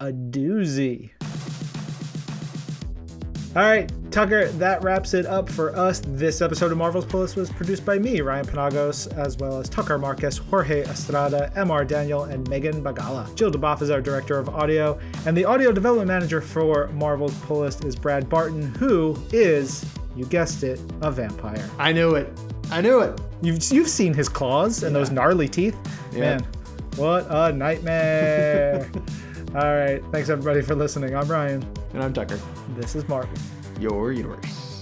a 0.00 0.12
doozy. 0.12 1.12
All 3.56 3.62
right, 3.62 3.90
Tucker, 4.12 4.48
that 4.48 4.84
wraps 4.84 5.14
it 5.14 5.24
up 5.24 5.48
for 5.48 5.74
us. 5.74 6.02
This 6.04 6.42
episode 6.42 6.72
of 6.72 6.76
Marvel's 6.76 7.06
Pull 7.06 7.20
List 7.20 7.36
was 7.36 7.48
produced 7.48 7.86
by 7.86 7.98
me, 7.98 8.20
Ryan 8.20 8.44
Penagos, 8.44 9.10
as 9.16 9.38
well 9.38 9.58
as 9.58 9.70
Tucker 9.70 9.96
Markus, 9.96 10.36
Jorge 10.36 10.82
Estrada, 10.82 11.50
MR 11.56 11.88
Daniel, 11.88 12.24
and 12.24 12.46
Megan 12.50 12.84
Bagala. 12.84 13.34
Jill 13.34 13.50
DuBoff 13.50 13.80
is 13.80 13.88
our 13.88 14.02
director 14.02 14.38
of 14.38 14.50
audio, 14.50 15.00
and 15.24 15.34
the 15.34 15.46
audio 15.46 15.72
development 15.72 16.06
manager 16.06 16.42
for 16.42 16.88
Marvel's 16.88 17.34
Pull 17.44 17.60
List 17.60 17.86
is 17.86 17.96
Brad 17.96 18.28
Barton, 18.28 18.74
who 18.74 19.16
is, 19.32 19.86
you 20.14 20.26
guessed 20.26 20.62
it, 20.62 20.78
a 21.00 21.10
vampire. 21.10 21.70
I 21.78 21.92
knew 21.92 22.14
it. 22.14 22.30
I 22.70 22.82
knew 22.82 23.00
it. 23.00 23.18
You've, 23.40 23.72
you've 23.72 23.88
seen 23.88 24.12
his 24.12 24.28
claws 24.28 24.82
and 24.82 24.94
those 24.94 25.10
gnarly 25.10 25.48
teeth. 25.48 25.78
Yeah. 26.12 26.20
Man, 26.20 26.46
what 26.96 27.26
a 27.30 27.54
nightmare. 27.54 28.90
All 29.54 29.74
right, 29.74 30.02
thanks 30.12 30.28
everybody 30.28 30.60
for 30.60 30.74
listening. 30.74 31.14
I'm 31.16 31.28
Ryan. 31.28 31.66
And 31.94 32.02
I'm 32.02 32.12
Tucker. 32.12 32.38
This 32.76 32.94
is 32.94 33.08
Marvel. 33.08 33.30
Your 33.80 34.12
universe. 34.12 34.75